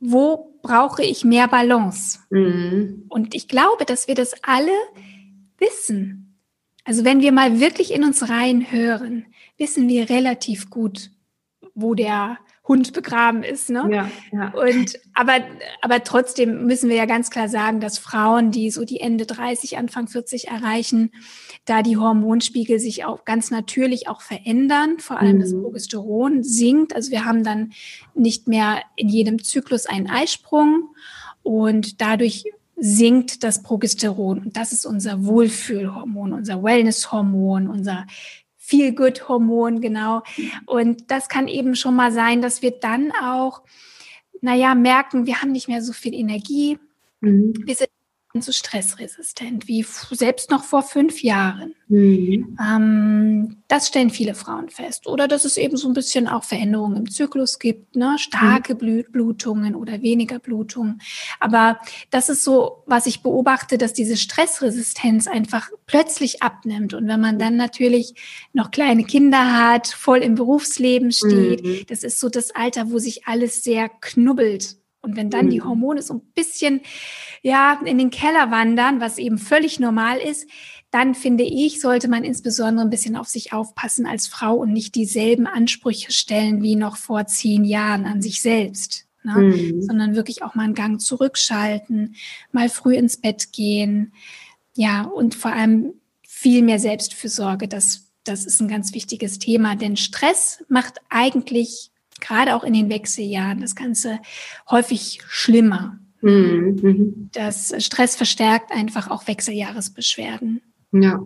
wo 0.00 0.58
brauche 0.62 1.02
ich 1.02 1.24
mehr 1.24 1.48
Balance? 1.48 2.20
Mhm. 2.30 3.04
Und 3.08 3.34
ich 3.34 3.48
glaube, 3.48 3.84
dass 3.84 4.06
wir 4.06 4.14
das 4.14 4.34
alle 4.42 4.72
wissen. 5.58 6.27
Also 6.88 7.04
wenn 7.04 7.20
wir 7.20 7.32
mal 7.32 7.60
wirklich 7.60 7.92
in 7.92 8.02
uns 8.02 8.30
rein 8.30 8.72
hören, 8.72 9.26
wissen 9.58 9.90
wir 9.90 10.08
relativ 10.08 10.70
gut, 10.70 11.10
wo 11.74 11.94
der 11.94 12.38
Hund 12.66 12.94
begraben 12.94 13.42
ist. 13.42 13.68
Ne? 13.68 13.86
Ja, 13.90 14.10
ja. 14.32 14.54
Und 14.54 14.98
aber, 15.12 15.34
aber 15.82 16.02
trotzdem 16.02 16.64
müssen 16.64 16.88
wir 16.88 16.96
ja 16.96 17.04
ganz 17.04 17.28
klar 17.28 17.50
sagen, 17.50 17.80
dass 17.80 17.98
Frauen, 17.98 18.52
die 18.52 18.70
so 18.70 18.86
die 18.86 19.00
Ende 19.00 19.26
30, 19.26 19.76
Anfang 19.76 20.08
40 20.08 20.48
erreichen, 20.48 21.10
da 21.66 21.82
die 21.82 21.98
Hormonspiegel 21.98 22.78
sich 22.78 23.04
auch 23.04 23.26
ganz 23.26 23.50
natürlich 23.50 24.08
auch 24.08 24.22
verändern, 24.22 24.98
vor 24.98 25.18
allem 25.18 25.36
mhm. 25.36 25.40
das 25.40 25.52
Progesteron 25.52 26.42
sinkt. 26.42 26.96
Also 26.96 27.10
wir 27.10 27.26
haben 27.26 27.44
dann 27.44 27.74
nicht 28.14 28.48
mehr 28.48 28.80
in 28.96 29.10
jedem 29.10 29.44
Zyklus 29.44 29.84
einen 29.84 30.08
Eisprung 30.08 30.88
und 31.42 32.00
dadurch 32.00 32.44
sinkt 32.80 33.42
das 33.44 33.62
Progesteron. 33.62 34.38
Und 34.38 34.56
das 34.56 34.72
ist 34.72 34.86
unser 34.86 35.24
Wohlfühlhormon, 35.24 36.32
unser 36.32 36.62
Wellnesshormon, 36.62 37.68
unser 37.68 38.06
Feel-Good-Hormon, 38.56 39.80
genau. 39.80 40.22
Und 40.66 41.10
das 41.10 41.28
kann 41.28 41.48
eben 41.48 41.74
schon 41.74 41.96
mal 41.96 42.12
sein, 42.12 42.42
dass 42.42 42.62
wir 42.62 42.72
dann 42.72 43.12
auch, 43.12 43.62
naja, 44.40 44.74
merken, 44.74 45.26
wir 45.26 45.40
haben 45.40 45.52
nicht 45.52 45.68
mehr 45.68 45.82
so 45.82 45.92
viel 45.92 46.14
Energie. 46.14 46.78
Mhm. 47.20 47.54
Wir 47.64 47.74
sind 47.74 47.88
so 48.34 48.52
stressresistent 48.52 49.68
wie 49.68 49.84
selbst 50.10 50.50
noch 50.50 50.62
vor 50.62 50.82
fünf 50.82 51.22
Jahren. 51.22 51.74
Mhm. 51.88 52.58
Ähm, 52.62 53.56
das 53.68 53.88
stellen 53.88 54.10
viele 54.10 54.34
Frauen 54.34 54.68
fest. 54.68 55.06
Oder 55.06 55.26
dass 55.28 55.44
es 55.44 55.56
eben 55.56 55.76
so 55.76 55.88
ein 55.88 55.94
bisschen 55.94 56.28
auch 56.28 56.44
Veränderungen 56.44 56.98
im 56.98 57.10
Zyklus 57.10 57.58
gibt, 57.58 57.96
ne? 57.96 58.16
starke 58.18 58.74
mhm. 58.74 59.04
Blutungen 59.10 59.74
oder 59.74 60.02
weniger 60.02 60.38
Blutungen. 60.38 61.00
Aber 61.40 61.80
das 62.10 62.28
ist 62.28 62.44
so, 62.44 62.82
was 62.86 63.06
ich 63.06 63.22
beobachte, 63.22 63.78
dass 63.78 63.92
diese 63.92 64.16
Stressresistenz 64.16 65.26
einfach 65.26 65.70
plötzlich 65.86 66.42
abnimmt. 66.42 66.94
Und 66.94 67.08
wenn 67.08 67.20
man 67.20 67.38
dann 67.38 67.56
natürlich 67.56 68.14
noch 68.52 68.70
kleine 68.70 69.04
Kinder 69.04 69.54
hat, 69.56 69.88
voll 69.88 70.18
im 70.18 70.34
Berufsleben 70.34 71.12
steht, 71.12 71.64
mhm. 71.64 71.80
das 71.88 72.04
ist 72.04 72.20
so 72.20 72.28
das 72.28 72.50
Alter, 72.54 72.90
wo 72.90 72.98
sich 72.98 73.26
alles 73.26 73.64
sehr 73.64 73.88
knubbelt 73.88 74.77
und 75.00 75.16
wenn 75.16 75.30
dann 75.30 75.50
die 75.50 75.60
mhm. 75.60 75.64
Hormone 75.64 76.02
so 76.02 76.14
ein 76.14 76.20
bisschen, 76.34 76.80
ja, 77.42 77.80
in 77.84 77.98
den 77.98 78.10
Keller 78.10 78.50
wandern, 78.50 79.00
was 79.00 79.18
eben 79.18 79.38
völlig 79.38 79.78
normal 79.78 80.18
ist, 80.18 80.48
dann 80.90 81.14
finde 81.14 81.44
ich, 81.44 81.80
sollte 81.80 82.08
man 82.08 82.24
insbesondere 82.24 82.84
ein 82.84 82.90
bisschen 82.90 83.16
auf 83.16 83.28
sich 83.28 83.52
aufpassen 83.52 84.06
als 84.06 84.26
Frau 84.26 84.54
und 84.54 84.72
nicht 84.72 84.94
dieselben 84.94 85.46
Ansprüche 85.46 86.12
stellen 86.12 86.62
wie 86.62 86.76
noch 86.76 86.96
vor 86.96 87.26
zehn 87.26 87.64
Jahren 87.64 88.06
an 88.06 88.22
sich 88.22 88.40
selbst. 88.40 89.06
Ne? 89.22 89.34
Mhm. 89.34 89.82
Sondern 89.82 90.16
wirklich 90.16 90.42
auch 90.42 90.54
mal 90.54 90.64
einen 90.64 90.74
Gang 90.74 91.00
zurückschalten, 91.00 92.16
mal 92.52 92.68
früh 92.68 92.94
ins 92.94 93.18
Bett 93.18 93.52
gehen. 93.52 94.12
Ja, 94.74 95.02
und 95.02 95.34
vor 95.34 95.52
allem 95.52 95.94
viel 96.26 96.62
mehr 96.62 96.78
Selbstfürsorge. 96.78 97.68
Das, 97.68 98.06
das 98.24 98.46
ist 98.46 98.60
ein 98.60 98.68
ganz 98.68 98.94
wichtiges 98.94 99.38
Thema, 99.38 99.76
denn 99.76 99.96
Stress 99.96 100.64
macht 100.68 100.98
eigentlich 101.10 101.90
gerade 102.20 102.54
auch 102.54 102.64
in 102.64 102.72
den 102.72 102.90
Wechseljahren 102.90 103.60
das 103.60 103.74
Ganze 103.74 104.18
häufig 104.70 105.20
schlimmer. 105.26 105.98
Mhm. 106.20 106.78
mhm. 106.82 107.30
Das 107.32 107.74
Stress 107.84 108.16
verstärkt 108.16 108.72
einfach 108.72 109.10
auch 109.10 109.26
Wechseljahresbeschwerden. 109.26 110.60
Ja. 110.92 111.20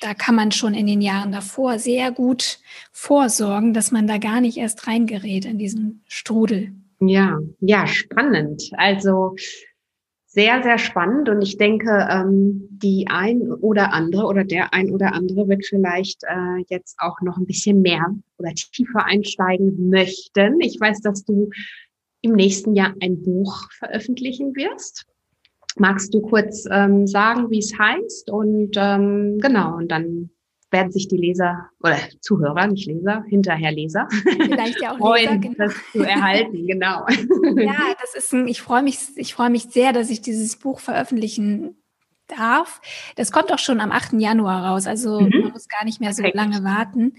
Da 0.00 0.12
kann 0.12 0.34
man 0.34 0.50
schon 0.50 0.74
in 0.74 0.86
den 0.86 1.00
Jahren 1.00 1.30
davor 1.30 1.78
sehr 1.78 2.10
gut 2.10 2.58
vorsorgen, 2.90 3.74
dass 3.74 3.92
man 3.92 4.06
da 4.06 4.18
gar 4.18 4.40
nicht 4.40 4.56
erst 4.56 4.86
reingerät 4.88 5.44
in 5.44 5.58
diesen 5.58 6.02
Strudel. 6.08 6.72
Ja, 7.00 7.38
ja, 7.60 7.86
spannend. 7.86 8.70
Also 8.72 9.36
sehr, 10.34 10.64
sehr 10.64 10.78
spannend 10.78 11.28
und 11.28 11.42
ich 11.42 11.58
denke, 11.58 12.08
ähm, 12.10 12.66
die 12.70 13.06
ein 13.08 13.52
oder 13.52 13.92
andere 13.92 14.24
oder 14.26 14.42
der 14.42 14.74
ein 14.74 14.90
oder 14.90 15.14
andere 15.14 15.48
wird 15.48 15.64
vielleicht 15.64 16.24
äh, 16.24 16.64
jetzt 16.68 16.96
auch 16.98 17.20
noch 17.20 17.36
ein 17.36 17.46
bisschen 17.46 17.82
mehr 17.82 18.12
oder 18.38 18.50
tiefer 18.52 19.04
einsteigen 19.04 19.90
möchten. 19.90 20.60
Ich 20.60 20.80
weiß, 20.80 21.02
dass 21.02 21.24
du 21.24 21.50
im 22.20 22.32
nächsten 22.32 22.74
Jahr 22.74 22.94
ein 23.00 23.22
Buch 23.22 23.70
veröffentlichen 23.78 24.56
wirst. 24.56 25.06
Magst 25.76 26.12
du 26.12 26.20
kurz 26.20 26.64
ähm, 26.68 27.06
sagen, 27.06 27.50
wie 27.50 27.60
es 27.60 27.78
heißt? 27.78 28.28
Und 28.28 28.72
ähm, 28.76 29.38
genau, 29.40 29.76
und 29.76 29.88
dann 29.88 30.30
werden 30.74 30.92
sich 30.92 31.08
die 31.08 31.16
Leser 31.16 31.70
oder 31.82 31.96
Zuhörer, 32.20 32.66
nicht 32.66 32.86
Leser, 32.86 33.24
hinterher 33.28 33.72
Leser, 33.72 34.08
vielleicht 34.10 34.82
ja 34.82 34.92
auch 34.92 34.98
freuen, 34.98 35.40
Leser, 35.40 35.54
genau. 35.54 35.54
das 35.56 35.74
zu 35.92 36.02
erhalten, 36.02 36.66
genau. 36.66 37.06
Ja, 37.56 37.94
das 38.00 38.14
ist 38.14 38.34
ein, 38.34 38.48
ich 38.48 38.60
freue 38.60 38.82
mich, 38.82 38.98
ich 39.16 39.32
freue 39.32 39.50
mich 39.50 39.64
sehr, 39.64 39.92
dass 39.92 40.10
ich 40.10 40.20
dieses 40.20 40.56
Buch 40.56 40.80
veröffentlichen 40.80 41.76
darf. 42.26 42.80
Das 43.16 43.32
kommt 43.32 43.52
auch 43.52 43.58
schon 43.58 43.80
am 43.80 43.92
8. 43.92 44.14
Januar 44.14 44.66
raus, 44.66 44.86
also 44.86 45.20
mhm. 45.20 45.30
man 45.42 45.52
muss 45.52 45.68
gar 45.68 45.84
nicht 45.84 46.00
mehr 46.00 46.12
so 46.12 46.22
Perfekt. 46.22 46.36
lange 46.36 46.64
warten. 46.64 47.14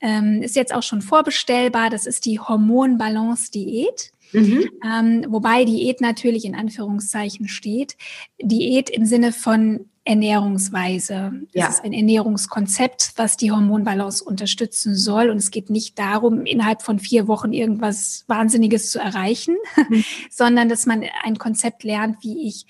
Ähm, 0.00 0.42
ist 0.42 0.56
jetzt 0.56 0.74
auch 0.74 0.82
schon 0.82 1.02
vorbestellbar. 1.02 1.90
Das 1.90 2.06
ist 2.06 2.24
die 2.26 2.38
Hormonbalance-Diät. 2.38 4.12
Mhm. 4.32 4.70
Ähm, 4.84 5.26
wobei 5.28 5.64
Diät 5.64 6.00
natürlich 6.00 6.44
in 6.44 6.54
Anführungszeichen 6.54 7.48
steht. 7.48 7.96
Diät 8.40 8.90
im 8.90 9.04
Sinne 9.04 9.32
von 9.32 9.88
Ernährungsweise. 10.06 11.32
Das 11.52 11.62
ja. 11.62 11.68
ist 11.68 11.84
ein 11.84 11.94
Ernährungskonzept, 11.94 13.12
was 13.16 13.38
die 13.38 13.50
Hormonbalance 13.50 14.22
unterstützen 14.22 14.94
soll. 14.94 15.30
Und 15.30 15.38
es 15.38 15.50
geht 15.50 15.70
nicht 15.70 15.98
darum, 15.98 16.44
innerhalb 16.44 16.82
von 16.82 16.98
vier 16.98 17.26
Wochen 17.26 17.52
irgendwas 17.52 18.24
Wahnsinniges 18.26 18.90
zu 18.90 18.98
erreichen, 18.98 19.56
mhm. 19.88 20.04
sondern 20.30 20.68
dass 20.68 20.84
man 20.84 21.04
ein 21.22 21.38
Konzept 21.38 21.84
lernt, 21.84 22.22
wie 22.22 22.46
ich 22.48 22.66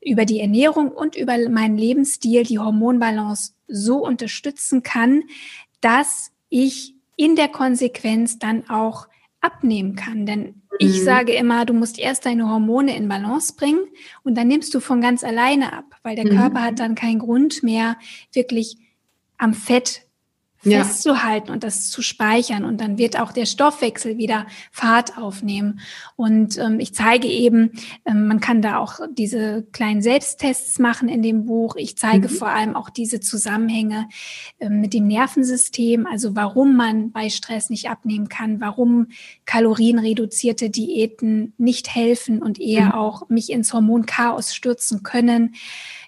über 0.00 0.24
die 0.24 0.40
Ernährung 0.40 0.90
und 0.90 1.14
über 1.14 1.36
meinen 1.48 1.78
Lebensstil 1.78 2.42
die 2.42 2.58
Hormonbalance 2.58 3.52
so 3.68 4.04
unterstützen 4.04 4.82
kann, 4.82 5.22
dass 5.80 6.32
ich 6.48 6.94
in 7.16 7.36
der 7.36 7.48
Konsequenz 7.48 8.40
dann 8.40 8.68
auch 8.68 9.06
abnehmen 9.42 9.94
kann. 9.94 10.24
Denn 10.24 10.62
ich 10.78 11.00
mhm. 11.00 11.04
sage 11.04 11.32
immer, 11.32 11.66
du 11.66 11.74
musst 11.74 11.98
erst 11.98 12.24
deine 12.24 12.48
Hormone 12.48 12.96
in 12.96 13.08
Balance 13.08 13.54
bringen 13.54 13.84
und 14.22 14.36
dann 14.36 14.48
nimmst 14.48 14.72
du 14.74 14.80
von 14.80 15.00
ganz 15.00 15.22
alleine 15.22 15.74
ab, 15.74 15.84
weil 16.02 16.16
der 16.16 16.24
mhm. 16.24 16.38
Körper 16.38 16.62
hat 16.62 16.80
dann 16.80 16.94
keinen 16.94 17.18
Grund 17.18 17.62
mehr, 17.62 17.96
wirklich 18.32 18.78
am 19.36 19.52
Fett 19.52 20.06
festzuhalten 20.62 21.48
ja. 21.48 21.54
und 21.54 21.64
das 21.64 21.90
zu 21.90 22.02
speichern. 22.02 22.64
Und 22.64 22.80
dann 22.80 22.98
wird 22.98 23.18
auch 23.18 23.32
der 23.32 23.46
Stoffwechsel 23.46 24.16
wieder 24.16 24.46
Fahrt 24.70 25.18
aufnehmen. 25.18 25.80
Und 26.16 26.58
ähm, 26.58 26.78
ich 26.78 26.94
zeige 26.94 27.28
eben, 27.28 27.72
ähm, 28.04 28.28
man 28.28 28.40
kann 28.40 28.62
da 28.62 28.78
auch 28.78 29.00
diese 29.10 29.64
kleinen 29.72 30.02
Selbsttests 30.02 30.78
machen 30.78 31.08
in 31.08 31.22
dem 31.22 31.46
Buch. 31.46 31.76
Ich 31.76 31.98
zeige 31.98 32.28
mhm. 32.28 32.32
vor 32.32 32.48
allem 32.48 32.76
auch 32.76 32.90
diese 32.90 33.20
Zusammenhänge 33.20 34.08
ähm, 34.60 34.80
mit 34.80 34.94
dem 34.94 35.06
Nervensystem, 35.06 36.06
also 36.06 36.36
warum 36.36 36.76
man 36.76 37.10
bei 37.10 37.28
Stress 37.28 37.68
nicht 37.68 37.90
abnehmen 37.90 38.28
kann, 38.28 38.60
warum 38.60 39.08
kalorienreduzierte 39.44 40.70
Diäten 40.70 41.54
nicht 41.58 41.92
helfen 41.94 42.40
und 42.40 42.60
eher 42.60 42.86
mhm. 42.86 42.92
auch 42.92 43.28
mich 43.28 43.50
ins 43.50 43.72
Hormonchaos 43.72 44.54
stürzen 44.54 45.02
können. 45.02 45.54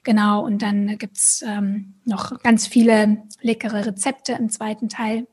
Genau, 0.04 0.44
und 0.44 0.62
dann 0.62 0.98
gibt's 0.98 1.42
ähm, 1.46 1.94
noch 2.04 2.42
ganz 2.42 2.66
viele 2.66 3.22
leckere 3.40 3.86
Rezepte 3.86 4.32
im 4.32 4.50
zweiten 4.50 4.88
Teil. 4.88 5.26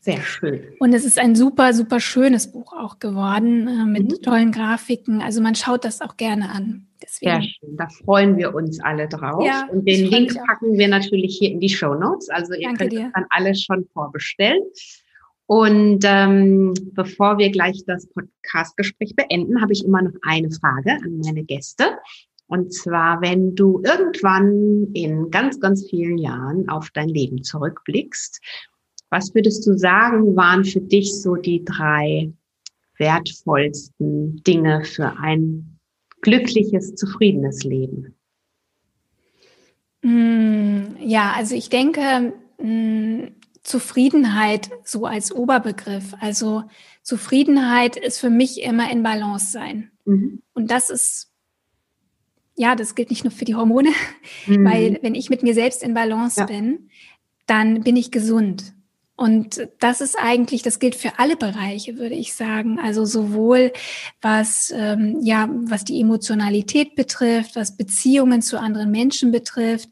Sehr 0.00 0.22
schön. 0.22 0.62
Und 0.78 0.94
es 0.94 1.04
ist 1.04 1.18
ein 1.18 1.34
super, 1.34 1.74
super 1.74 1.98
schönes 1.98 2.52
Buch 2.52 2.72
auch 2.72 3.00
geworden 3.00 3.66
äh, 3.66 3.84
mit 3.84 4.04
mhm. 4.04 4.22
tollen 4.22 4.52
Grafiken. 4.52 5.20
Also 5.20 5.42
man 5.42 5.56
schaut 5.56 5.84
das 5.84 6.00
auch 6.00 6.16
gerne 6.16 6.50
an. 6.50 6.86
Deswegen. 7.02 7.32
Sehr 7.32 7.42
schön, 7.42 7.76
da 7.76 7.88
freuen 7.88 8.36
wir 8.36 8.54
uns 8.54 8.80
alle 8.80 9.08
drauf. 9.08 9.44
Ja, 9.44 9.68
und 9.70 9.86
den 9.86 10.06
Link 10.06 10.34
packen 10.46 10.78
wir 10.78 10.88
natürlich 10.88 11.36
hier 11.38 11.50
in 11.50 11.60
die 11.60 11.68
Show 11.68 11.94
Notes. 11.94 12.28
Also 12.30 12.54
ihr 12.54 12.68
Danke 12.68 12.84
könnt 12.84 12.92
dir. 12.92 13.10
dann 13.14 13.26
alles 13.30 13.62
schon 13.62 13.86
vorbestellen. 13.92 14.62
Und 15.46 16.04
ähm, 16.04 16.74
bevor 16.92 17.38
wir 17.38 17.50
gleich 17.50 17.82
das 17.86 18.06
Podcast-Gespräch 18.08 19.16
beenden, 19.16 19.60
habe 19.60 19.72
ich 19.72 19.84
immer 19.84 20.02
noch 20.02 20.12
eine 20.22 20.50
Frage 20.50 20.92
an 20.92 21.18
meine 21.24 21.42
Gäste. 21.42 21.84
Und 22.48 22.72
zwar, 22.72 23.20
wenn 23.20 23.54
du 23.54 23.82
irgendwann 23.84 24.88
in 24.94 25.30
ganz, 25.30 25.60
ganz 25.60 25.86
vielen 25.88 26.18
Jahren 26.18 26.68
auf 26.68 26.90
dein 26.90 27.08
Leben 27.08 27.42
zurückblickst, 27.42 28.40
was 29.10 29.34
würdest 29.34 29.66
du 29.66 29.76
sagen, 29.76 30.34
waren 30.34 30.64
für 30.64 30.80
dich 30.80 31.20
so 31.20 31.36
die 31.36 31.64
drei 31.64 32.32
wertvollsten 32.96 34.42
Dinge 34.42 34.84
für 34.84 35.18
ein 35.18 35.78
glückliches, 36.22 36.94
zufriedenes 36.94 37.64
Leben? 37.64 38.14
Mm, 40.02 40.96
ja, 41.00 41.32
also 41.36 41.54
ich 41.54 41.68
denke, 41.68 42.32
mm, 42.60 43.28
Zufriedenheit 43.62 44.70
so 44.84 45.04
als 45.04 45.32
Oberbegriff. 45.32 46.14
Also 46.20 46.64
Zufriedenheit 47.02 47.96
ist 47.96 48.18
für 48.18 48.30
mich 48.30 48.62
immer 48.62 48.90
in 48.90 49.02
Balance 49.02 49.52
sein. 49.52 49.90
Mhm. 50.06 50.42
Und 50.54 50.70
das 50.70 50.88
ist 50.88 51.30
ja, 52.58 52.74
das 52.74 52.94
gilt 52.94 53.10
nicht 53.10 53.24
nur 53.24 53.30
für 53.30 53.44
die 53.44 53.54
Hormone, 53.54 53.90
mhm. 54.46 54.64
weil 54.64 54.98
wenn 55.00 55.14
ich 55.14 55.30
mit 55.30 55.42
mir 55.42 55.54
selbst 55.54 55.82
in 55.82 55.94
Balance 55.94 56.40
ja. 56.40 56.46
bin, 56.46 56.90
dann 57.46 57.82
bin 57.82 57.96
ich 57.96 58.10
gesund. 58.10 58.74
Und 59.18 59.68
das 59.80 60.00
ist 60.00 60.16
eigentlich, 60.16 60.62
das 60.62 60.78
gilt 60.78 60.94
für 60.94 61.18
alle 61.18 61.36
Bereiche, 61.36 61.98
würde 61.98 62.14
ich 62.14 62.34
sagen. 62.34 62.78
Also 62.78 63.04
sowohl 63.04 63.72
was 64.22 64.72
ähm, 64.72 65.18
ja, 65.22 65.48
was 65.64 65.82
die 65.82 66.00
Emotionalität 66.00 66.94
betrifft, 66.94 67.56
was 67.56 67.76
Beziehungen 67.76 68.42
zu 68.42 68.60
anderen 68.60 68.92
Menschen 68.92 69.32
betrifft, 69.32 69.88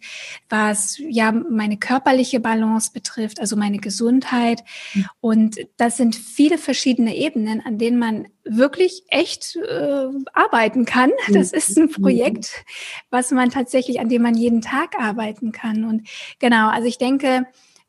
was 0.48 0.98
ja 0.98 1.32
meine 1.32 1.76
körperliche 1.76 2.38
Balance 2.38 2.92
betrifft, 2.92 3.40
also 3.40 3.56
meine 3.56 3.78
Gesundheit. 3.78 4.62
Mhm. 4.94 5.06
Und 5.20 5.56
das 5.76 5.96
sind 5.96 6.14
viele 6.14 6.56
verschiedene 6.56 7.16
Ebenen, 7.16 7.60
an 7.66 7.78
denen 7.78 7.98
man 7.98 8.28
wirklich 8.44 9.02
echt 9.08 9.56
äh, 9.56 10.06
arbeiten 10.34 10.84
kann. 10.84 11.10
Das 11.32 11.50
ist 11.50 11.76
ein 11.76 11.86
mhm. 11.86 12.00
Projekt, 12.00 12.64
was 13.10 13.32
man 13.32 13.50
tatsächlich, 13.50 13.98
an 13.98 14.08
dem 14.08 14.22
man 14.22 14.36
jeden 14.36 14.60
Tag 14.60 14.94
arbeiten 15.00 15.50
kann. 15.50 15.84
Und 15.84 16.06
genau, 16.38 16.68
also 16.68 16.86
ich 16.86 16.98
denke, 16.98 17.46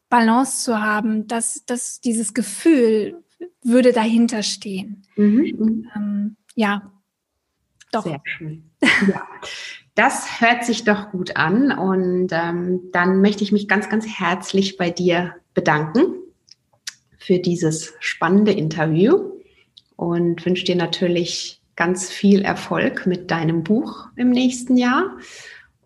Balance 0.10 0.64
zu 0.64 0.82
haben, 0.82 1.28
dass, 1.28 1.66
dass 1.66 2.00
dieses 2.02 2.34
Gefühl 2.34 3.24
würde 3.64 3.92
dahinter 3.92 4.44
stehen. 4.44 5.04
Mhm. 5.16 5.56
mhm. 5.58 5.92
Ähm, 5.96 6.38
ja, 6.56 6.92
doch. 7.92 8.04
Sehr 8.04 8.22
schön. 8.24 8.72
Ja. 9.08 9.28
Das 9.96 10.42
hört 10.42 10.64
sich 10.64 10.84
doch 10.84 11.10
gut 11.10 11.38
an 11.38 11.72
und 11.72 12.28
ähm, 12.32 12.82
dann 12.92 13.20
möchte 13.22 13.44
ich 13.44 13.52
mich 13.52 13.68
ganz, 13.68 13.90
ganz 13.90 14.06
herzlich 14.06 14.78
bei 14.78 14.92
dir 14.92 15.34
bedanken 15.56 16.14
für 17.18 17.40
dieses 17.40 17.96
spannende 18.00 18.52
Interview 18.52 19.32
und 19.96 20.46
wünsche 20.46 20.66
dir 20.66 20.76
natürlich 20.76 21.64
ganz 21.76 22.12
viel 22.12 22.44
Erfolg 22.44 23.08
mit 23.08 23.32
deinem 23.32 23.64
Buch 23.64 24.08
im 24.16 24.30
nächsten 24.30 24.78
Jahr 24.78 25.18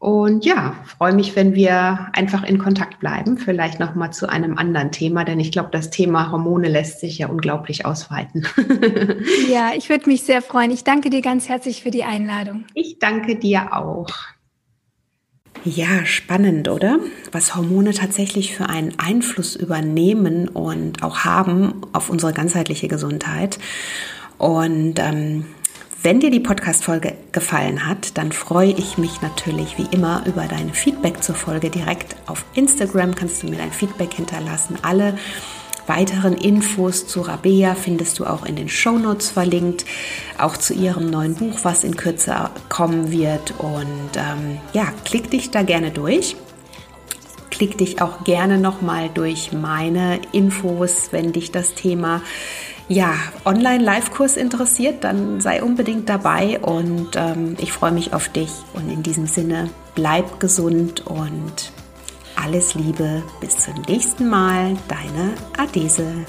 und 0.02 0.45
ja, 0.45 0.78
freue 0.97 1.14
mich, 1.14 1.36
wenn 1.36 1.54
wir 1.54 2.08
einfach 2.14 2.41
in 2.43 2.58
Kontakt 2.58 2.99
bleiben, 2.99 3.38
vielleicht 3.38 3.80
nochmal 3.80 4.12
zu 4.12 4.28
einem 4.28 4.58
anderen 4.58 4.91
Thema, 4.91 5.24
denn 5.26 5.39
ich 5.39 5.52
glaube, 5.52 5.70
das 5.72 5.91
Thema 5.91 6.32
Hormone 6.32 6.70
lässt 6.70 7.02
sich 7.02 7.20
ja 7.20 7.28
unglaublich 7.28 7.86
ausweiten. 7.86 8.47
ja, 9.52 9.74
ich 9.78 9.89
würde 9.89 10.10
mich 10.10 10.24
sehr 10.24 10.41
freuen. 10.41 10.72
Ich 10.72 10.84
danke 10.84 11.12
dir 11.12 11.22
ganz 11.22 11.49
herzlich 11.49 11.84
für 11.84 11.91
die 11.91 12.04
Einladung. 12.04 12.66
Ich 12.74 12.97
danke 12.97 13.36
dir 13.36 13.78
auch. 13.78 14.10
Ja, 15.64 16.04
spannend, 16.04 16.68
oder? 16.68 16.97
Was 17.32 17.56
Hormone 17.56 17.93
tatsächlich 17.93 18.56
für 18.56 18.70
einen 18.70 18.97
Einfluss 18.97 19.56
übernehmen 19.56 20.47
und 20.47 21.04
auch 21.04 21.20
haben 21.26 21.76
auf 21.93 22.10
unsere 22.10 22.34
ganzheitliche 22.34 22.88
Gesundheit. 22.88 23.60
Und 24.39 24.95
ähm, 24.97 25.45
wenn 26.04 26.20
dir 26.20 26.32
die 26.32 26.39
Podcast-Folge 26.39 27.14
gefallen 27.32 27.86
hat, 27.88 28.18
dann 28.18 28.32
freue 28.32 28.72
ich 28.72 28.97
mich 28.97 29.22
natürlich 29.22 29.78
wie 29.78 29.88
immer 29.91 30.24
über 30.26 30.45
dein 30.47 30.74
Feedback 30.74 31.22
zur 31.22 31.36
Folge. 31.36 31.70
Direkt 31.70 32.16
auf 32.26 32.43
Instagram 32.56 33.14
kannst 33.14 33.43
du 33.43 33.47
mir 33.47 33.58
dein 33.58 33.72
Feedback 33.72 34.14
hinterlassen. 34.14 34.80
Alle 34.82 35.16
weiteren 35.86 36.34
Infos 36.34 37.06
zu 37.06 37.22
Rabea 37.22 37.76
findest 37.76 38.18
du 38.18 38.26
auch 38.26 38.45
in 38.45 38.56
den 38.56 38.68
Show 38.68 38.97
Notes 38.97 39.30
verlinkt, 39.30 39.86
auch 40.39 40.58
zu 40.58 40.74
ihrem 40.74 41.10
neuen 41.12 41.36
Buch, 41.36 41.60
was 41.64 41.84
in 41.84 41.95
Kürze 41.95 42.49
kommen 42.68 43.12
wird. 43.12 43.54
Und 43.60 44.10
ähm, 44.16 44.60
ja, 44.74 44.91
klick 45.06 45.30
dich 45.30 45.52
da 45.52 45.62
gerne 45.62 45.91
durch. 45.91 46.36
Klick 47.52 47.78
dich 47.78 48.02
auch 48.02 48.24
gerne 48.24 48.58
nochmal 48.58 49.12
durch 49.14 49.52
meine 49.52 50.20
Infos, 50.32 51.10
wenn 51.12 51.32
dich 51.32 51.52
das 51.52 51.76
Thema 51.76 52.22
ja, 52.92 53.14
Online-Live-Kurs 53.46 54.36
interessiert, 54.36 55.04
dann 55.04 55.39
sei 55.39 55.64
unbedingt 55.64 56.10
dabei 56.10 56.60
und 56.60 57.12
ähm, 57.16 57.56
ich 57.60 57.72
freue 57.72 57.92
mich 57.92 58.14
auf 58.14 58.30
dich. 58.30 58.52
Und 58.74 58.92
in 58.92 59.02
diesem 59.02 59.28
Sinne, 59.28 59.70
bleib 59.96 60.39
gesund 60.39 61.08
und 61.08 61.72
alles 62.36 62.76
Liebe. 62.76 63.24
Bis 63.39 63.58
zum 63.58 63.76
nächsten 63.88 64.28
Mal, 64.28 64.76
deine 64.89 65.34
Adese. 65.58 66.26